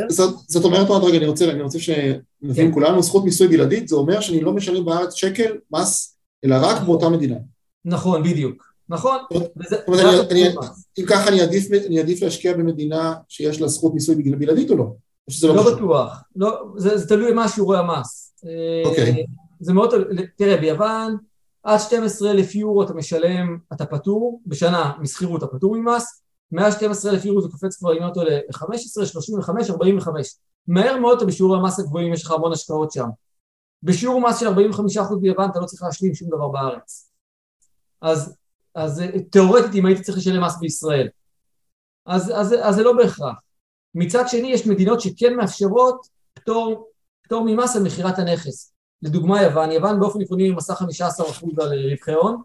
זאת 0.47 0.65
אומרת 0.65 0.87
עוד 0.87 1.03
רגע, 1.03 1.17
אני 1.17 1.25
רוצה, 1.25 1.51
אני 1.51 1.61
רוצה 1.61 1.79
שנבין 1.79 2.67
כן. 2.67 2.73
כולנו, 2.73 3.01
זכות 3.01 3.23
מיסוי 3.23 3.47
בלעדית 3.47 3.87
זה 3.87 3.95
אומר 3.95 4.21
שאני 4.21 4.41
לא 4.41 4.53
משלם 4.53 4.85
בארץ 4.85 5.13
שקל 5.13 5.57
מס 5.71 6.17
אלא 6.45 6.55
רק 6.61 6.81
באותה 6.81 7.09
מדינה 7.09 7.35
נכון, 7.85 8.23
בדיוק 8.23 8.72
נכון. 8.93 9.17
אם 10.97 11.05
ככה 11.09 11.27
אני 11.29 11.97
אעדיף 11.99 12.21
להשקיע 12.21 12.53
במדינה 12.53 13.13
שיש 13.27 13.61
לה 13.61 13.67
זכות 13.67 13.93
מיסוי 13.93 14.15
בלעדית 14.15 14.71
או 14.71 14.77
לא? 14.77 14.85
לא, 15.43 15.55
לא 15.55 15.75
בטוח, 15.75 16.23
לא, 16.35 16.63
זה 16.77 17.07
תלוי 17.07 17.33
מה 17.33 17.49
שיעורי 17.49 17.77
המס. 17.77 18.33
אוקיי. 18.85 19.11
אה, 19.11 19.23
זה 19.59 19.73
מאוד, 19.73 19.93
תראה, 20.35 20.57
ביוון 20.57 21.17
עד 21.63 21.79
12 21.79 22.31
אלף 22.31 22.55
יורו 22.55 22.83
אתה 22.83 22.93
משלם, 22.93 23.57
אתה 23.73 23.85
פטור, 23.85 24.41
בשנה 24.45 24.91
משכירות 24.99 25.43
אתה 25.43 25.57
פטור 25.57 25.75
ממס, 25.77 26.23
מעל 26.51 26.71
12 26.71 27.11
אלף 27.11 27.25
יורו 27.25 27.41
זה 27.41 27.49
קופץ 27.49 27.77
כבר 27.77 27.91
עם 27.91 28.03
אותו 28.03 28.23
ל-15, 28.23 29.05
35, 29.05 29.69
45. 29.69 30.35
מהר 30.67 30.97
מאוד 30.97 31.17
אתה 31.17 31.25
בשיעור 31.25 31.55
המס 31.55 31.79
הגבוהים, 31.79 32.13
יש 32.13 32.23
לך 32.23 32.31
המון 32.31 32.51
השקעות 32.51 32.91
שם. 32.91 33.07
בשיעור 33.83 34.21
מס 34.21 34.39
של 34.39 34.47
45% 34.47 34.51
ביוון 35.21 35.49
אתה 35.49 35.59
לא 35.59 35.65
צריך 35.65 35.83
להשלים 35.83 36.15
שום 36.15 36.29
דבר 36.29 36.47
בארץ. 36.47 37.09
אז 38.01 38.35
אז 38.75 39.01
אה, 39.01 39.19
תאורטית 39.29 39.75
אם 39.75 39.85
הייתי 39.85 40.01
צריך 40.01 40.17
לשלם 40.17 40.43
מס 40.43 40.57
בישראל. 40.59 41.07
אז, 42.05 42.31
אז, 42.35 42.55
אז 42.61 42.75
זה 42.75 42.83
לא 42.83 42.93
בהכרח. 42.93 43.35
מצד 43.95 44.23
שני 44.27 44.47
יש 44.47 44.67
מדינות 44.67 45.01
שכן 45.01 45.35
מאפשרות 45.35 46.07
פטור, 46.33 46.87
פטור 47.23 47.43
ממס 47.45 47.75
על 47.75 47.83
מכירת 47.83 48.19
הנכס. 48.19 48.73
לדוגמה 49.01 49.41
יוון, 49.41 49.71
יוון 49.71 49.99
באופן 49.99 50.21
עקרוני 50.21 50.49
ממסה 50.51 50.73
15% 50.73 50.83
על 51.61 51.89
רווחי 51.91 52.13
הון, 52.13 52.41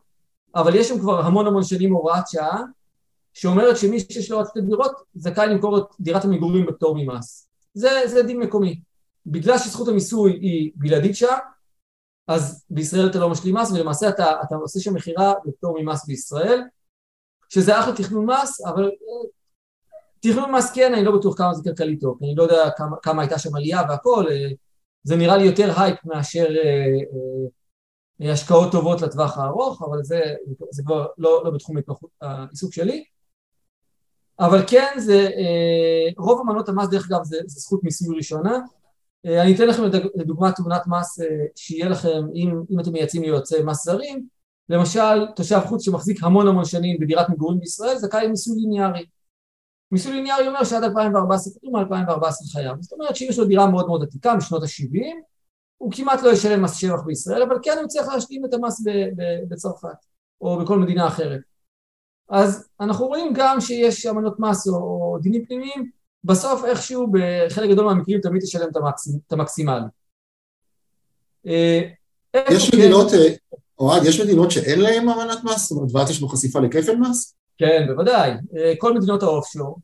אבל 0.55 0.75
יש 0.75 0.89
שם 0.89 0.99
כבר 0.99 1.21
המון 1.21 1.47
המון 1.47 1.65
שנים 1.65 1.93
הוראת 1.93 2.29
שעה, 2.29 2.63
שאומרת 3.35 3.77
שמי 3.77 4.01
שיש 4.01 4.31
לו 4.31 4.37
עוד 4.37 4.47
שתי 4.47 4.61
דירות 4.61 4.93
זכאי 5.15 5.49
למכור 5.49 5.79
את 5.79 5.85
דירת 6.01 6.25
המגורים 6.25 6.67
בפטור 6.67 6.97
ממס. 6.99 7.49
זה, 7.75 7.89
זה 8.07 8.23
דין 8.23 8.39
מקומי. 8.39 8.81
בגלל 9.27 9.59
שזכות 9.59 9.89
המיסוי 9.89 10.33
היא 10.33 10.71
בלעדית 10.75 11.17
שם, 11.17 11.37
אז 12.29 12.65
בישראל 12.71 13.07
אתה 13.07 13.19
לא 13.19 13.31
משלים 13.31 13.57
מס 13.57 13.73
ולמעשה 13.73 14.09
אתה, 14.09 14.43
אתה 14.43 14.55
עושה 14.55 14.81
שם 14.81 14.95
מכירה 14.95 15.33
בפטור 15.45 15.79
ממס 15.81 16.07
בישראל 16.07 16.63
שזה 17.49 17.81
אחלה 17.81 17.97
תכנון 17.97 18.27
מס 18.31 18.67
אבל 18.67 18.85
אה, 18.85 19.29
תכנון 20.21 20.53
מס 20.53 20.73
כן 20.73 20.95
אני 20.95 21.05
לא 21.05 21.19
בטוח 21.19 21.39
כמה 21.39 21.55
זה 21.55 21.63
כלכלי 21.63 21.99
טוב 21.99 22.19
אני 22.23 22.35
לא 22.35 22.43
יודע 22.43 22.71
כמה, 22.77 22.97
כמה 23.03 23.23
הייתה 23.23 23.39
שם 23.39 23.57
עלייה 23.57 23.83
והכל 23.89 24.25
אה, 24.31 24.49
זה 25.03 25.17
נראה 25.17 25.37
לי 25.37 25.45
יותר 25.45 25.81
הייפ 25.81 26.05
מאשר 26.05 26.47
אה, 28.21 28.33
השקעות 28.33 28.73
טובות 28.73 29.01
לטווח 29.03 29.39
הארוך 29.39 29.83
אבל 29.83 30.03
זה, 30.03 30.21
זה 30.71 30.83
כבר 30.83 31.07
לא, 31.19 31.43
לא 31.45 31.51
בתחום 31.51 31.77
העיסוק 32.21 32.73
שלי. 32.73 33.05
אבל 34.41 34.59
כן 34.67 34.95
זה 34.99 35.29
רוב 36.19 36.41
אמנות 36.41 36.69
המס 36.69 36.89
דרך 36.89 37.11
אגב 37.11 37.25
זה, 37.25 37.37
זה 37.47 37.61
זכות 37.61 37.85
מיסוי 37.85 38.17
ראשונה 38.17 38.59
אני 39.27 39.55
אתן 39.55 39.69
לכם 39.69 39.83
לדוגמה 40.15 40.53
תמונת 40.53 40.83
מס 40.87 41.21
אה, 41.21 41.27
שיהיה 41.57 41.89
לכם 41.89 42.27
אם, 42.35 42.63
אם 42.71 42.81
אתם 42.81 42.93
מייצאים 42.93 43.25
יועצי 43.25 43.63
מס 43.63 43.85
זרים. 43.85 44.27
למשל 44.69 45.27
תושב 45.37 45.61
חוץ 45.67 45.85
שמחזיק 45.85 46.23
המון 46.23 46.49
המון 46.49 46.65
שנים 46.65 46.99
בדירת 47.01 47.29
מגורים 47.29 47.61
בישראל 47.61 47.97
זכאי 47.97 48.27
למיסוי 48.27 48.57
ליניארי. 48.61 49.07
מיסוי 49.93 50.13
ליניארי 50.13 50.49
אומר 50.49 50.65
שעד 50.65 50.85
2014 50.85 51.55
כתוב 51.55 51.77
מ-2014 51.77 52.53
חייב. 52.53 52.77
זאת 52.81 52.93
אומרת 52.93 53.17
שאם 53.17 53.27
יש 53.31 53.39
לו 53.39 53.45
דירה 53.45 53.71
מאוד 53.71 53.87
מאוד 53.87 54.03
עתיקה 54.03 54.35
משנות 54.35 54.63
ה-70 54.63 54.99
הוא 55.79 55.93
כמעט 55.93 56.23
לא 56.23 56.33
ישלם 56.33 56.63
מס 56.63 56.77
שבח 56.77 57.03
בישראל 57.07 57.43
אבל 57.43 57.57
כן 57.63 57.79
הוא 57.81 57.89
צריך 57.89 58.09
להשלים 58.09 58.45
את 58.45 58.55
המס 58.55 58.85
בצרפת 59.49 60.07
או 60.41 60.59
בכל 60.59 60.79
מדינה 60.79 61.09
אחרת. 61.09 61.41
אז 62.29 62.69
אנחנו 62.81 63.07
רואים 63.07 63.33
גם 63.35 63.61
שיש 63.61 64.07
אמנות 64.07 64.41
מס 64.41 64.69
או 64.69 65.19
דינים 65.23 65.45
פנימיים 65.47 65.91
בסוף 66.25 66.65
איכשהו 66.65 67.07
בחלק 67.13 67.71
גדול 67.71 67.85
מהמקרים 67.85 68.21
תמיד 68.21 68.43
תשלם 68.43 68.69
את 69.27 69.33
המקסימלי. 69.33 69.85
אה, 71.47 71.81
יש 72.51 72.75
מדינות, 72.75 73.15
אה, 73.15 73.35
אוהד, 73.79 74.05
יש 74.05 74.21
מדינות 74.21 74.51
שאין 74.51 74.81
להן 74.81 75.09
אמנת 75.09 75.45
מס? 75.45 75.69
זאת 75.69 75.79
אומרת, 75.79 75.95
ואת 75.95 76.11
יש 76.11 76.21
לו 76.21 76.29
חשיפה 76.29 76.61
לכפל 76.61 76.97
מס? 76.97 77.35
כן, 77.59 77.87
בוודאי. 77.87 78.31
אה, 78.31 78.73
כל 78.79 78.95
מדינות 78.95 79.23
האופשור, 79.23 79.79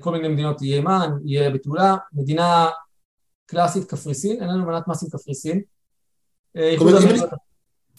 כל 0.00 0.12
מיני 0.12 0.28
מדינות 0.28 0.62
ימן, 0.62 1.10
יהיה 1.24 1.50
בתולה, 1.50 1.96
מדינה 2.12 2.68
קלאסית 3.46 3.84
קפריסין, 3.84 4.42
אין 4.42 4.48
לנו 4.48 4.64
אמנת 4.64 4.88
מס 4.88 5.02
עם 5.02 5.10
קפריסין. 5.10 5.62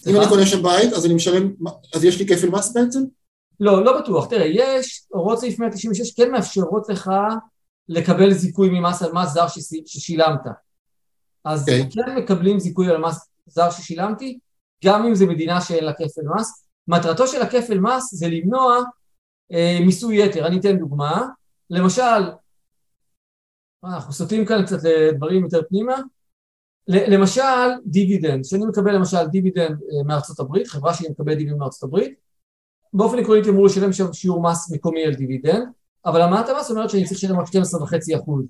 אם 0.07 0.15
אני 0.17 0.27
קונה 0.29 0.45
שם 0.45 0.63
בית, 0.63 0.93
אז 0.93 1.05
אני 1.05 1.13
משלם, 1.13 1.53
אז 1.95 2.03
יש 2.03 2.19
לי 2.19 2.27
כפל 2.27 2.49
מס 2.49 2.73
בעצם? 2.73 2.99
לא, 3.59 3.85
לא 3.85 4.01
בטוח. 4.01 4.29
תראה, 4.29 4.45
יש, 4.45 5.05
הוראות 5.09 5.39
סעיף 5.39 5.59
196 5.59 6.11
כן 6.11 6.31
מאפשרות 6.31 6.89
לך 6.89 7.11
לקבל 7.89 8.33
זיכוי 8.33 8.69
ממס 8.69 9.01
על 9.01 9.11
מס 9.13 9.29
זר 9.29 9.47
ששילמת. 9.85 10.41
אז 11.45 11.69
okay. 11.69 11.71
אוקיי. 11.71 12.05
כן 12.05 12.17
מקבלים 12.17 12.59
זיכוי 12.59 12.89
על 12.89 12.97
מס 12.97 13.29
זר 13.45 13.71
ששילמתי, 13.71 14.39
גם 14.85 15.05
אם 15.05 15.15
זו 15.15 15.27
מדינה 15.27 15.61
שאין 15.61 15.83
לה 15.83 15.93
כפל 15.93 16.21
מס. 16.35 16.67
מטרתו 16.87 17.27
של 17.27 17.41
הכפל 17.41 17.79
מס 17.79 18.13
זה 18.13 18.27
למנוע 18.27 18.77
אה, 19.51 19.77
מיסוי 19.85 20.25
יתר. 20.25 20.47
אני 20.47 20.59
אתן 20.59 20.77
דוגמה. 20.77 21.27
למשל, 21.69 22.01
אה, 22.01 23.95
אנחנו 23.95 24.13
סוטים 24.13 24.45
כאן 24.45 24.65
קצת 24.65 24.77
לדברים 24.83 25.43
יותר 25.43 25.61
פנימה. 25.69 25.95
למשל 26.87 27.69
דיבידנד, 27.85 28.45
שאני 28.45 28.65
מקבל 28.65 28.95
למשל 28.95 29.25
דיבידנד 29.25 29.71
אה, 29.81 30.03
מארצות 30.05 30.39
הברית, 30.39 30.67
חברה 30.67 30.93
שהיא 30.93 31.11
מקבלת 31.11 31.37
דיבידנד 31.37 31.59
מארצות 31.59 31.83
הברית, 31.83 32.26
באופן 32.93 33.19
עקרוני 33.19 33.39
הייתי 33.39 33.49
אמור 33.49 33.65
לשלם 33.65 33.93
שם 33.93 34.13
שיעור 34.13 34.43
מס 34.43 34.71
מקומי 34.71 35.03
על 35.03 35.13
דיבידנד, 35.13 35.67
אבל 36.05 36.21
אמנת 36.21 36.49
המס 36.49 36.71
אומרת 36.71 36.89
שאני 36.89 37.03
צריך 37.03 37.17
לשלם 37.17 37.39
רק 37.39 37.47
12.5 37.47 38.19
אחוז. 38.19 38.45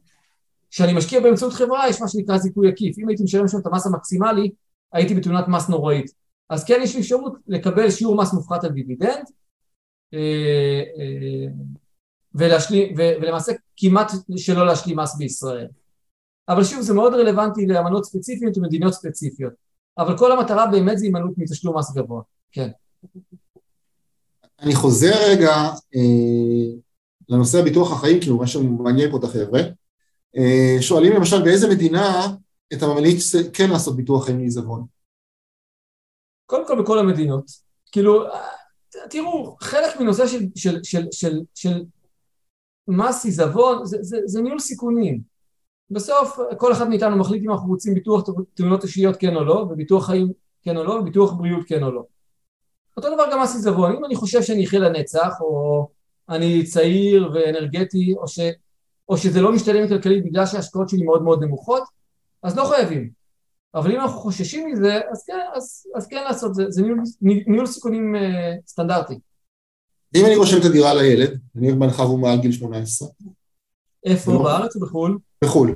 כשאני 0.69 0.93
משקיע 0.93 1.19
באמצעות 1.19 1.53
חברה 1.53 1.89
יש 1.89 2.01
מה 2.01 2.07
שנקרא 2.07 2.37
זיכוי 2.37 2.69
עקיף, 2.69 2.99
אם 2.99 3.07
הייתי 3.07 3.23
משלם 3.23 3.47
שם 3.47 3.57
את 3.57 3.65
המס 3.65 3.85
המקסימלי 3.85 4.51
הייתי 4.93 5.15
בתאונת 5.15 5.47
מס 5.47 5.69
נוראית. 5.69 6.11
אז 6.49 6.63
כן 6.63 6.79
יש 6.83 6.95
לי 6.95 7.01
אפשרות 7.01 7.33
לקבל 7.47 7.91
שיעור 7.91 8.17
מס 8.17 8.33
מופחת 8.33 8.63
על 8.63 8.71
דיבידנד 8.71 9.25
אה, 10.13 10.83
אה, 10.99 11.51
ולהשלים, 12.35 12.93
ולמעשה 12.97 13.51
כמעט 13.77 14.11
שלא 14.37 14.65
להשלים 14.65 14.99
מס 14.99 15.17
בישראל. 15.17 15.67
אבל 16.49 16.63
שוב 16.63 16.81
זה 16.81 16.93
מאוד 16.93 17.13
רלוונטי 17.13 17.65
לאמנות 17.65 18.05
ספציפיות 18.05 18.57
ומדינות 18.57 18.93
ספציפיות, 18.93 19.53
אבל 19.97 20.17
כל 20.17 20.31
המטרה 20.31 20.67
באמת 20.67 20.97
זה 20.97 21.05
הימנעות 21.05 21.37
מתשלום 21.37 21.77
מס 21.77 21.93
גבוה, 21.95 22.21
כן. 22.51 22.69
אני 24.59 24.75
חוזר 24.75 25.13
רגע 25.29 25.53
אה, 25.95 26.79
לנושא 27.29 27.59
הביטוח 27.59 27.91
החיים, 27.91 28.19
כאילו 28.21 28.37
מה 28.37 28.47
שמעניין 28.47 29.11
פה 29.11 29.17
את 29.17 29.23
החבר'ה. 29.23 29.61
אה, 30.37 30.77
שואלים 30.81 31.13
למשל 31.13 31.43
באיזה 31.43 31.69
מדינה 31.69 32.27
אתה 32.73 32.87
ממליץ 32.87 33.35
כן 33.53 33.69
לעשות 33.69 33.95
ביטוח 33.95 34.25
חיים 34.25 34.39
לעיזבון? 34.39 34.85
קודם 36.45 36.67
כל 36.67 36.81
בכל 36.81 36.99
המדינות. 36.99 37.51
כאילו, 37.91 38.23
תראו, 39.09 39.57
חלק 39.61 39.99
מנושא 39.99 40.27
של, 40.27 40.45
של, 40.55 40.83
של, 40.83 41.05
של, 41.11 41.39
של 41.55 41.83
מס 42.87 43.25
עיזבון 43.25 43.85
זה, 43.85 43.97
זה, 44.01 44.17
זה 44.25 44.41
ניהול 44.41 44.59
סיכונים. 44.59 45.21
בסוף 45.91 46.39
כל 46.57 46.71
אחד 46.71 46.89
מאיתנו 46.89 47.17
מחליט 47.17 47.43
אם 47.43 47.51
אנחנו 47.51 47.67
רוצים 47.67 47.93
ביטוח 47.93 48.29
תאונות 48.53 48.83
אישיות 48.83 49.15
כן 49.19 49.35
או 49.35 49.43
לא, 49.43 49.53
וביטוח 49.53 50.05
חיים 50.05 50.31
כן 50.63 50.77
או 50.77 50.83
לא, 50.83 50.93
וביטוח 50.93 51.33
בריאות 51.33 51.67
כן 51.67 51.83
או 51.83 51.91
לא. 51.91 52.03
אותו 52.97 53.13
דבר 53.13 53.23
גם 53.31 53.41
מס 53.41 53.55
עיזבון, 53.55 53.95
אם 53.95 54.05
אני 54.05 54.15
חושב 54.15 54.41
שאני 54.41 54.65
אחיה 54.65 54.79
לנצח, 54.79 55.33
או 55.41 55.87
אני 56.29 56.63
צעיר 56.63 57.31
ואנרגטי, 57.33 58.13
או, 58.17 58.27
ש, 58.27 58.39
או 59.09 59.17
שזה 59.17 59.41
לא 59.41 59.51
משתלם 59.51 59.87
כלכלית 59.87 60.25
בגלל 60.25 60.45
שההשקעות 60.45 60.89
שלי 60.89 61.03
מאוד 61.03 61.23
מאוד 61.23 61.43
נמוכות, 61.43 61.83
אז 62.43 62.57
לא 62.57 62.63
חייבים. 62.63 63.09
אבל 63.75 63.91
אם 63.91 63.99
אנחנו 63.99 64.19
חוששים 64.19 64.71
מזה, 64.71 64.99
אז 65.11 65.23
כן, 65.27 65.39
אז, 65.55 65.85
אז 65.95 66.07
כן 66.07 66.23
לעשות, 66.23 66.55
זה, 66.55 66.63
זה 66.69 66.81
ניהול, 66.81 66.99
ניהול 67.21 67.65
סיכונים 67.65 68.15
אה, 68.15 68.53
סטנדרטי. 68.67 69.19
אם 70.15 70.25
אני 70.25 70.35
רושם 70.35 70.57
את 70.59 70.65
הדירה 70.65 70.93
לילד, 70.93 71.39
אני 71.55 71.73
בנך 71.73 71.99
והוא 71.99 72.19
מעל 72.19 72.39
גיל 72.39 72.51
18. 72.51 73.07
איפה, 74.05 74.31
לא? 74.31 74.43
בארץ 74.43 74.75
או 74.75 74.81
בחו"ל? 74.81 75.17
בחו"ל. 75.43 75.75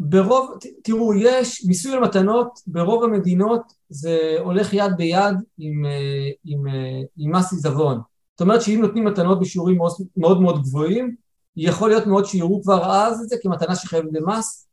ברוב, 0.00 0.58
תראו, 0.84 1.14
יש 1.14 1.64
מיסוי 1.66 1.92
על 1.92 2.00
מתנות, 2.00 2.58
ברוב 2.66 3.04
המדינות 3.04 3.62
זה 3.88 4.36
הולך 4.38 4.74
יד 4.74 4.92
ביד 4.96 5.34
עם, 5.58 5.84
אה, 5.86 6.30
עם, 6.44 6.68
אה, 6.68 7.00
עם 7.16 7.34
מס 7.34 7.52
עיזבון. 7.52 8.00
זאת 8.32 8.40
אומרת 8.40 8.62
שאם 8.62 8.80
נותנים 8.82 9.04
מתנות 9.04 9.40
בשיעורים 9.40 9.76
מאוד 9.76 9.92
מאוד, 10.16 10.40
מאוד 10.40 10.62
גבוהים, 10.62 11.14
יכול 11.56 11.88
להיות 11.88 12.06
מאוד 12.06 12.24
שיראו 12.24 12.62
כבר 12.62 12.84
אז 12.84 13.20
את 13.22 13.28
זה 13.28 13.36
כמתנה 13.42 13.76
שחייבת 13.76 14.12
במס, 14.12 14.68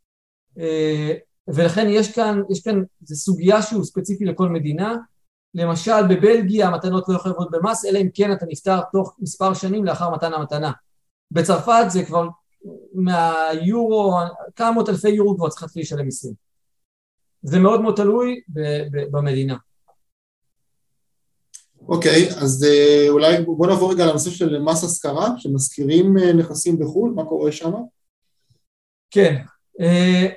אה, 0.60 1.14
ולכן 1.48 1.88
יש 1.90 2.16
כאן, 2.16 2.42
יש 2.50 2.62
כאן, 2.62 2.84
זו 3.04 3.16
סוגיה 3.16 3.62
שהוא 3.62 3.84
ספציפי 3.84 4.26
לכל 4.26 4.50
מדינה, 4.50 4.96
למשל 5.56 6.08
בבלגיה 6.10 6.68
המתנות 6.68 7.10
לא 7.10 7.16
יכולות 7.16 7.52
במס, 7.52 7.86
אלא 7.86 8.00
אם 8.00 8.10
כן 8.14 8.32
אתה 8.32 8.46
נפטר 8.50 8.80
תוך 8.92 9.16
מספר 9.20 9.54
שנים 9.54 9.86
לאחר 9.86 10.10
מתן 10.10 10.34
המתנה. 10.34 10.72
בצרפת 11.32 11.86
זה 11.90 12.06
כבר 12.06 12.28
מהיורו, 12.94 14.14
כמה 14.56 14.72
מאות 14.72 14.90
אלפי 14.90 15.10
יורו 15.10 15.38
כבר 15.38 15.50
צריך 15.50 15.64
להתחיל 15.64 15.82
לשלם 15.82 16.06
מיסים. 16.06 16.34
זה 17.44 17.60
מאוד 17.60 17.82
מאוד 17.82 17.96
תלוי 17.96 18.42
במדינה. 19.12 19.56
אוקיי, 21.88 22.30
okay, 22.30 22.44
אז 22.44 22.66
uh, 22.66 23.10
אולי 23.10 23.42
בוא 23.46 23.68
נעבור 23.68 23.92
רגע 23.92 24.06
לנושא 24.06 24.30
של 24.30 24.62
מס 24.62 24.84
השכרה, 24.84 25.30
שמזכירים 25.38 26.18
uh, 26.18 26.34
נכסים 26.34 26.80
בחו"ל, 26.80 27.14
מה 27.16 27.26
קורה 27.26 27.52
שם? 27.52 27.72
כן, 29.12 29.42
uh, 29.82 30.32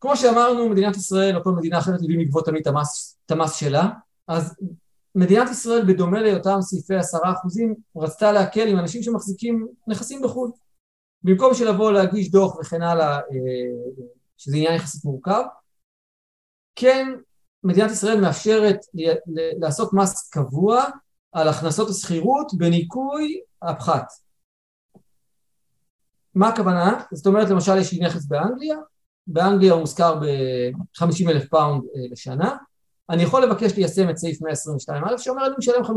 כמו 0.00 0.16
שאמרנו, 0.16 0.68
מדינת 0.68 0.96
ישראל 0.96 1.36
או 1.36 1.44
כל 1.44 1.50
מדינה 1.50 1.78
אחרת 1.78 2.00
יודעים 2.00 2.20
לגבות 2.20 2.46
תמיד 2.46 2.60
את 2.60 2.66
המס, 2.66 3.18
את 3.26 3.30
המס 3.30 3.54
שלה, 3.54 3.88
אז 4.28 4.54
מדינת 5.14 5.50
ישראל 5.50 5.84
בדומה 5.86 6.20
לאותם 6.20 6.58
סעיפי 6.60 6.94
עשרה 6.94 7.32
אחוזים 7.32 7.74
רצתה 7.96 8.32
להקל 8.32 8.68
עם 8.68 8.78
אנשים 8.78 9.02
שמחזיקים 9.02 9.66
נכסים 9.86 10.22
בחו"ל. 10.22 10.50
במקום 11.22 11.54
שלבוא 11.54 11.92
להגיש 11.92 12.30
דוח 12.30 12.56
וכן 12.56 12.82
הלאה, 12.82 13.20
שזה 14.36 14.56
עניין 14.56 14.74
יחסית 14.74 15.04
מורכב, 15.04 15.42
כן 16.74 17.08
מדינת 17.64 17.90
ישראל 17.90 18.20
מאפשרת 18.20 18.76
לעשות 19.60 19.92
מס 19.92 20.28
קבוע 20.28 20.84
על 21.32 21.48
הכנסות 21.48 21.90
השכירות 21.90 22.52
בניכוי 22.54 23.40
הפחת. 23.62 24.06
מה 26.34 26.48
הכוונה? 26.48 27.02
זאת 27.12 27.26
אומרת 27.26 27.50
למשל 27.50 27.76
יש 27.78 27.92
לי 27.92 28.06
נכס 28.06 28.26
באנגליה, 28.26 28.76
באנגליה 29.26 29.72
הוא 29.72 29.80
מושכר 29.80 30.14
ב-50 30.14 31.30
אלף 31.30 31.48
פאונד 31.48 31.82
אה, 31.84 32.08
לשנה, 32.10 32.56
אני 33.10 33.22
יכול 33.22 33.42
לבקש 33.42 33.76
ליישם 33.76 34.10
את 34.10 34.16
סעיף 34.16 34.38
122א 34.42 35.18
שאומר 35.18 35.46
אני 35.46 35.54
משלם 35.58 35.82
15% 35.84 35.88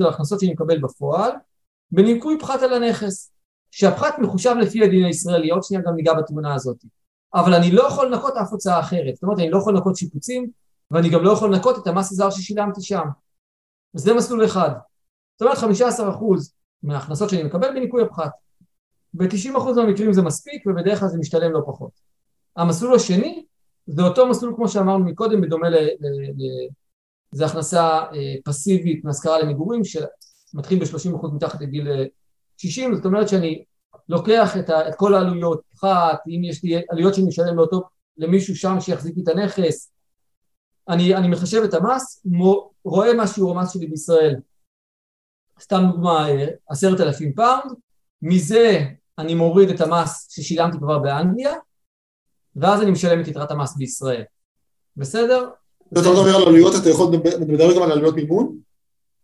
על 0.00 0.06
ההכנסות 0.06 0.40
שאני 0.40 0.52
מקבל 0.52 0.78
בפועל 0.78 1.30
בניכוי 1.90 2.38
פחת 2.40 2.62
על 2.62 2.72
הנכס, 2.72 3.32
שהפחת 3.70 4.18
מחושב 4.18 4.54
לפי 4.60 4.84
הדין 4.84 5.04
הישראלי, 5.04 5.50
עוד 5.50 5.62
שנייה 5.62 5.82
גם 5.86 5.94
ניגע 5.94 6.14
בתמונה 6.14 6.54
הזאת, 6.54 6.84
אבל 7.34 7.54
אני 7.54 7.70
לא 7.70 7.82
יכול 7.82 8.06
לנכות 8.06 8.36
אף 8.36 8.52
הוצאה 8.52 8.80
אחרת, 8.80 9.14
זאת 9.14 9.22
אומרת 9.22 9.38
אני 9.38 9.50
לא 9.50 9.58
יכול 9.58 9.74
לנכות 9.74 9.96
שיפוצים, 9.96 10.50
ואני 10.90 11.08
גם 11.08 11.24
לא 11.24 11.32
יכול 11.32 11.54
לנכות 11.54 11.78
את 11.78 11.86
המס 11.86 12.12
הזר 12.12 12.30
ששילמתי 12.30 12.82
שם. 12.82 13.04
זה 13.92 14.14
מסלול 14.14 14.44
אחד. 14.44 14.70
זאת 15.38 15.42
אומרת 15.42 15.58
15% 15.58 16.02
מההכנסות 16.82 17.30
שאני 17.30 17.42
מקבל 17.42 17.70
בניכוי 17.70 18.02
הפחת. 18.02 18.30
ב-90% 19.14 19.58
מהמקרים 19.76 20.12
זה 20.12 20.22
מספיק 20.22 20.66
ובדרך 20.66 21.00
כלל 21.00 21.08
זה 21.08 21.18
משתלם 21.18 21.52
לא 21.52 21.60
פחות. 21.66 21.90
המסלול 22.56 22.94
השני 22.94 23.44
זה 23.86 24.02
אותו 24.02 24.26
מסלול 24.28 24.52
כמו 24.56 24.68
שאמרנו 24.68 25.04
מקודם 25.04 25.40
בדומה 25.40 25.68
ל... 25.68 25.74
ל, 25.74 26.06
ל 26.36 26.68
זה 27.32 27.46
הכנסה 27.46 27.82
אה, 27.82 28.34
פסיבית 28.44 29.04
מהשכרה 29.04 29.42
למגורים 29.42 29.82
שמתחיל 29.84 30.78
ב-30% 30.78 31.34
מתחת 31.34 31.60
לגיל 31.60 31.88
60 32.60 32.94
זאת 32.94 33.04
אומרת 33.04 33.28
שאני 33.28 33.64
לוקח 34.08 34.56
את, 34.56 34.70
ה, 34.70 34.88
את 34.88 34.94
כל 34.94 35.14
העלויות 35.14 35.62
פחת 35.72 36.18
אם 36.28 36.44
יש 36.44 36.64
לי 36.64 36.82
עלויות 36.90 37.14
שאני 37.14 37.26
משלם 37.26 37.56
לאותו 37.56 37.82
למישהו 38.16 38.56
שם 38.56 38.80
שיחזיק 38.80 39.16
לי 39.16 39.22
את 39.22 39.28
הנכס 39.28 39.92
אני, 40.88 41.14
אני 41.14 41.28
מחשב 41.28 41.62
את 41.62 41.74
המס, 41.74 42.26
רואה 42.84 43.14
מה 43.14 43.26
שיעור 43.26 43.58
המס 43.58 43.72
שלי 43.72 43.86
בישראל, 43.86 44.36
סתם 45.60 45.82
דוגמה, 45.92 46.26
עשרת 46.68 47.00
אלפים 47.00 47.32
פאונד, 47.32 47.72
מזה 48.22 48.80
אני 49.18 49.34
מוריד 49.34 49.70
את 49.70 49.80
המס 49.80 50.26
ששילמתי 50.30 50.78
כבר 50.78 50.98
באנגליה, 50.98 51.54
ואז 52.56 52.82
אני 52.82 52.90
משלם 52.90 53.20
את 53.20 53.28
יתרת 53.28 53.50
המס 53.50 53.76
בישראל. 53.76 54.22
בסדר? 54.96 55.50
אתה 55.92 56.00
מדבר 56.00 56.36
על 56.36 56.42
עלויות, 56.42 56.74
אתה 56.82 56.90
יכול 56.90 57.14
לדבר 57.14 57.76
גם 57.76 57.82
על 57.82 57.92
עלויות 57.92 58.14
מימון? 58.14 58.58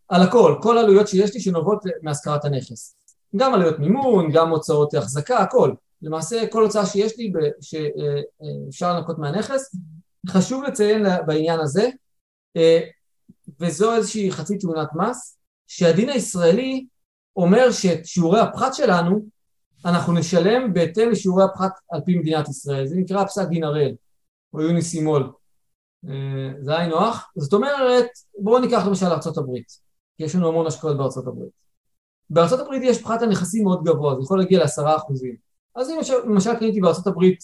על 0.08 0.22
הכל, 0.22 0.54
כל 0.62 0.78
העלויות 0.78 1.08
שיש 1.08 1.34
לי 1.34 1.40
שנובעות 1.40 1.84
מהשכרת 2.02 2.44
הנכס. 2.44 2.96
גם 3.36 3.54
עלויות 3.54 3.78
מימון, 3.78 4.32
גם 4.32 4.50
הוצאות 4.50 4.94
החזקה, 4.94 5.38
הכל. 5.38 5.72
למעשה 6.02 6.46
כל 6.50 6.62
הוצאה 6.62 6.86
שיש 6.86 7.18
לי 7.18 7.32
שאפשר 7.60 8.92
לנקות 8.92 9.18
מהנכס, 9.18 9.76
חשוב 10.28 10.64
לציין 10.64 11.06
בעניין 11.26 11.60
הזה, 11.60 11.88
אה, 12.56 12.80
וזו 13.60 13.94
איזושהי 13.94 14.32
חצי 14.32 14.58
תמונת 14.58 14.88
מס, 14.94 15.38
שהדין 15.66 16.08
הישראלי 16.08 16.86
אומר 17.36 17.70
שאת 17.70 18.06
שיעורי 18.06 18.40
הפחת 18.40 18.74
שלנו 18.74 19.20
אנחנו 19.84 20.12
נשלם 20.12 20.72
בהתאם 20.72 21.10
לשיעורי 21.10 21.44
הפחת 21.44 21.72
על 21.90 22.00
פי 22.04 22.18
מדינת 22.18 22.48
ישראל, 22.48 22.86
זה 22.86 22.96
נקרא 22.96 23.24
פסק 23.24 23.48
דין 23.48 23.64
הראל 23.64 23.94
או 24.52 24.62
יוניסימול, 24.62 25.32
אה, 26.08 26.52
זה 26.60 26.78
היינו 26.78 27.00
הך, 27.00 27.26
זאת 27.36 27.52
אומרת 27.52 28.06
בואו 28.38 28.58
ניקח 28.58 28.86
למשל 28.86 29.06
ארה"ב, 29.06 29.54
כי 30.16 30.24
יש 30.24 30.34
לנו 30.34 30.48
המון 30.48 30.66
השקעות 30.66 30.96
בארצות 30.96 31.24
הברית 32.60 32.82
יש 32.84 33.02
פחת 33.02 33.22
הנכסים 33.22 33.64
מאוד 33.64 33.84
גבוה, 33.84 34.14
זה 34.14 34.20
יכול 34.22 34.38
להגיע 34.38 34.58
לעשרה 34.58 34.96
אחוזים. 34.96 35.36
אז 35.74 35.90
אם 35.90 35.98
למשל 36.24 36.54
קניתי 36.54 36.80
הברית 37.06 37.38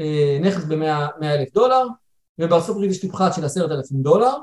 אה, 0.00 0.38
נכס 0.40 0.64
במאה 0.64 1.08
אלף 1.22 1.52
דולר, 1.52 1.86
ובארצות 2.38 2.70
הברית 2.70 2.90
יש 2.90 3.02
לי 3.02 3.10
פחת 3.10 3.34
של 3.34 3.44
עשרת 3.44 3.70
אלפים 3.70 4.02
דולר 4.02 4.34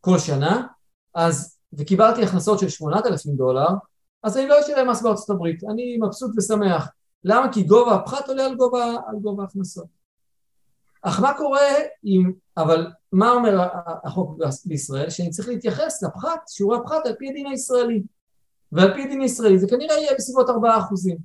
כל 0.00 0.18
שנה, 0.18 0.66
אז, 1.14 1.58
וקיבלתי 1.72 2.22
הכנסות 2.22 2.58
של 2.58 2.68
שמונת 2.68 3.06
אלפים 3.06 3.36
דולר, 3.36 3.68
אז 4.22 4.36
אני 4.36 4.48
לא 4.48 4.60
אשלם 4.60 4.90
מס 4.90 5.02
הברית, 5.30 5.64
אני 5.64 5.98
מבסוט 6.02 6.30
ושמח. 6.36 6.88
למה? 7.24 7.52
כי 7.52 7.62
גובה 7.62 7.94
הפחת 7.94 8.28
עולה 8.28 8.46
על 8.46 8.54
גובה, 8.54 8.84
על 8.84 9.16
גובה 9.22 9.42
ההכנסות. 9.42 9.86
אך 11.02 11.20
מה 11.20 11.34
קורה 11.36 11.60
אם, 12.04 12.32
אבל 12.56 12.86
מה 13.12 13.30
אומר 13.30 13.68
החוק 14.04 14.38
בישראל? 14.66 15.10
שאני 15.10 15.30
צריך 15.30 15.48
להתייחס 15.48 16.02
לפחת, 16.02 16.40
שיעורי 16.48 16.78
הפחת 16.78 17.06
על 17.06 17.14
פי 17.18 17.28
הדין 17.28 17.46
הישראלי. 17.46 18.02
ועל 18.72 18.94
פי 18.94 19.02
הדין 19.02 19.20
הישראלי 19.20 19.58
זה 19.58 19.66
כנראה 19.68 19.96
יהיה 19.96 20.12
בסביבות 20.18 20.50
ארבעה 20.50 20.78
אחוזים. 20.78 21.16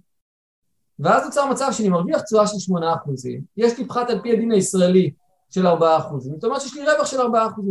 ואז 1.00 1.26
נוצר 1.26 1.46
מצב 1.46 1.70
שאני 1.72 1.90
מרוויח 1.90 2.22
תשואה 2.22 2.48
של 2.48 2.60
שמונה 2.60 2.96
אחוזים, 2.96 3.42
יש 3.58 3.78
לי 3.78 3.88
פחת 3.88 4.10
על 4.10 4.22
פי 4.22 4.32
הדין 4.32 4.52
הישראלי 4.52 5.12
של 5.50 5.68
4%. 5.68 5.72
זאת 6.20 6.44
אומרת 6.44 6.62
שיש 6.62 6.74
לי 6.76 6.82
רווח 6.82 7.06
של 7.06 7.20
4% 7.20 7.24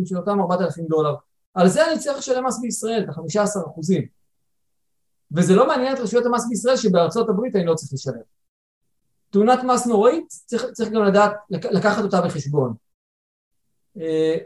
של 0.05 0.17
אותם 0.17 0.41
4,000 0.41 0.87
דולר. 0.87 1.15
על 1.55 1.69
זה 1.69 1.91
אני 1.91 1.99
צריך 1.99 2.19
לשלם 2.19 2.47
מס 2.47 2.61
בישראל, 2.61 3.05
את 3.05 3.09
ה-15%. 3.09 4.03
וזה 5.37 5.55
לא 5.55 5.67
מעניין 5.67 5.95
את 5.95 6.01
רשויות 6.01 6.27
המס 6.27 6.49
בישראל 6.49 6.77
שבארצות 6.77 7.29
הברית 7.29 7.57
אני 7.57 7.65
לא 7.65 7.75
צריך 7.75 7.93
לשלם. 7.93 8.23
תאונת 9.31 9.59
מס 9.65 9.87
נוראית, 9.87 10.29
צריך, 10.29 10.65
צריך 10.73 10.91
גם 10.91 11.05
לדעת, 11.05 11.33
לקחת 11.51 12.05
אותה 12.05 12.21
בחשבון. 12.21 12.75
אה, 14.01 14.37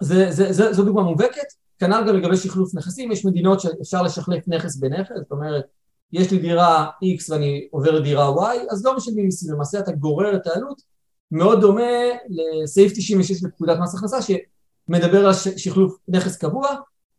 זה, 0.00 0.26
זה, 0.30 0.52
זה, 0.52 0.72
זו 0.72 0.84
דוגמה 0.84 1.02
מובהקת, 1.02 1.46
כנ"ל 1.78 2.04
גם 2.08 2.16
לגבי 2.16 2.36
שחלוף 2.36 2.74
נכסים, 2.74 3.12
יש 3.12 3.24
מדינות 3.24 3.60
שאפשר 3.60 4.02
לשחלף 4.02 4.48
נכס 4.48 4.76
בנכס, 4.76 5.16
זאת 5.16 5.30
אומרת, 5.30 5.64
יש 6.12 6.30
לי 6.30 6.38
דירה 6.38 6.86
X 6.86 7.32
ואני 7.32 7.68
עובר 7.70 7.90
לדירה 7.90 8.28
Y, 8.28 8.72
אז 8.72 8.84
לא 8.84 8.96
משלמים 8.96 9.24
מיסים, 9.24 9.54
למעשה 9.54 9.78
אתה 9.78 9.92
גורר 9.92 10.36
את 10.36 10.46
העלות 10.46 10.82
מאוד 11.30 11.60
דומה 11.60 11.82
לסעיף 12.28 12.92
96 12.92 13.42
בפקודת 13.42 13.78
מס 13.78 13.94
הכנסה 13.94 14.18
שמדבר 14.22 15.26
על 15.26 15.32
שחלוף 15.56 15.96
נכס 16.08 16.36
קבוע, 16.36 16.68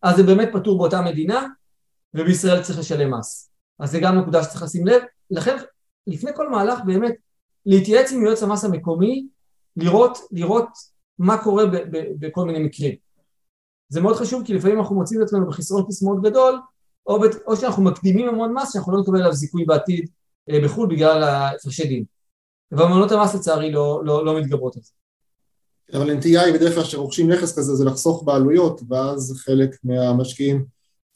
אז 0.02 0.16
זה 0.16 0.24
באמת 0.24 0.50
פטור 0.54 0.78
באותה 0.78 1.02
מדינה 1.02 1.48
ובישראל 2.14 2.64
צריך 2.64 2.80
לשלם 2.80 3.14
מס. 3.14 3.52
אז 3.80 3.92
זה 3.92 4.00
גם 4.00 4.20
נקודה 4.20 4.44
שצריך 4.44 4.64
לשים 4.64 4.88
לב. 4.88 5.02
לכן 5.32 5.58
לפני 6.08 6.32
כל 6.36 6.50
מהלך 6.50 6.80
באמת 6.86 7.14
להתייעץ 7.66 8.12
עם 8.12 8.26
יועץ 8.26 8.44
המס 8.44 8.64
המקומי, 8.64 9.28
לראות, 9.78 10.18
לראות 10.32 10.68
מה 11.20 11.44
קורה 11.44 11.64
בכל 11.92 12.46
מיני 12.46 12.60
מקרים. 12.60 13.07
זה 13.90 14.02
מאוד 14.02 14.16
חשוב 14.16 14.44
כי 14.46 14.54
לפעמים 14.54 14.80
אנחנו 14.80 14.96
מוצאים 14.96 15.22
את 15.22 15.26
עצמנו 15.26 15.48
בחסרון 15.48 15.86
כיס 15.86 16.04
מאוד 16.04 16.22
גדול, 16.24 16.60
או, 17.08 17.20
בת, 17.20 17.36
או 17.48 17.58
שאנחנו 17.58 17.84
מקדימים 17.84 18.28
המון 18.28 18.54
מס 18.54 18.74
שאנחנו 18.74 18.94
לא 18.94 19.02
נקבל 19.02 19.20
עליו 19.20 19.34
זיכוי 19.34 19.66
בעתיד 19.66 20.10
אה, 20.50 20.60
בחו"ל 20.64 20.90
בגלל 20.90 21.24
הפרשי 21.24 21.88
דין. 21.88 22.04
ואמנות 22.72 23.12
המס 23.12 23.36
לצערי 23.36 23.72
לא, 23.72 24.02
לא, 24.06 24.26
לא 24.26 24.40
מתגברות 24.40 24.76
על 24.76 24.82
זה. 24.82 24.92
אבל 25.94 26.10
הנטייה 26.10 26.42
היא 26.42 26.54
בדרך 26.54 26.76
כלל 26.76 26.84
שרוכשים 26.84 27.32
נכס 27.32 27.58
כזה 27.58 27.76
זה 27.76 27.86
לחסוך 27.86 28.24
בעלויות, 28.24 28.82
ואז 28.90 29.34
חלק 29.38 29.70
מהמשקיעים 29.84 30.66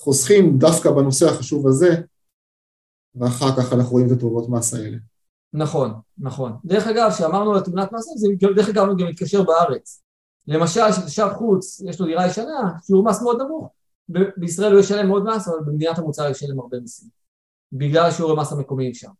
חוסכים 0.01 0.57
דווקא 0.57 0.91
בנושא 0.91 1.29
החשוב 1.29 1.67
הזה, 1.67 2.01
ואחר 3.15 3.55
כך 3.57 3.73
אנחנו 3.73 3.91
רואים 3.91 4.07
את 4.07 4.11
התרובות 4.11 4.49
מס 4.49 4.73
האלה. 4.73 4.97
נכון, 5.53 5.93
נכון. 6.17 6.51
דרך 6.65 6.87
אגב, 6.87 7.11
כשאמרנו 7.11 7.53
על 7.53 7.61
תמונת 7.61 7.91
מס, 7.91 8.05
זה 8.15 8.27
דרך 8.55 8.69
אגב 8.69 8.87
גם 8.97 9.07
מתקשר 9.07 9.43
בארץ. 9.43 10.01
למשל, 10.51 10.81
כשתושב 10.91 11.27
חוץ 11.37 11.81
יש 11.85 11.99
לו 11.99 12.05
דירה 12.05 12.27
ישנה, 12.27 12.71
שיעור 12.85 13.05
מס 13.05 13.21
מאוד 13.21 13.41
נמוך, 13.41 13.69
ב- 14.09 14.29
בישראל 14.37 14.71
הוא 14.71 14.79
ישלם 14.79 15.07
מאוד 15.07 15.23
מס, 15.23 15.47
אבל 15.47 15.57
במדינת 15.65 15.97
המוצר 15.97 16.23
הוא 16.23 16.31
ישלם 16.31 16.59
הרבה 16.59 16.79
מיסים, 16.79 17.09
בגלל 17.73 18.11
שיעור 18.11 18.31
המס 18.31 18.51
המקומיים 18.51 18.93
שם. 18.93 19.11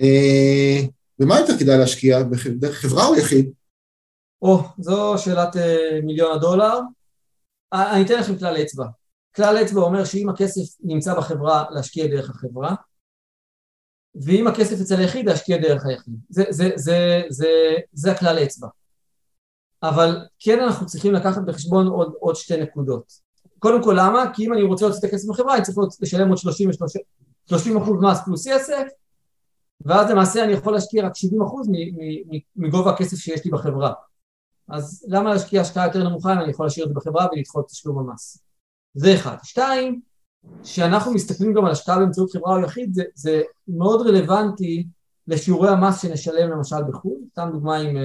אה, 0.00 0.80
במה 1.18 1.40
יותר 1.40 1.58
כדאי 1.58 1.78
להשקיע? 1.78 2.22
דרך 2.58 2.76
חברה 2.76 3.06
או 3.06 3.16
יחיד? 3.16 3.52
או, 4.42 4.58
זו 4.78 5.14
שאלת 5.18 5.56
אה, 5.56 6.00
מיליון 6.02 6.36
הדולר. 6.36 6.78
אה, 7.72 7.94
אני 7.96 8.04
אתן 8.04 8.18
לכם 8.20 8.38
כלל 8.38 8.56
אצבע. 8.62 8.86
כלל 9.36 9.62
אצבע 9.62 9.80
אומר 9.80 10.04
שאם 10.04 10.28
הכסף 10.28 10.76
נמצא 10.80 11.14
בחברה, 11.14 11.64
להשקיע 11.70 12.06
דרך 12.06 12.30
החברה, 12.30 12.74
ואם 14.14 14.46
הכסף 14.46 14.80
אצל 14.80 14.96
היחיד, 14.96 15.26
להשקיע 15.26 15.56
דרך 15.56 15.86
היחיד. 15.86 16.14
זה, 16.28 16.44
זה, 16.50 16.70
זה, 16.76 17.22
זה, 17.28 17.48
זה 17.92 18.12
הכלל 18.12 18.38
אצבע. 18.38 18.68
אבל 19.82 20.18
כן 20.38 20.60
אנחנו 20.60 20.86
צריכים 20.86 21.12
לקחת 21.12 21.42
בחשבון 21.42 21.86
עוד, 21.86 22.12
עוד 22.20 22.36
שתי 22.36 22.62
נקודות. 22.62 23.12
קודם 23.58 23.82
כל 23.82 23.96
למה? 23.98 24.32
כי 24.34 24.46
אם 24.46 24.52
אני 24.52 24.62
רוצה 24.62 24.84
להוציא 24.84 25.00
את 25.00 25.04
הכסף 25.04 25.28
בחברה 25.28 25.54
אני 25.54 25.62
צריך 25.62 25.78
לשלם 26.00 26.28
עוד 26.28 26.38
30, 26.38 26.70
30 27.48 27.76
אחוז 27.76 28.02
מס 28.02 28.18
פלוס 28.24 28.48
כסף 28.48 28.82
ואז 29.84 30.10
למעשה 30.10 30.44
אני 30.44 30.52
יכול 30.52 30.72
להשקיע 30.72 31.06
רק 31.06 31.16
70 31.16 31.42
אחוז 31.42 31.68
מגובה 32.56 32.90
הכסף 32.90 33.16
שיש 33.16 33.44
לי 33.44 33.50
בחברה. 33.50 33.92
אז 34.68 35.06
למה 35.08 35.32
להשקיע 35.32 35.60
השקעה 35.60 35.86
יותר 35.86 36.08
נמוכה 36.08 36.32
אם 36.32 36.38
אני 36.38 36.50
יכול 36.50 36.66
להשאיר 36.66 36.86
את 36.86 36.90
זה 36.90 36.94
בחברה 36.94 37.26
ולדחות 37.32 37.68
תשלום 37.68 37.98
המס? 37.98 38.44
זה 38.94 39.14
אחד. 39.14 39.36
שתיים, 39.42 40.00
כשאנחנו 40.62 41.14
מסתכלים 41.14 41.54
גם 41.54 41.64
על 41.64 41.72
השקעה 41.72 41.98
באמצעות 41.98 42.30
חברה 42.32 42.56
או 42.56 42.60
יחיד 42.60 42.94
זה, 42.94 43.02
זה 43.14 43.42
מאוד 43.68 44.06
רלוונטי 44.06 44.86
לשיעורי 45.28 45.68
המס 45.68 46.02
שנשלם 46.02 46.50
למשל 46.50 46.82
בחו"ל, 46.88 47.20
סתם 47.32 47.48
דוגמה 47.52 47.80
אם, 47.80 47.96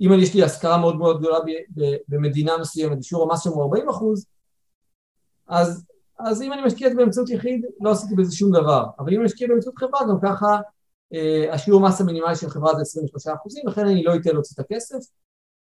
אם 0.00 0.10
יש 0.22 0.34
לי 0.34 0.42
השכרה 0.42 0.78
מאוד 0.78 0.96
מאוד 0.96 1.18
גדולה 1.18 1.38
במדינה 2.08 2.58
מסוימת 2.58 2.98
ושיעור 2.98 3.30
המס 3.30 3.44
שם 3.44 3.50
הוא 3.50 3.62
40 3.62 3.88
אחוז 3.88 4.26
אז, 5.48 5.84
אז 6.18 6.42
אם 6.42 6.52
אני 6.52 6.62
משקיע 6.66 6.86
את 6.86 6.92
זה 6.92 6.98
באמצעות 6.98 7.30
יחיד 7.30 7.64
לא 7.80 7.90
עשיתי 7.90 8.14
בזה 8.14 8.36
שום 8.36 8.52
דבר. 8.52 8.84
אבל 8.98 9.12
אם 9.12 9.16
אני 9.16 9.24
משקיע 9.24 9.48
באמצעות 9.48 9.78
חברה 9.78 10.00
גם 10.08 10.16
ככה 10.22 10.60
אה, 11.14 11.54
השיעור 11.54 11.80
מס 11.80 12.00
המינימלי 12.00 12.36
של 12.36 12.48
חברה 12.48 12.74
זה 12.74 12.82
23 12.82 13.26
אחוזים 13.26 13.68
לכן 13.68 13.86
אני 13.86 14.02
לא 14.02 14.16
אתן 14.16 14.30
להוציא 14.30 14.54
את 14.54 14.70
הכסף. 14.70 14.98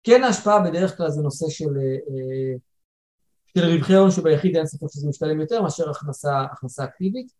כן 0.04 0.24
ההשפעה 0.24 0.60
בדרך 0.60 0.96
כלל 0.96 1.10
זה 1.10 1.22
נושא 1.22 1.48
של, 1.48 1.76
אה, 1.76 2.58
של 3.54 3.64
רווחי 3.64 3.94
הון 3.94 4.10
שביחיד 4.10 4.56
אין 4.56 4.66
ספק 4.66 4.86
שזה 4.90 5.08
משתלם 5.08 5.40
יותר 5.40 5.62
מאשר 5.62 5.90
הכנסה, 5.90 6.40
הכנסה 6.40 6.84
אקטיבית. 6.84 7.32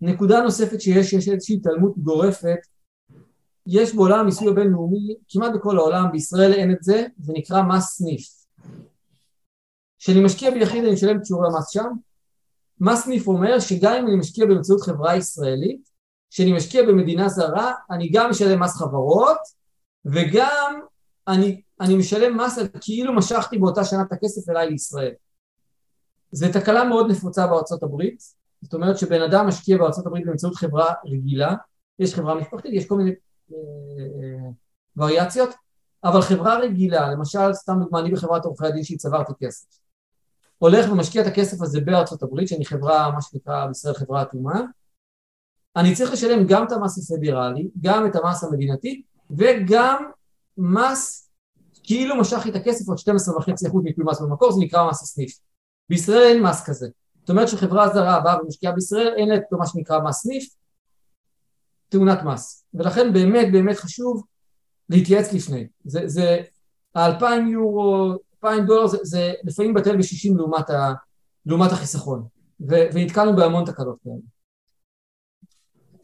נקודה 0.00 0.40
נוספת 0.40 0.80
שיש, 0.80 1.12
יש 1.12 1.28
איזושהי 1.28 1.56
התעלמות 1.56 1.98
גורפת 1.98 2.58
יש 3.66 3.94
בעולם 3.94 4.18
המיסוי 4.20 4.48
הבינלאומי, 4.48 5.14
כמעט 5.28 5.52
בכל 5.54 5.78
העולם, 5.78 6.12
בישראל 6.12 6.52
אין 6.52 6.72
את 6.72 6.82
זה, 6.82 7.06
זה 7.18 7.32
נקרא 7.36 7.62
מס 7.62 7.84
סניף. 7.84 8.28
כשאני 9.98 10.24
משקיע 10.24 10.50
ביחיד 10.50 10.84
אני 10.84 10.92
משלם 10.92 11.16
את 11.16 11.26
שיעורי 11.26 11.48
המס 11.48 11.70
שם, 11.70 11.88
מס 12.80 13.04
סניף 13.04 13.28
אומר 13.28 13.60
שגם 13.60 13.92
אם 13.92 14.06
אני 14.06 14.16
משקיע 14.16 14.46
באמצעות 14.46 14.80
חברה 14.80 15.16
ישראלית, 15.16 15.88
כשאני 16.30 16.52
משקיע 16.52 16.82
במדינה 16.82 17.28
זרה, 17.28 17.72
אני 17.90 18.08
גם 18.12 18.30
משלם 18.30 18.62
מס 18.62 18.76
חברות, 18.76 19.38
וגם 20.04 20.80
אני, 21.28 21.62
אני 21.80 21.96
משלם 21.96 22.40
מס 22.40 22.58
על 22.58 22.66
כאילו 22.80 23.12
משכתי 23.12 23.58
באותה 23.58 23.84
שנה 23.84 24.02
את 24.02 24.12
הכסף 24.12 24.48
אליי 24.48 24.70
לישראל. 24.70 25.12
זו 26.32 26.46
תקלה 26.52 26.84
מאוד 26.84 27.10
נפוצה 27.10 27.46
בארצות 27.46 27.82
הברית, 27.82 28.22
זאת 28.62 28.74
אומרת 28.74 28.98
שבן 28.98 29.22
אדם 29.22 29.46
משקיע 29.46 29.78
בארצות 29.78 30.06
הברית 30.06 30.26
באמצעות 30.26 30.54
חברה 30.54 30.94
רגילה, 31.06 31.54
יש 31.98 32.14
חברה 32.14 32.34
משפחתית, 32.34 32.72
יש 32.74 32.86
כל 32.86 32.96
מיני 32.96 33.10
וריאציות, 34.96 35.54
אבל 36.04 36.22
חברה 36.22 36.58
רגילה, 36.58 37.10
למשל, 37.10 37.52
סתם 37.52 37.72
דוגמא, 37.80 37.98
אני 37.98 38.10
בחברת 38.10 38.44
עורכי 38.44 38.66
הדין 38.66 38.84
שהיא 38.84 38.98
צברתי 38.98 39.32
כסף, 39.40 39.66
הולך 40.58 40.92
ומשקיע 40.92 41.22
את 41.22 41.26
הכסף 41.26 41.62
הזה 41.62 41.80
בארצות 41.80 42.22
הברית, 42.22 42.48
שאני 42.48 42.64
חברה, 42.64 43.10
מה 43.10 43.22
שנקרא 43.22 43.66
בישראל 43.66 43.94
חברה 43.94 44.22
אטומה, 44.22 44.60
אני 45.76 45.94
צריך 45.94 46.12
לשלם 46.12 46.46
גם 46.46 46.66
את 46.66 46.72
המס 46.72 47.12
הפדרלי, 47.12 47.68
גם 47.80 48.06
את 48.06 48.16
המס 48.16 48.44
המדינתי, 48.44 49.02
וגם 49.30 50.10
מס, 50.58 51.30
כאילו 51.82 52.20
משך 52.20 52.44
לי 52.44 52.50
את 52.50 52.56
הכסף 52.56 52.88
עוד 52.88 52.98
12.5% 52.98 53.78
מכל 53.84 54.02
מס 54.02 54.20
במקור, 54.20 54.52
זה 54.52 54.60
נקרא 54.60 54.90
מס 54.90 55.02
הסניף. 55.02 55.38
בישראל 55.88 56.22
אין 56.22 56.42
מס 56.42 56.64
כזה. 56.66 56.88
זאת 57.20 57.30
אומרת 57.30 57.48
שחברה 57.48 57.88
זרה 57.88 58.20
באה 58.20 58.42
ומשקיעה 58.42 58.72
בישראל, 58.72 59.14
אין 59.16 59.28
לה 59.28 59.36
את 59.36 59.42
מה 59.52 59.66
שנקרא 59.66 59.98
מס 60.02 60.16
סניף, 60.16 60.54
תאונת 61.88 62.22
מס. 62.22 62.64
ולכן 62.74 63.12
באמת 63.12 63.52
באמת 63.52 63.76
חשוב 63.76 64.24
להתייעץ 64.90 65.32
לפני. 65.32 65.66
זה, 65.84 66.00
זה 66.06 66.36
האלפיים 66.94 67.48
יורו, 67.48 68.12
אלפיים 68.34 68.66
דולר, 68.66 68.86
זה, 68.86 68.98
זה 69.02 69.32
לפעמים 69.44 69.74
בטל 69.74 69.96
בשישים 69.96 70.36
לעומת, 70.36 70.70
ה, 70.70 70.92
לעומת 71.46 71.72
החיסכון. 71.72 72.26
ו, 72.60 72.74
ונתקלנו 72.92 73.36
בהמון 73.36 73.64
תקלות 73.64 73.96
כאלה. 74.04 74.14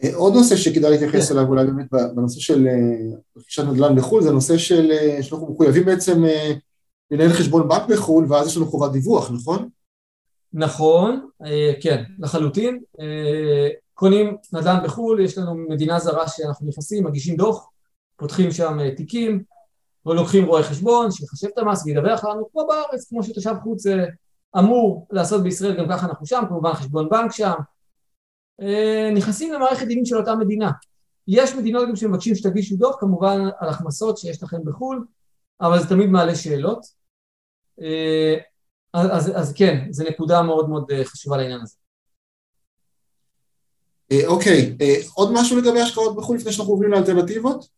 אה, 0.05 0.15
עוד 0.15 0.35
נושא 0.35 0.57
שכדאי 0.57 0.91
להתייחס 0.91 1.29
כן. 1.29 1.37
אליו 1.37 1.49
אולי 1.49 1.67
באמת 1.67 1.87
בנושא 2.15 2.41
של 2.41 2.67
אה, 2.67 3.17
רכישת 3.37 3.65
נדל"ן 3.65 3.97
בחו"ל, 3.97 4.23
זה 4.23 4.33
נושא 4.33 4.59
של, 4.59 4.91
אה, 4.91 5.23
שאנחנו 5.23 5.53
מחויבים 5.53 5.85
בעצם 5.85 6.23
לנהל 7.11 7.33
חשבון 7.33 7.69
בנק 7.69 7.83
בחו"ל 7.89 8.27
ואז 8.29 8.47
יש 8.47 8.57
לנו 8.57 8.67
חובת 8.67 8.93
דיווח, 8.93 9.31
נכון? 9.31 9.69
נכון, 10.55 11.29
כן, 11.81 12.03
לחלוטין. 12.19 12.81
קונים 14.03 14.37
נדל"ן 14.53 14.85
בחו"ל, 14.85 15.21
יש 15.21 15.39
לנו 15.39 15.55
מדינה 15.55 15.99
זרה 15.99 16.29
שאנחנו 16.29 16.67
נכנסים, 16.67 17.05
מגישים 17.05 17.37
דוח, 17.37 17.71
פותחים 18.17 18.51
שם 18.51 18.81
אה, 18.81 18.95
תיקים, 18.95 19.43
ולוקחים 20.07 20.45
רואה 20.45 20.63
חשבון 20.63 21.11
שיחשב 21.11 21.47
את 21.55 21.59
המס 21.59 21.87
וידווח 21.87 22.25
לנו 22.25 22.49
כמו 22.53 22.67
בארץ, 22.67 23.09
כמו 23.09 23.23
שתושב 23.23 23.55
חוץ 23.63 23.87
אה, 23.87 24.05
אמור 24.59 25.07
לעשות 25.11 25.43
בישראל, 25.43 25.79
גם 25.79 25.89
ככה 25.89 26.07
אנחנו 26.07 26.27
שם, 26.27 26.43
כמובן 26.49 26.73
חשבון 26.73 27.09
בנק 27.09 27.33
שם. 27.33 27.53
אה, 28.63 29.11
נכנסים 29.15 29.53
למערכת 29.53 29.87
דינים 29.87 30.05
של 30.05 30.17
אותה 30.17 30.35
מדינה. 30.35 30.71
יש 31.29 31.55
מדינות 31.55 31.89
גם 31.89 31.97
שמבקשים 31.97 32.35
שתגישו 32.35 32.77
דוח, 32.77 32.97
כמובן 33.01 33.41
על 33.59 33.69
הכנסות 33.69 34.19
שיש 34.19 34.43
לכם 34.43 34.65
בחו"ל, 34.65 35.07
אבל 35.61 35.81
זה 35.81 35.89
תמיד 35.89 36.11
מעלה 36.11 36.35
שאלות. 36.35 36.87
אז, 38.95 39.09
אז, 39.11 39.33
אז 39.37 39.53
כן, 39.53 39.87
זו 39.91 40.05
נקודה 40.05 40.43
מאוד 40.43 40.69
מאוד 40.69 40.91
חשובה 41.05 41.37
לעניין 41.37 41.61
הזה. 41.61 41.82
אה, 44.13 44.27
אוקיי, 44.27 44.77
אה, 44.81 44.95
עוד 45.15 45.31
משהו 45.33 45.59
לגבי 45.59 45.81
השקעות 45.81 46.17
בחו"ל 46.17 46.37
לפני 46.37 46.53
שאנחנו 46.53 46.73
עוברים 46.73 46.93
לאלטרנטיבות? 46.93 47.69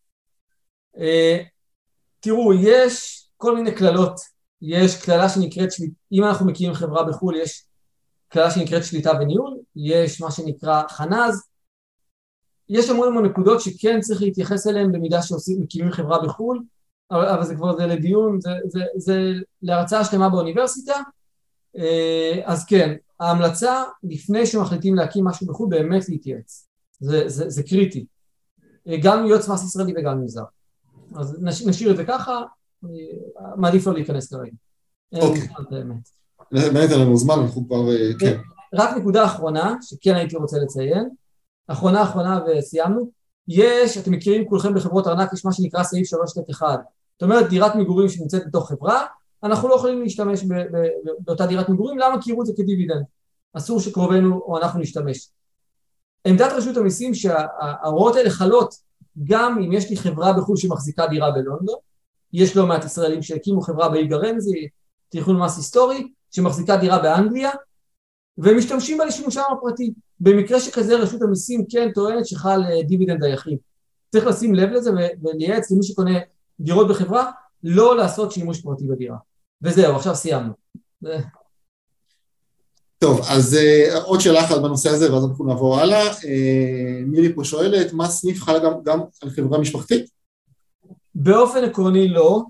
אה, 0.97 1.43
תראו, 2.19 2.53
יש 2.53 3.25
כל 3.37 3.55
מיני 3.55 3.75
קללות. 3.75 4.19
יש 4.61 5.03
קללה 5.03 5.29
שנקראת, 5.29 5.69
אם 6.11 6.23
אנחנו 6.23 6.45
מקימים 6.45 6.73
חברה 6.73 7.03
בחו"ל, 7.03 7.35
יש 7.35 7.65
קללה 8.27 8.51
שנקראת 8.51 8.83
שליטה 8.83 9.11
וניהול, 9.21 9.57
יש 9.75 10.21
מה 10.21 10.31
שנקרא 10.31 10.81
חנז, 10.89 11.43
יש 12.69 12.89
המון 12.89 13.07
המון 13.07 13.25
נקודות 13.25 13.61
שכן 13.61 13.99
צריך 13.99 14.21
להתייחס 14.21 14.67
אליהן 14.67 14.91
במידה 14.91 15.19
שמקימים 15.21 15.91
חברה 15.91 16.23
בחו"ל, 16.23 16.63
אבל 17.11 17.43
זה 17.43 17.55
כבר 17.55 17.77
זה 17.77 17.85
לדיון, 17.85 18.41
זה, 18.41 18.49
זה, 18.65 18.79
זה 18.97 19.19
להרצאה 19.61 20.05
שלמה 20.05 20.29
באוניברסיטה, 20.29 20.95
אז 22.45 22.65
כן, 22.65 22.95
ההמלצה 23.19 23.83
לפני 24.03 24.45
שמחליטים 24.45 24.95
להקים 24.95 25.25
משהו 25.25 25.47
בחו"ל 25.47 25.69
באמת 25.69 26.09
להתייעץ, 26.09 26.67
זה, 26.99 27.29
זה, 27.29 27.49
זה 27.49 27.63
קריטי, 27.63 28.05
גם 29.03 29.25
יועץ 29.25 29.49
מס 29.49 29.63
ישראלי 29.63 29.93
וגם 29.97 30.23
מזר, 30.23 30.43
אז 31.15 31.37
נשאיר 31.43 31.91
את 31.91 31.97
זה 31.97 32.05
ככה, 32.05 32.41
מעדיף 33.55 33.87
לא 33.87 33.93
להיכנס 33.93 34.33
כרגע. 34.33 34.51
אוקיי. 35.13 35.47
באמת. 35.71 36.91
אין 36.91 36.99
לנו 37.01 37.17
זמן, 37.17 37.35
אנחנו 37.39 37.67
כבר, 37.67 37.89
אה, 37.89 38.11
כן. 38.19 38.37
רק 38.73 38.97
נקודה 38.97 39.25
אחרונה, 39.25 39.75
שכן 39.81 40.15
הייתי 40.15 40.35
רוצה 40.35 40.57
לציין, 40.59 41.09
אחרונה 41.67 42.03
אחרונה 42.03 42.39
וסיימנו, 42.47 43.11
יש, 43.47 43.97
אתם 43.97 44.11
מכירים 44.11 44.49
כולכם 44.49 44.73
בחברות 44.73 45.07
ארנק, 45.07 45.33
יש 45.33 45.45
מה 45.45 45.53
שנקרא 45.53 45.83
סעיף 45.83 46.07
3ט1, 46.13 46.61
זאת 46.61 47.21
אומרת 47.21 47.49
דירת 47.49 47.75
מגורים 47.75 48.09
שנמצאת 48.09 48.47
בתוך 48.47 48.69
חברה, 48.69 49.05
אנחנו 49.45 49.69
לא 49.69 49.75
יכולים 49.75 50.01
להשתמש 50.01 50.43
באותה 51.19 51.45
דירת 51.45 51.69
מגורים, 51.69 51.97
למה? 51.97 52.21
כי 52.21 52.31
יראו 52.31 52.41
את 52.41 52.47
זה 52.47 52.53
כדיבידנד. 52.57 53.03
אסור 53.53 53.79
שקרובנו 53.79 54.35
או 54.35 54.57
אנחנו 54.57 54.79
נשתמש. 54.79 55.29
עמדת 56.27 56.51
רשות 56.51 56.77
המיסים 56.77 57.13
שההוראות 57.13 58.15
האלה 58.15 58.29
חלות 58.29 58.75
גם 59.23 59.57
אם 59.57 59.71
יש 59.71 59.89
לי 59.89 59.97
חברה 59.97 60.33
בחו"ל 60.33 60.57
שמחזיקה 60.57 61.07
דירה 61.07 61.31
בלונדון, 61.31 61.75
יש 62.33 62.55
לא 62.55 62.67
מעט 62.67 62.85
ישראלים 62.85 63.21
שהקימו 63.21 63.61
חברה 63.61 63.89
באי 63.89 64.07
גרנזי, 64.07 64.67
תכנון 65.09 65.39
מס 65.39 65.57
היסטורי, 65.57 66.11
שמחזיקה 66.31 66.77
דירה 66.77 66.99
באנגליה, 66.99 67.51
והם 68.37 68.57
משתמשים 68.57 68.97
בה 68.97 69.05
לשימושם 69.05 69.41
הפרטי. 69.51 69.93
במקרה 70.19 70.59
שכזה 70.59 70.95
רשות 70.95 71.21
המיסים 71.21 71.65
כן 71.69 71.91
טוענת 71.91 72.25
שחל 72.25 72.63
אה, 72.63 72.83
דיבידנד 72.83 73.23
היחיד. 73.23 73.57
צריך 74.11 74.25
לשים 74.25 74.55
לב 74.55 74.69
לזה 74.69 74.91
ולייעץ 75.21 75.71
למי 75.71 75.83
שקונה 75.83 76.19
דירות 76.59 76.87
בחברה, 76.87 77.31
לא 77.63 77.97
לעשות 77.97 78.31
שימוש 78.31 78.61
פרטי 78.61 78.87
בדירה. 78.87 79.17
וזהו, 79.61 79.95
עכשיו 79.95 80.15
סיימנו. 80.15 80.53
טוב, 82.99 83.19
אז 83.29 83.57
uh, 83.57 83.97
עוד 84.05 84.19
שאלה 84.19 84.45
אחת 84.45 84.55
בנושא 84.57 84.89
הזה 84.89 85.13
ואז 85.13 85.25
אנחנו 85.25 85.45
נעבור 85.45 85.79
הלאה. 85.79 86.11
Uh, 86.11 87.05
מירי 87.07 87.35
פה 87.35 87.43
שואלת, 87.43 87.93
מה 87.93 88.09
סניף 88.09 88.43
חל 88.43 88.63
גם, 88.65 88.73
גם 88.83 88.99
על 89.21 89.29
חברה 89.29 89.59
משפחתית? 89.59 90.09
באופן 91.15 91.63
עקרוני 91.63 92.07
לא. 92.07 92.43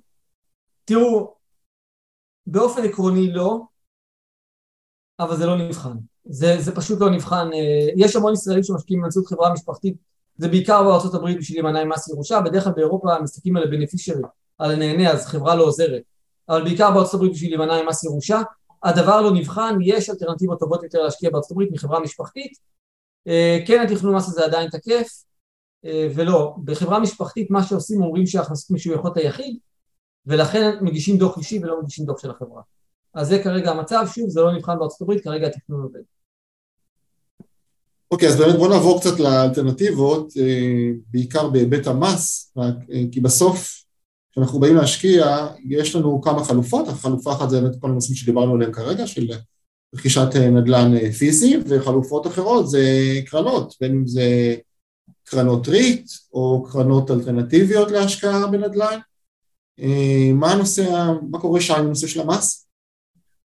תראו, 0.85 1.33
באופן 2.47 2.83
עקרוני 2.85 3.31
לא, 3.31 3.61
אבל 5.19 5.37
זה 5.37 5.45
לא 5.45 5.57
נבחן. 5.57 5.97
זה, 6.25 6.55
זה 6.59 6.75
פשוט 6.75 7.01
לא 7.01 7.09
נבחן. 7.09 7.49
Uh, 7.51 7.93
יש 7.97 8.15
המון 8.15 8.33
ישראלים 8.33 8.63
שמשקיעים 8.63 9.01
באמצעות 9.01 9.27
חברה 9.27 9.53
משפחתית, 9.53 9.95
זה 10.37 10.47
בעיקר 10.47 10.83
בארצות 10.83 11.13
הברית 11.13 11.37
בשביל 11.37 11.61
להימנע 11.61 11.81
עם 11.81 11.89
מס 11.89 12.07
ירושה, 12.07 12.41
בדרך 12.41 12.63
כלל 12.63 12.73
באירופה 12.73 13.19
מסתכלים 13.23 13.57
על 13.57 13.63
הבנפישרי, 13.63 14.21
על 14.57 14.71
הנהנה, 14.71 15.11
אז 15.11 15.25
חברה 15.27 15.55
לא 15.55 15.63
עוזרת. 15.63 16.01
אבל 16.49 16.63
בעיקר 16.63 16.91
בארצות 16.91 17.13
הברית 17.13 17.31
בשביל 17.31 17.49
להימנע 17.49 17.83
ממס 17.83 18.03
ירושה. 18.03 18.41
הדבר 18.83 19.21
לא 19.21 19.33
נבחן, 19.33 19.77
יש 19.81 20.09
אלטרנטיבות 20.09 20.59
טובות 20.59 20.83
יותר 20.83 21.03
להשקיע 21.03 21.29
בארצות 21.29 21.51
הברית 21.51 21.71
מחברה 21.71 21.99
משפחתית. 21.99 22.51
אה, 23.27 23.59
כן 23.67 23.85
התכנון 23.87 24.15
מס 24.15 24.27
הזה 24.27 24.45
עדיין 24.45 24.69
תקף, 24.69 25.07
אה, 25.85 26.07
ולא, 26.15 26.55
בחברה 26.63 26.99
משפחתית 26.99 27.51
מה 27.51 27.63
שעושים 27.63 28.01
אומרים 28.01 28.25
שהכנסות 28.25 28.71
משויכות 28.71 29.17
היחיד, 29.17 29.57
ולכן 30.25 30.77
מגישים 30.81 31.17
דוח 31.17 31.37
אישי 31.37 31.59
ולא 31.59 31.81
מגישים 31.81 32.05
דוח 32.05 32.21
של 32.21 32.31
החברה. 32.31 32.61
אז 33.13 33.27
זה 33.27 33.43
כרגע 33.43 33.71
המצב, 33.71 34.05
שוב, 34.15 34.29
זה 34.29 34.41
לא 34.41 34.53
נבחן 34.53 34.79
בארצות 34.79 35.01
הברית, 35.01 35.23
כרגע 35.23 35.47
התכנון 35.47 35.81
עובד. 35.81 35.99
אוקיי, 38.11 38.27
okay, 38.27 38.31
אז 38.31 38.39
באמת 38.39 38.55
בואו 38.55 38.69
נעבור 38.69 38.99
קצת 38.99 39.19
לאלטרנטיבות, 39.19 40.33
אה, 40.37 40.91
בעיקר 41.11 41.49
בהיבט 41.49 41.87
המס, 41.87 42.53
כי 43.11 43.21
בסוף, 43.21 43.84
כשאנחנו 44.35 44.59
באים 44.59 44.75
להשקיע, 44.75 45.47
יש 45.69 45.95
לנו 45.95 46.21
כמה 46.21 46.43
חלופות, 46.43 46.87
החלופה 46.87 47.33
אחת 47.33 47.49
זה 47.49 47.61
באמת 47.61 47.75
כל 47.81 47.89
הנושאים 47.89 48.15
שדיברנו 48.15 48.55
עליהם 48.55 48.71
כרגע, 48.71 49.07
של 49.07 49.27
רכישת 49.95 50.27
אה, 50.35 50.49
נדל"ן 50.49 51.11
פיזי, 51.11 51.57
וחלופות 51.69 52.27
אחרות 52.27 52.69
זה 52.69 52.81
קרנות, 53.25 53.73
בין 53.81 53.91
אם 53.91 54.07
זה 54.07 54.55
קרנות 55.23 55.67
ריט 55.67 56.11
או 56.33 56.63
קרנות 56.71 57.11
אלטרנטיביות 57.11 57.91
להשקעה 57.91 58.47
בנדל"ן. 58.47 58.99
מה 60.33 60.51
הנושא, 60.51 61.11
מה 61.31 61.39
קורה 61.39 61.61
שם 61.61 61.73
עם 61.73 61.85
הנושא 61.85 62.07
של 62.07 62.21
המס? 62.21 62.67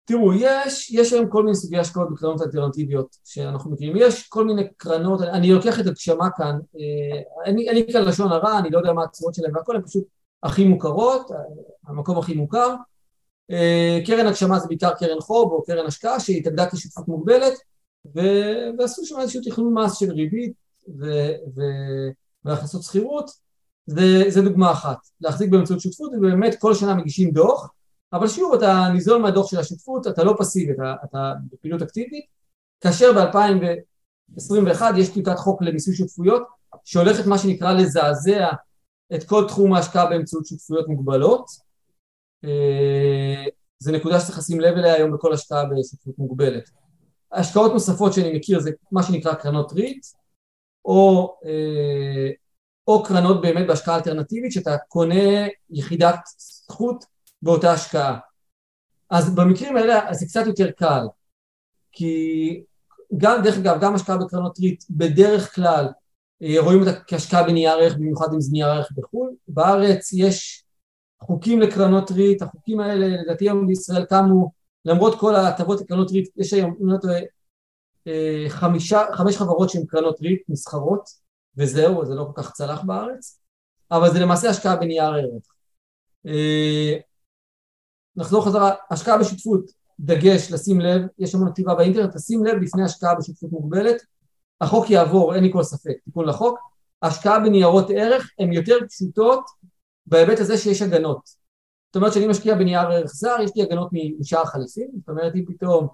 תראו, 0.05 0.33
יש, 0.35 0.91
יש 0.91 1.13
היום 1.13 1.29
כל 1.29 1.43
מיני 1.43 1.57
סוגי 1.57 1.79
השקעות 1.79 2.09
בקרנות 2.13 2.43
אלטרנטיביות 2.43 3.17
שאנחנו 3.25 3.71
מכירים, 3.71 3.97
יש 3.97 4.29
כל 4.29 4.45
מיני 4.45 4.63
קרנות, 4.77 5.21
אני 5.21 5.53
לוקח 5.53 5.81
את 5.81 5.87
הגשמה 5.87 6.29
כאן, 6.37 6.59
אה, 6.77 7.51
אני, 7.51 7.71
אני 7.71 7.93
כאן 7.93 8.03
לשון 8.05 8.33
הרע, 8.33 8.59
אני 8.59 8.71
לא 8.71 8.79
יודע 8.79 8.93
מה 8.93 9.05
התשואות 9.05 9.35
שלהם 9.35 9.57
והכל, 9.57 9.77
הן 9.77 9.83
פשוט 9.83 10.05
הכי 10.45 10.65
מוכרות, 10.65 11.31
המקום 11.87 12.19
הכי 12.19 12.35
מוכר, 12.35 12.75
אה, 13.51 13.99
קרן 14.07 14.27
הגשמה 14.27 14.59
זה 14.59 14.69
בעיקר 14.69 14.95
קרן 14.95 15.21
חוב 15.21 15.53
או 15.53 15.65
קרן 15.65 15.87
השקעה 15.87 16.21
שהתאגדה 16.21 16.71
כשותפות 16.71 17.09
מוגבלת 17.09 17.53
ו... 18.15 18.21
ועשו 18.79 19.05
שם 19.05 19.21
איזשהו 19.21 19.43
תכנון 19.45 19.75
מס 19.75 19.99
של 19.99 20.13
ריבית 20.13 20.53
ו... 20.89 21.05
ו... 21.57 21.61
והכנסות 22.45 22.83
שכירות, 22.83 23.31
זה, 23.87 24.25
זה 24.29 24.43
דוגמה 24.43 24.73
אחת, 24.73 24.99
להחזיק 25.21 25.51
באמצעות 25.51 25.81
שותפות 25.81 26.11
ובאמת 26.17 26.57
כל 26.61 26.75
שנה 26.75 26.95
מגישים 26.95 27.31
דוח 27.31 27.71
אבל 28.15 28.29
שוב 28.29 28.55
אתה 28.55 28.89
ניזון 28.93 29.23
מהדוח 29.23 29.51
של 29.51 29.59
השותפות, 29.59 30.07
אתה 30.07 30.25
לא 30.25 30.35
פסיבי, 30.39 30.73
אתה, 30.73 30.95
אתה 31.05 31.33
בפעילות 31.53 31.83
אקטיבית, 31.83 32.25
כאשר 32.81 33.13
ב-2021 33.13 34.83
יש 34.97 35.09
טיוטת 35.09 35.39
חוק 35.39 35.63
למיסוי 35.63 35.95
שותפויות 35.95 36.43
שהולכת 36.85 37.27
מה 37.27 37.39
שנקרא 37.39 37.73
לזעזע 37.73 38.49
את 39.15 39.25
כל 39.25 39.45
תחום 39.49 39.75
ההשקעה 39.75 40.07
באמצעות 40.07 40.47
שותפויות 40.47 40.89
מוגבלות. 40.89 41.47
אה, 42.45 43.45
זה 43.79 43.93
נקודה 43.93 44.21
שצריך 44.21 44.39
לשים 44.39 44.61
לב 44.61 44.77
אליה 44.77 44.95
היום 44.95 45.13
בכל 45.13 45.33
השקעה 45.33 45.65
בשותפות 45.65 46.19
מוגבלת. 46.19 46.71
השקעות 47.33 47.73
נוספות 47.73 48.13
שאני 48.13 48.39
מכיר 48.39 48.61
זה 48.61 48.71
מה 48.93 49.03
שנקרא 49.03 49.35
קרנות 49.35 49.73
ריט, 49.73 50.07
או, 50.85 51.37
אה, 51.45 52.31
או 52.87 53.03
קרנות 53.03 53.43
באמת 53.43 53.67
בהשקעה 53.67 53.97
אלטרנטיבית 53.97 54.53
שאתה 54.53 54.77
קונה 54.89 55.47
יחידת 55.71 56.19
זכות 56.39 57.05
באותה 57.43 57.73
השקעה. 57.73 58.19
אז 59.11 59.35
במקרים 59.35 59.77
האלה 59.77 60.15
זה 60.15 60.27
קצת 60.27 60.47
יותר 60.47 60.71
קל, 60.71 61.07
כי 61.93 62.65
גם, 63.17 63.43
דרך 63.43 63.59
אגב, 63.59 63.81
גם 63.81 63.95
השקעה 63.95 64.17
בקרנות 64.17 64.59
ריט 64.59 64.85
בדרך 64.91 65.55
כלל 65.55 65.89
רואים 66.59 66.81
אותה 66.81 67.01
כהשקעה 67.07 67.43
בנייר 67.43 67.73
ערך, 67.73 67.95
במיוחד 67.97 68.27
אם 68.35 68.41
זה 68.41 68.53
נייר 68.53 68.69
ערך 68.69 68.89
בחו"ל. 68.97 69.35
בארץ 69.49 70.13
יש 70.13 70.65
חוקים 71.23 71.61
לקרנות 71.61 72.11
ריט, 72.11 72.43
החוקים 72.43 72.81
האלה 72.81 73.07
לדעתי 73.23 73.45
היום 73.45 73.67
בישראל 73.67 74.05
קמו, 74.05 74.53
למרות 74.85 75.21
כל 75.21 75.35
ההטבות 75.35 75.81
לקרנות 75.81 76.11
ריט, 76.11 76.29
יש 76.37 76.53
היום, 76.53 76.75
אם 76.83 76.89
לא 76.89 76.97
טועה, 76.99 77.21
אה, 78.07 78.45
חמישה, 78.49 79.03
חמש 79.13 79.37
חברות 79.37 79.71
שהן 79.71 79.85
קרנות 79.87 80.21
ריט 80.21 80.43
נסחרות, 80.49 81.09
וזהו, 81.57 82.07
זה 82.07 82.15
לא 82.15 82.25
כל 82.25 82.43
כך 82.43 82.53
צלח 82.53 82.83
בארץ, 82.83 83.41
אבל 83.91 84.13
זה 84.13 84.21
למעשה 84.21 84.51
השקעה 84.51 84.77
בנייר 84.77 85.15
ערך. 85.15 85.43
אה, 86.27 86.99
נחזור 88.17 88.47
חזרה, 88.47 88.75
השקעה 88.91 89.19
בשותפות, 89.19 89.71
דגש, 90.01 90.53
לשים 90.53 90.81
לב, 90.81 91.03
יש 91.19 91.35
המון 91.35 91.53
כתיבה 91.53 91.75
באינטרנט, 91.75 92.15
לשים 92.15 92.45
לב 92.45 92.63
לפני 92.63 92.85
השקעה 92.85 93.15
בשותפות 93.15 93.53
מוגבלת, 93.53 94.03
החוק 94.65 94.91
יעבור, 94.91 95.35
אין 95.35 95.45
לי 95.45 95.53
כל 95.53 95.63
ספק, 95.63 95.95
תיקון 96.05 96.29
לחוק, 96.29 96.59
השקעה 97.03 97.41
בניירות 97.41 97.91
ערך 97.91 98.31
הן 98.39 98.53
יותר 98.53 98.77
פשוטות 98.89 99.45
בהיבט 100.07 100.41
הזה 100.41 100.59
שיש 100.59 100.83
הגנות. 100.83 101.21
זאת 101.87 101.97
אומרת 101.97 102.13
שאני 102.13 102.27
משקיע 102.27 102.55
בנייר 102.55 102.81
ערך 102.81 103.11
זר, 103.15 103.37
יש 103.43 103.51
לי 103.57 103.63
הגנות 103.63 103.89
משער 104.21 104.45
חליפין, 104.45 104.91
זאת 104.99 105.09
אומרת 105.09 105.35
אם 105.35 105.45
פתאום 105.47 105.89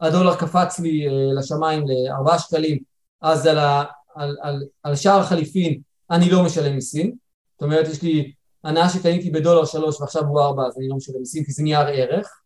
הדולר 0.00 0.36
קפץ 0.36 0.78
לי 0.78 1.06
אה, 1.06 1.12
לשמיים 1.38 1.84
לארבעה 1.88 2.38
שקלים, 2.38 2.78
אז 3.20 3.46
על, 3.46 3.58
ה, 3.58 3.84
על, 4.14 4.36
על, 4.42 4.62
על 4.82 4.96
שער 4.96 5.20
החליפין 5.20 5.80
אני 6.10 6.30
לא 6.30 6.44
משלם 6.44 6.74
מיסים, 6.74 7.16
זאת 7.52 7.62
אומרת 7.62 7.88
יש 7.88 8.02
לי 8.02 8.32
הנאה 8.64 8.88
שקניתי 8.88 9.30
בדולר 9.30 9.64
שלוש 9.64 10.00
ועכשיו 10.00 10.24
הוא 10.24 10.40
ארבע 10.40 10.66
אז 10.66 10.78
אני 10.78 10.88
לא 10.88 10.96
משלם 10.96 11.18
מיסים 11.18 11.44
כי 11.44 11.52
זה 11.52 11.62
נייר 11.62 11.86
ערך 11.86 12.41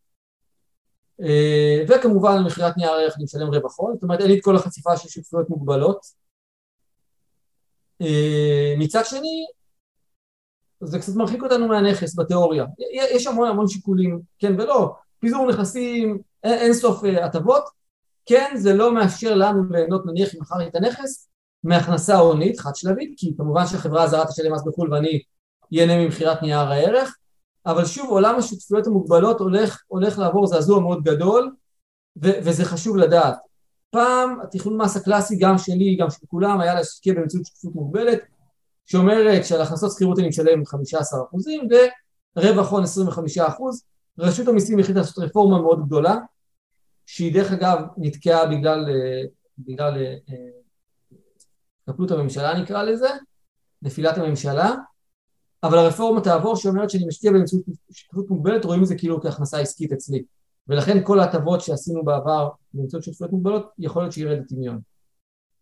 וכמובן 1.88 2.32
על 2.32 2.44
מכירת 2.44 2.76
נייר 2.76 2.90
ערך 2.90 3.14
אני 3.16 3.24
משלם 3.24 3.54
רווח 3.54 3.78
הון, 3.78 3.94
זאת 3.94 4.02
אומרת 4.02 4.20
אין 4.20 4.28
לי 4.28 4.38
את 4.38 4.44
כל 4.44 4.56
החשיפה 4.56 4.96
של 4.96 5.08
שותפויות 5.08 5.50
מוגבלות. 5.50 6.00
אה, 8.02 8.74
מצד 8.78 9.04
שני 9.04 9.46
זה 10.80 10.98
קצת 10.98 11.12
מרחיק 11.16 11.42
אותנו 11.42 11.68
מהנכס 11.68 12.18
בתיאוריה. 12.18 12.64
יש 13.14 13.26
המון 13.26 13.48
המון 13.48 13.68
שיקולים. 13.68 14.20
כן 14.38 14.60
ולא. 14.60 14.94
פיזור 15.18 15.50
נכסים 15.50 16.18
אין, 16.44 16.58
אין 16.58 16.72
סוף 16.72 17.04
אה, 17.04 17.24
הטבות. 17.24 17.64
כן 18.26 18.52
זה 18.56 18.74
לא 18.74 18.94
מאפשר 18.94 19.34
לנו 19.34 19.62
ליהנות 19.70 20.06
נניח 20.06 20.34
אם 20.34 20.40
מכרתי 20.40 20.66
את 20.66 20.74
הנכס 20.74 21.28
מהכנסה 21.64 22.16
הונית 22.16 22.60
חד 22.60 22.74
שלבית 22.74 23.14
כי 23.16 23.34
כמובן 23.36 23.66
שהחברה 23.66 24.02
הזרה 24.02 24.26
תשלם 24.26 24.52
מס 24.52 24.62
בחו"ל 24.66 24.94
ואני 24.94 25.20
ייהנה 25.72 26.04
ממכירת 26.04 26.42
נייר 26.42 26.58
הערך, 26.58 27.16
אבל 27.66 27.84
שוב 27.84 28.10
עולם 28.10 28.34
השותפויות 28.38 28.86
המוגבלות 28.86 29.40
הולך, 29.40 29.82
הולך 29.86 30.18
לעבור 30.18 30.46
זעזוע 30.46 30.80
מאוד 30.80 31.02
גדול 31.02 31.54
ו- 32.22 32.38
וזה 32.44 32.64
חשוב 32.64 32.96
לדעת. 32.96 33.38
פעם 33.90 34.40
התכנון 34.40 34.76
מס 34.82 34.96
הקלאסי 34.96 35.36
גם 35.38 35.58
שלי 35.58 35.96
גם 36.00 36.10
של 36.10 36.26
כולם 36.26 36.60
היה 36.60 36.74
להשקיע 36.74 37.14
באמצעות 37.14 37.46
שותפות 37.46 37.74
מוגבלת 37.74 38.18
שאומרת 38.86 39.44
שעל 39.44 39.60
הכנסות 39.60 39.92
שכירות 39.92 40.18
אני 40.18 40.28
משלם 40.28 40.62
15% 40.62 40.66
ורווח 42.36 42.70
הון 42.70 42.84
25%. 42.84 42.86
רשות 44.18 44.48
המיסים 44.48 44.78
החליטה 44.78 45.00
לעשות 45.00 45.18
רפורמה 45.18 45.62
מאוד 45.62 45.86
גדולה 45.86 46.16
שהיא 47.06 47.34
דרך 47.34 47.52
אגב 47.52 47.78
נתקעה 47.96 48.46
בגלל, 48.46 48.88
אה, 48.88 49.22
בגלל 49.58 49.94
התקפלות 51.88 52.12
אה, 52.12 52.16
הממשלה 52.16 52.58
נקרא 52.58 52.82
לזה, 52.82 53.08
נפילת 53.82 54.18
הממשלה 54.18 54.74
אבל 55.66 55.78
הרפורמה 55.78 56.20
תעבור 56.20 56.56
שאומרת 56.56 56.90
שאני 56.90 57.06
משקיע 57.06 57.32
באמצעות 57.32 57.62
שותפות 57.90 58.30
מוגבלת, 58.30 58.64
רואים 58.64 58.82
את 58.82 58.86
זה 58.86 58.94
כאילו 58.94 59.20
כהכנסה 59.20 59.58
עסקית 59.58 59.92
אצלי. 59.92 60.22
ולכן 60.68 61.04
כל 61.04 61.20
ההטבות 61.20 61.60
שעשינו 61.60 62.04
בעבר 62.04 62.48
באמצעות 62.74 63.04
שותפויות 63.04 63.32
מוגבלות, 63.32 63.70
יכול 63.78 64.02
להיות 64.02 64.12
שירד 64.12 64.38
לטמיון. 64.38 64.78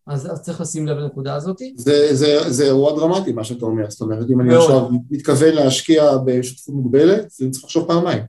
אז, 0.07 0.33
אז 0.33 0.43
צריך 0.43 0.61
לשים 0.61 0.87
לב 0.87 0.97
לנקודה 0.97 1.35
הזאת. 1.35 1.57
זה, 1.77 2.15
זה, 2.15 2.51
זה 2.51 2.65
אירוע 2.65 2.97
דרמטי 2.97 3.33
מה 3.33 3.45
שאתה 3.45 3.65
אומר, 3.65 3.91
זאת 3.91 4.01
אומרת 4.01 4.31
אם 4.31 4.41
אני 4.41 4.55
עכשיו 4.55 4.89
מתכוון 5.11 5.55
להשקיע 5.55 6.17
בשותפות 6.25 6.75
מוגבלת, 6.75 7.31
זה 7.31 7.51
צריך 7.51 7.65
לחשוב 7.65 7.89
פעמיים. 7.89 8.23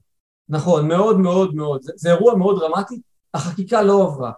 נכון, 0.50 0.88
מאוד 0.88 1.20
מאוד 1.20 1.56
מאוד, 1.56 1.82
זה, 1.82 1.92
זה 1.96 2.10
אירוע 2.10 2.36
מאוד 2.36 2.60
דרמטי, 2.60 3.02
החקיקה 3.34 3.82
לא 3.82 4.04
עברה. 4.04 4.32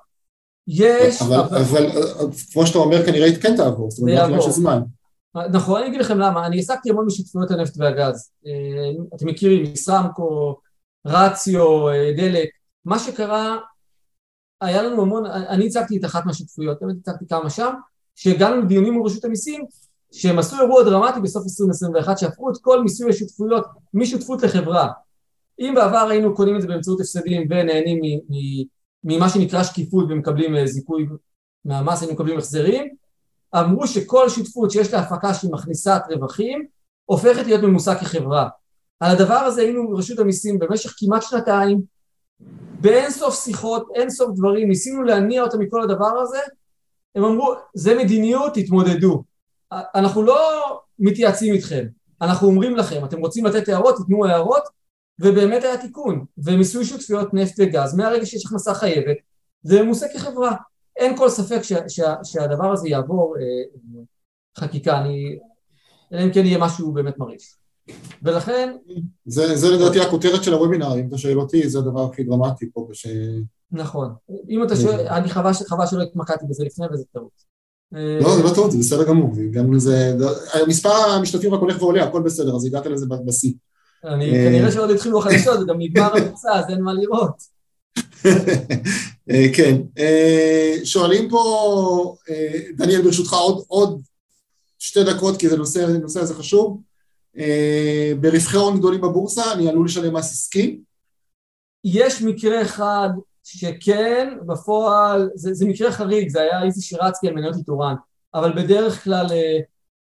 יש... 0.67 1.21
אבל, 1.21 1.35
אבל, 1.35 1.57
אבל 1.59 1.87
כמו 2.53 2.67
שאתה 2.67 2.77
אומר 2.77 3.05
כנראה 3.05 3.25
היא 3.25 3.35
כן 3.35 3.55
תעבור, 3.55 3.91
זאת 3.91 3.99
אומרת, 3.99 4.41
זה 4.41 4.51
זמן. 4.51 4.81
נכון, 5.53 5.79
אני 5.81 5.89
אגיד 5.89 5.99
לכם 5.99 6.19
למה, 6.19 6.45
אני 6.45 6.59
עסקתי 6.59 6.89
המון 6.89 7.05
בשותפויות 7.07 7.51
הנפט 7.51 7.73
והגז, 7.77 8.31
אה, 8.47 9.05
אתם 9.15 9.27
מכירים, 9.27 9.63
ישראמקו, 9.63 10.59
רציו, 11.07 11.89
אה, 11.89 12.11
דלק, 12.17 12.49
מה 12.85 12.99
שקרה, 12.99 13.57
היה 14.61 14.83
לנו 14.83 15.01
המון, 15.01 15.25
אני 15.25 15.67
הצגתי 15.67 15.97
את 15.97 16.05
אחת 16.05 16.25
מהשותפויות, 16.25 16.77
באמת 16.81 16.95
הצגתי 16.99 17.27
כמה 17.27 17.49
שם, 17.49 17.73
שהגענו 18.15 18.61
לדיונים 18.61 18.93
מול 18.93 19.05
רשות 19.05 19.25
המיסים, 19.25 19.65
שהם 20.11 20.39
עשו 20.39 20.61
אירוע 20.61 20.83
דרמטי 20.83 21.19
בסוף 21.19 21.43
2021, 21.43 22.17
שהפכו 22.17 22.51
את 22.51 22.55
כל 22.61 22.83
מיסוי 22.83 23.09
השותפויות 23.09 23.65
משותפות 23.93 24.43
לחברה. 24.43 24.91
אם 25.59 25.73
בעבר 25.75 26.07
היינו 26.09 26.35
קונים 26.35 26.55
את 26.55 26.61
זה 26.61 26.67
באמצעות 26.67 26.99
הפסדים 26.99 27.47
ונהנים 27.49 27.99
ממה 29.03 29.29
שנקרא 29.29 29.63
שקיפות 29.63 30.05
ומקבלים 30.09 30.55
אה, 30.55 30.67
זיכוי 30.67 31.07
מהמס, 31.65 32.01
היינו 32.01 32.13
מקבלים 32.13 32.37
החזרים, 32.37 32.95
אמרו 33.55 33.87
שכל 33.87 34.29
שותפות 34.29 34.71
שיש 34.71 34.93
לה 34.93 34.99
הפקה 34.99 35.33
שהיא 35.33 35.51
מכניסת 35.51 36.01
רווחים 36.09 36.65
הופכת 37.05 37.45
להיות 37.45 37.63
ממוסה 37.63 37.95
כחברה. 37.95 38.49
על 38.99 39.11
הדבר 39.11 39.33
הזה 39.33 39.61
היינו 39.61 39.89
ברשות 39.89 40.19
המיסים 40.19 40.59
במשך 40.59 40.93
כמעט 40.97 41.21
שנתיים 41.21 41.81
באין 42.81 43.11
סוף 43.11 43.43
שיחות, 43.43 43.87
אין 43.95 44.09
סוף 44.09 44.29
דברים, 44.35 44.67
ניסינו 44.67 45.03
להניע 45.03 45.43
אותם 45.43 45.59
מכל 45.59 45.83
הדבר 45.83 46.19
הזה, 46.19 46.39
הם 47.15 47.23
אמרו 47.23 47.55
זה 47.73 47.97
מדיניות, 47.97 48.53
תתמודדו. 48.53 49.23
אנחנו 49.71 50.23
לא 50.23 50.37
מתייעצים 50.99 51.53
איתכם, 51.53 51.85
אנחנו 52.21 52.47
אומרים 52.47 52.75
לכם, 52.75 53.05
אתם 53.05 53.19
רוצים 53.19 53.45
לתת 53.45 53.69
הערות, 53.69 53.95
תיתנו 53.97 54.25
הערות, 54.25 54.63
ובאמת 55.19 55.63
היה 55.63 55.77
תיקון, 55.77 56.25
ומיסוי 56.37 56.85
שותפויות 56.85 57.33
נפט 57.33 57.55
וגז, 57.57 57.95
מהרגע 57.95 58.25
שיש 58.25 58.45
הכנסה 58.45 58.73
חייבת, 58.73 59.17
זה 59.63 59.83
ממוסה 59.83 60.07
כחברה. 60.13 60.55
אין 60.97 61.17
כל 61.17 61.29
ספק 61.29 61.61
ש, 61.61 61.73
ש, 61.87 62.01
שהדבר 62.23 62.71
הזה 62.71 62.89
יעבור 62.89 63.35
אה, 63.39 64.01
חקיקה, 64.57 64.97
אני... 64.97 65.37
אלא 66.13 66.23
אם 66.23 66.31
כן 66.33 66.45
יהיה 66.45 66.57
משהו 66.57 66.91
באמת 66.91 67.17
מרעיש. 67.17 67.55
ולכן... 68.23 68.75
זה, 69.25 69.55
זה 69.55 69.71
לדעתי 69.71 69.99
הכותרת 69.99 70.43
של 70.43 70.53
הוובינר, 70.53 70.99
אם 70.99 71.07
אתה 71.07 71.17
שואל 71.17 71.39
אותי, 71.39 71.69
זה 71.69 71.79
הדבר 71.79 72.05
הכי 72.05 72.23
דרמטי 72.23 72.71
פה. 72.73 72.87
כש... 72.91 73.07
נכון. 73.71 74.13
אם 74.49 74.63
אתה 74.63 74.75
שואל, 74.75 75.07
אני 75.07 75.29
חבל, 75.29 75.51
חבל 75.53 75.85
שלא 75.85 76.03
התמקדתי 76.03 76.45
בזה 76.49 76.63
לפני 76.65 76.85
וזה 76.93 77.03
טעות. 77.13 77.47
לא, 77.91 78.35
זה 78.35 78.43
לא 78.43 78.53
טעות, 78.55 78.71
זה 78.71 78.77
בסדר 78.77 79.03
גמור. 79.03 79.33
גם 79.51 79.79
זה... 79.79 80.15
מספר 80.67 80.89
המשתתפים 80.89 81.53
רק 81.53 81.59
הולך 81.59 81.81
ועולה, 81.81 82.03
הכל 82.03 82.21
בסדר, 82.21 82.55
אז 82.55 82.65
הגעת 82.65 82.85
לזה 82.85 83.05
בשיא. 83.25 83.53
אני, 84.03 84.31
כנראה 84.31 84.71
שעוד 84.71 84.89
התחילו 84.89 85.19
החדשות, 85.19 85.59
זה 85.59 85.65
גם 85.67 85.75
נגמר 85.79 86.15
המבצע, 86.15 86.53
אז 86.53 86.69
אין 86.69 86.81
מה 86.81 86.93
לראות. 86.93 87.43
כן. 89.55 89.75
שואלים 90.83 91.29
פה, 91.29 92.15
דניאל, 92.77 93.01
ברשותך, 93.01 93.33
עוד, 93.33 93.63
עוד 93.67 94.01
שתי 94.79 95.03
דקות, 95.03 95.37
כי 95.37 95.49
זה 95.49 95.57
נושא, 95.57 95.79
נושא 96.01 96.19
הזה 96.19 96.33
חשוב. 96.33 96.81
ברווחי 98.19 98.57
הון 98.57 98.77
גדולים 98.77 99.01
בבורסה, 99.01 99.53
אני 99.53 99.69
עלול 99.69 99.85
לשלם 99.85 100.15
מס 100.15 100.31
עסקי? 100.31 100.79
יש 101.83 102.21
מקרה 102.21 102.61
אחד 102.61 103.09
שכן, 103.43 104.33
בפועל, 104.45 105.29
זה, 105.35 105.53
זה 105.53 105.65
מקרה 105.65 105.91
חריג, 105.91 106.29
זה 106.29 106.41
היה 106.41 106.63
איזי 106.63 106.81
שירצקי 106.81 107.27
על 107.27 107.33
מניות 107.33 107.55
איתורן, 107.55 107.95
אבל 108.33 108.53
בדרך 108.53 109.03
כלל, 109.03 109.25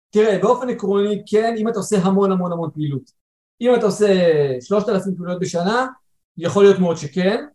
תראה, 0.09 0.37
באופן 0.41 0.69
עקרוני, 0.69 1.23
כן, 1.25 1.55
אם 1.57 1.67
אתה 1.67 1.79
עושה 1.79 1.97
המון 1.97 2.31
המון 2.31 2.51
המון 2.51 2.69
פעילות. 2.73 3.11
אם 3.61 3.75
אתה 3.75 3.85
עושה 3.85 4.07
שלושת 4.61 4.89
אלפים 4.89 5.15
פעילויות 5.15 5.39
בשנה, 5.41 5.87
יכול 6.37 6.63
להיות 6.63 6.79
מאוד 6.79 6.97
שכן. 6.97 7.45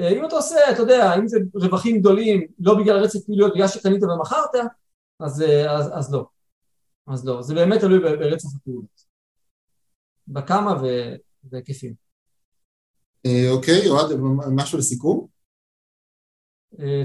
אם 0.00 0.24
אתה 0.24 0.36
עושה, 0.36 0.56
אתה 0.70 0.82
יודע, 0.82 1.14
אם 1.18 1.28
זה 1.28 1.38
רווחים 1.54 2.00
גדולים, 2.00 2.46
לא 2.58 2.74
בגלל 2.74 2.96
רצף 2.96 3.18
פעילויות, 3.26 3.54
בגלל 3.54 3.68
שקנית 3.68 4.02
ומכרת, 4.02 4.70
אז, 5.20 5.44
אז, 5.68 5.90
אז 5.98 6.12
לא. 6.12 6.26
אז 7.06 7.26
לא. 7.26 7.42
זה 7.42 7.54
באמת 7.54 7.80
תלוי 7.80 7.98
ברצף 7.98 8.48
הפעולות. 8.56 9.06
בכמה 10.28 10.82
והיקפים. 11.44 11.94
אוקיי, 13.50 13.88
אוהד, 13.88 14.06
משהו 14.50 14.78
לסיכום? 14.78 15.26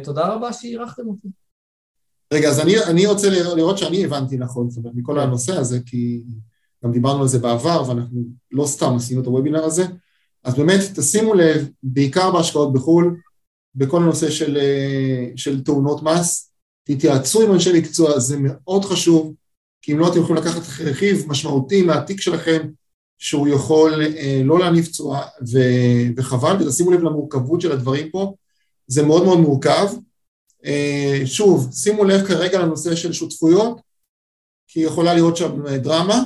תודה 0.03 0.27
רבה 0.27 0.53
שאירחתם 0.53 1.07
אותי. 1.07 1.27
רגע, 2.33 2.49
אז 2.49 2.59
אני, 2.59 2.73
אני 2.89 3.05
רוצה 3.05 3.27
לראות 3.55 3.77
שאני 3.77 4.05
הבנתי 4.05 4.37
נכון, 4.37 4.69
זאת 4.69 4.77
אומרת, 4.77 4.93
מכל 4.95 5.19
הנושא 5.19 5.53
הזה, 5.53 5.79
כי 5.85 6.23
גם 6.83 6.91
דיברנו 6.91 7.21
על 7.21 7.27
זה 7.27 7.39
בעבר, 7.39 7.83
ואנחנו 7.89 8.21
לא 8.51 8.65
סתם 8.65 8.95
עשינו 8.95 9.21
את 9.21 9.25
הוובינר 9.25 9.63
הזה, 9.63 9.83
אז 10.43 10.55
באמת, 10.55 10.79
תשימו 10.95 11.33
לב, 11.33 11.69
בעיקר 11.83 12.31
בהשקעות 12.31 12.73
בחו"ל, 12.73 13.17
בכל 13.75 13.97
הנושא 14.03 14.29
של, 14.29 14.57
של 15.35 15.63
תאונות 15.63 16.03
מס, 16.03 16.51
תתייעצו 16.83 17.41
עם 17.41 17.53
אנשי 17.53 17.79
מקצוע, 17.79 18.19
זה 18.19 18.37
מאוד 18.39 18.85
חשוב, 18.85 19.33
כי 19.81 19.93
אם 19.93 19.99
לא 19.99 20.07
אתם 20.07 20.19
יכולים 20.19 20.43
לקחת 20.43 20.61
רכיב 20.79 21.25
משמעותי 21.27 21.81
מהתיק 21.81 22.21
שלכם, 22.21 22.67
שהוא 23.17 23.47
יכול 23.47 24.03
אה, 24.17 24.41
לא 24.43 24.59
להניב 24.59 24.85
תשואה, 24.85 25.27
וחבל, 26.17 26.55
ותשימו 26.59 26.91
לב 26.91 27.03
למורכבות 27.03 27.61
של 27.61 27.71
הדברים 27.71 28.09
פה, 28.09 28.33
זה 28.87 29.03
מאוד 29.03 29.23
מאוד 29.23 29.39
מורכב. 29.39 29.87
אה, 30.65 31.21
שוב, 31.25 31.69
שימו 31.73 32.03
לב 32.03 32.27
כרגע 32.27 32.59
לנושא 32.59 32.95
של 32.95 33.13
שותפויות, 33.13 33.81
כי 34.67 34.79
יכולה 34.79 35.13
להיות 35.13 35.37
שם 35.37 35.75
דרמה, 35.77 36.23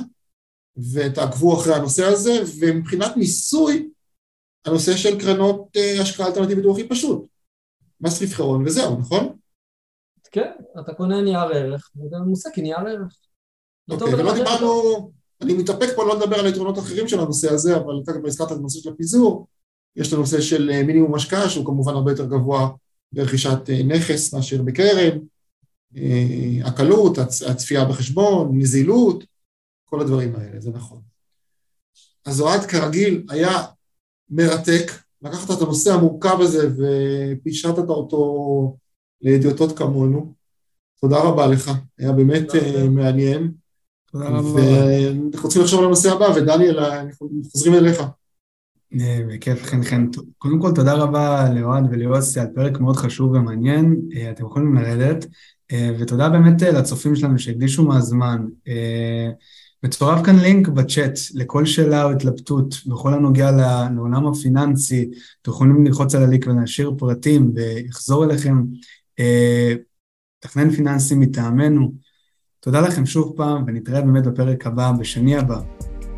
ותעקבו 0.92 1.60
אחרי 1.60 1.74
הנושא 1.74 2.04
הזה, 2.04 2.42
ומבחינת 2.60 3.16
מיסוי, 3.16 3.88
הנושא 4.66 4.96
של 4.96 5.20
קרנות 5.20 5.68
אה, 5.76 6.02
השקעה 6.02 6.26
אלטרנטיבית 6.26 6.64
הוא 6.64 6.72
הכי 6.72 6.88
פשוט. 6.88 7.26
מס 8.00 8.22
רווחי 8.22 8.42
הון 8.42 8.66
וזהו, 8.66 8.98
נכון? 8.98 9.36
כן, 10.32 10.50
אתה 10.80 10.94
קונה 10.94 11.22
נייר 11.22 11.38
ערך, 11.38 11.90
וזה 11.96 12.16
ממוסה 12.18 12.50
כנייר 12.54 12.78
ערך. 12.78 13.18
אוקיי, 13.90 14.14
ולא 14.14 14.34
דיברנו, 14.34 15.10
אני 15.40 15.54
מתאפק 15.54 15.88
פה 15.96 16.04
לא 16.04 16.16
לדבר 16.16 16.38
על 16.38 16.46
היתרונות 16.46 16.78
אחרים 16.78 17.08
של 17.08 17.20
הנושא 17.20 17.52
הזה, 17.52 17.76
אבל 17.76 17.94
אתה 18.02 18.12
כבר 18.12 18.26
הזכרת 18.26 18.52
את 18.52 18.56
הנושא 18.56 18.80
של 18.80 18.92
הפיזור, 18.92 19.46
יש 19.96 20.08
את 20.08 20.12
הנושא 20.12 20.40
של 20.40 20.82
מינימום 20.82 21.14
השקעה, 21.14 21.50
שהוא 21.50 21.66
כמובן 21.66 21.92
הרבה 21.92 22.12
יותר 22.12 22.26
גבוה 22.26 22.68
ברכישת 23.12 23.70
נכס 23.88 24.34
מאשר 24.34 24.62
בקרן, 24.62 25.18
הקלות, 26.64 27.18
הצפייה 27.48 27.84
בחשבון, 27.84 28.58
נזילות, 28.58 29.24
כל 29.84 30.00
הדברים 30.00 30.36
האלה, 30.36 30.60
זה 30.60 30.70
נכון. 30.70 31.00
אז 32.24 32.40
אוהד 32.40 32.60
כרגיל 32.66 33.26
היה 33.30 33.62
מרתק, 34.30 34.92
לקחת 35.22 35.56
את 35.56 35.62
הנושא 35.62 35.92
המורכב 35.92 36.40
הזה 36.40 36.68
ופישטת 36.76 37.88
אותו 37.88 38.76
לידיעותות 39.22 39.78
כמונו. 39.78 40.34
תודה 41.00 41.18
רבה 41.18 41.46
לך, 41.46 41.70
היה 41.98 42.12
באמת 42.12 42.46
מעניין. 42.90 43.52
תודה 44.12 44.28
רבה. 44.28 44.60
ואנחנו 44.60 45.42
רוצים 45.42 45.62
לחשוב 45.62 45.80
על 45.80 45.86
הנושא 45.86 46.12
הבא, 46.12 46.24
ודניאל, 46.36 46.78
אנחנו 46.78 47.28
חוזרים 47.52 47.74
אליך. 47.74 48.02
בכיף, 49.28 49.62
חן 49.62 49.82
חן. 49.82 50.06
קודם 50.38 50.60
כל, 50.60 50.72
תודה 50.74 50.94
רבה 50.94 51.50
לאוהד 51.54 51.84
וליוסי 51.90 52.40
על 52.40 52.46
פרק 52.54 52.80
מאוד 52.80 52.96
חשוב 52.96 53.32
ומעניין, 53.32 54.00
אתם 54.30 54.44
יכולים 54.44 54.74
לרדת, 54.74 55.26
ותודה 55.98 56.28
באמת 56.28 56.62
לצופים 56.62 57.16
שלנו 57.16 57.38
שהקדישו 57.38 57.84
מהזמן. 57.84 58.46
מצורף 59.86 60.26
כאן 60.26 60.38
לינק 60.38 60.68
בצ'אט 60.68 61.18
לכל 61.34 61.66
שאלה 61.66 62.04
או 62.04 62.10
התלבטות 62.10 62.74
בכל 62.86 63.14
הנוגע 63.14 63.50
לעולם 63.94 64.26
הפיננסי, 64.26 65.10
אתם 65.42 65.50
יכולים 65.50 65.86
ללחוץ 65.86 66.14
על 66.14 66.22
הלינק 66.22 66.46
ולהשאיר 66.46 66.92
פרטים 66.98 67.52
ויחזור 67.54 68.24
אליכם. 68.24 68.62
תכנן 70.40 70.70
פיננסי 70.70 71.14
מטעמנו. 71.14 71.92
תודה 72.60 72.80
לכם 72.80 73.06
שוב 73.06 73.32
פעם, 73.36 73.64
ונתראה 73.66 74.00
באמת 74.00 74.26
בפרק 74.26 74.66
הבא, 74.66 74.92
בשני 75.00 75.36
הבא. 75.36 75.60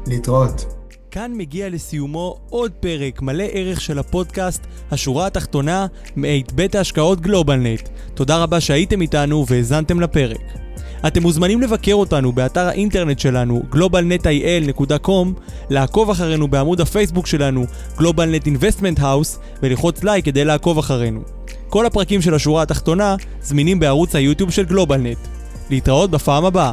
להתראות. 0.07 0.67
כאן 1.11 1.33
מגיע 1.35 1.69
לסיומו 1.69 2.37
עוד 2.51 2.73
פרק 2.73 3.23
מלא 3.23 3.45
ערך 3.53 3.81
של 3.81 3.99
הפודקאסט, 3.99 4.67
השורה 4.91 5.27
התחתונה, 5.27 5.87
מאת 6.17 6.53
בית 6.53 6.75
ההשקעות 6.75 7.21
גלובלנט. 7.21 7.89
תודה 8.15 8.43
רבה 8.43 8.61
שהייתם 8.61 9.01
איתנו 9.01 9.47
והאזנתם 9.49 10.01
לפרק. 10.01 10.68
אתם 11.07 11.23
מוזמנים 11.23 11.61
לבקר 11.61 11.95
אותנו 11.95 12.33
באתר 12.33 12.67
האינטרנט 12.67 13.19
שלנו 13.19 13.63
globalnetil.com, 13.73 15.41
לעקוב 15.71 16.11
אחרינו 16.11 16.49
בעמוד 16.49 16.81
הפייסבוק 16.81 17.27
שלנו 17.27 17.65
GlobalNet 17.99 18.47
Investment 18.47 18.99
House 18.99 19.39
וללחוץ 19.63 20.05
לייק 20.05 20.25
כדי 20.25 20.45
לעקוב 20.45 20.79
אחרינו. 20.79 21.21
כל 21.69 21.87
הפרקים 21.87 22.23
של 22.23 22.35
השורה 22.35 22.63
התחתונה 22.63 23.17
זמינים 23.43 23.81
בערוץ 23.81 24.15
היוטיוב 24.15 24.51
של 24.51 24.65
גלובלנט. 24.65 25.19
להתראות 25.71 26.11
בפעם 26.11 26.45
הבאה. 26.45 26.73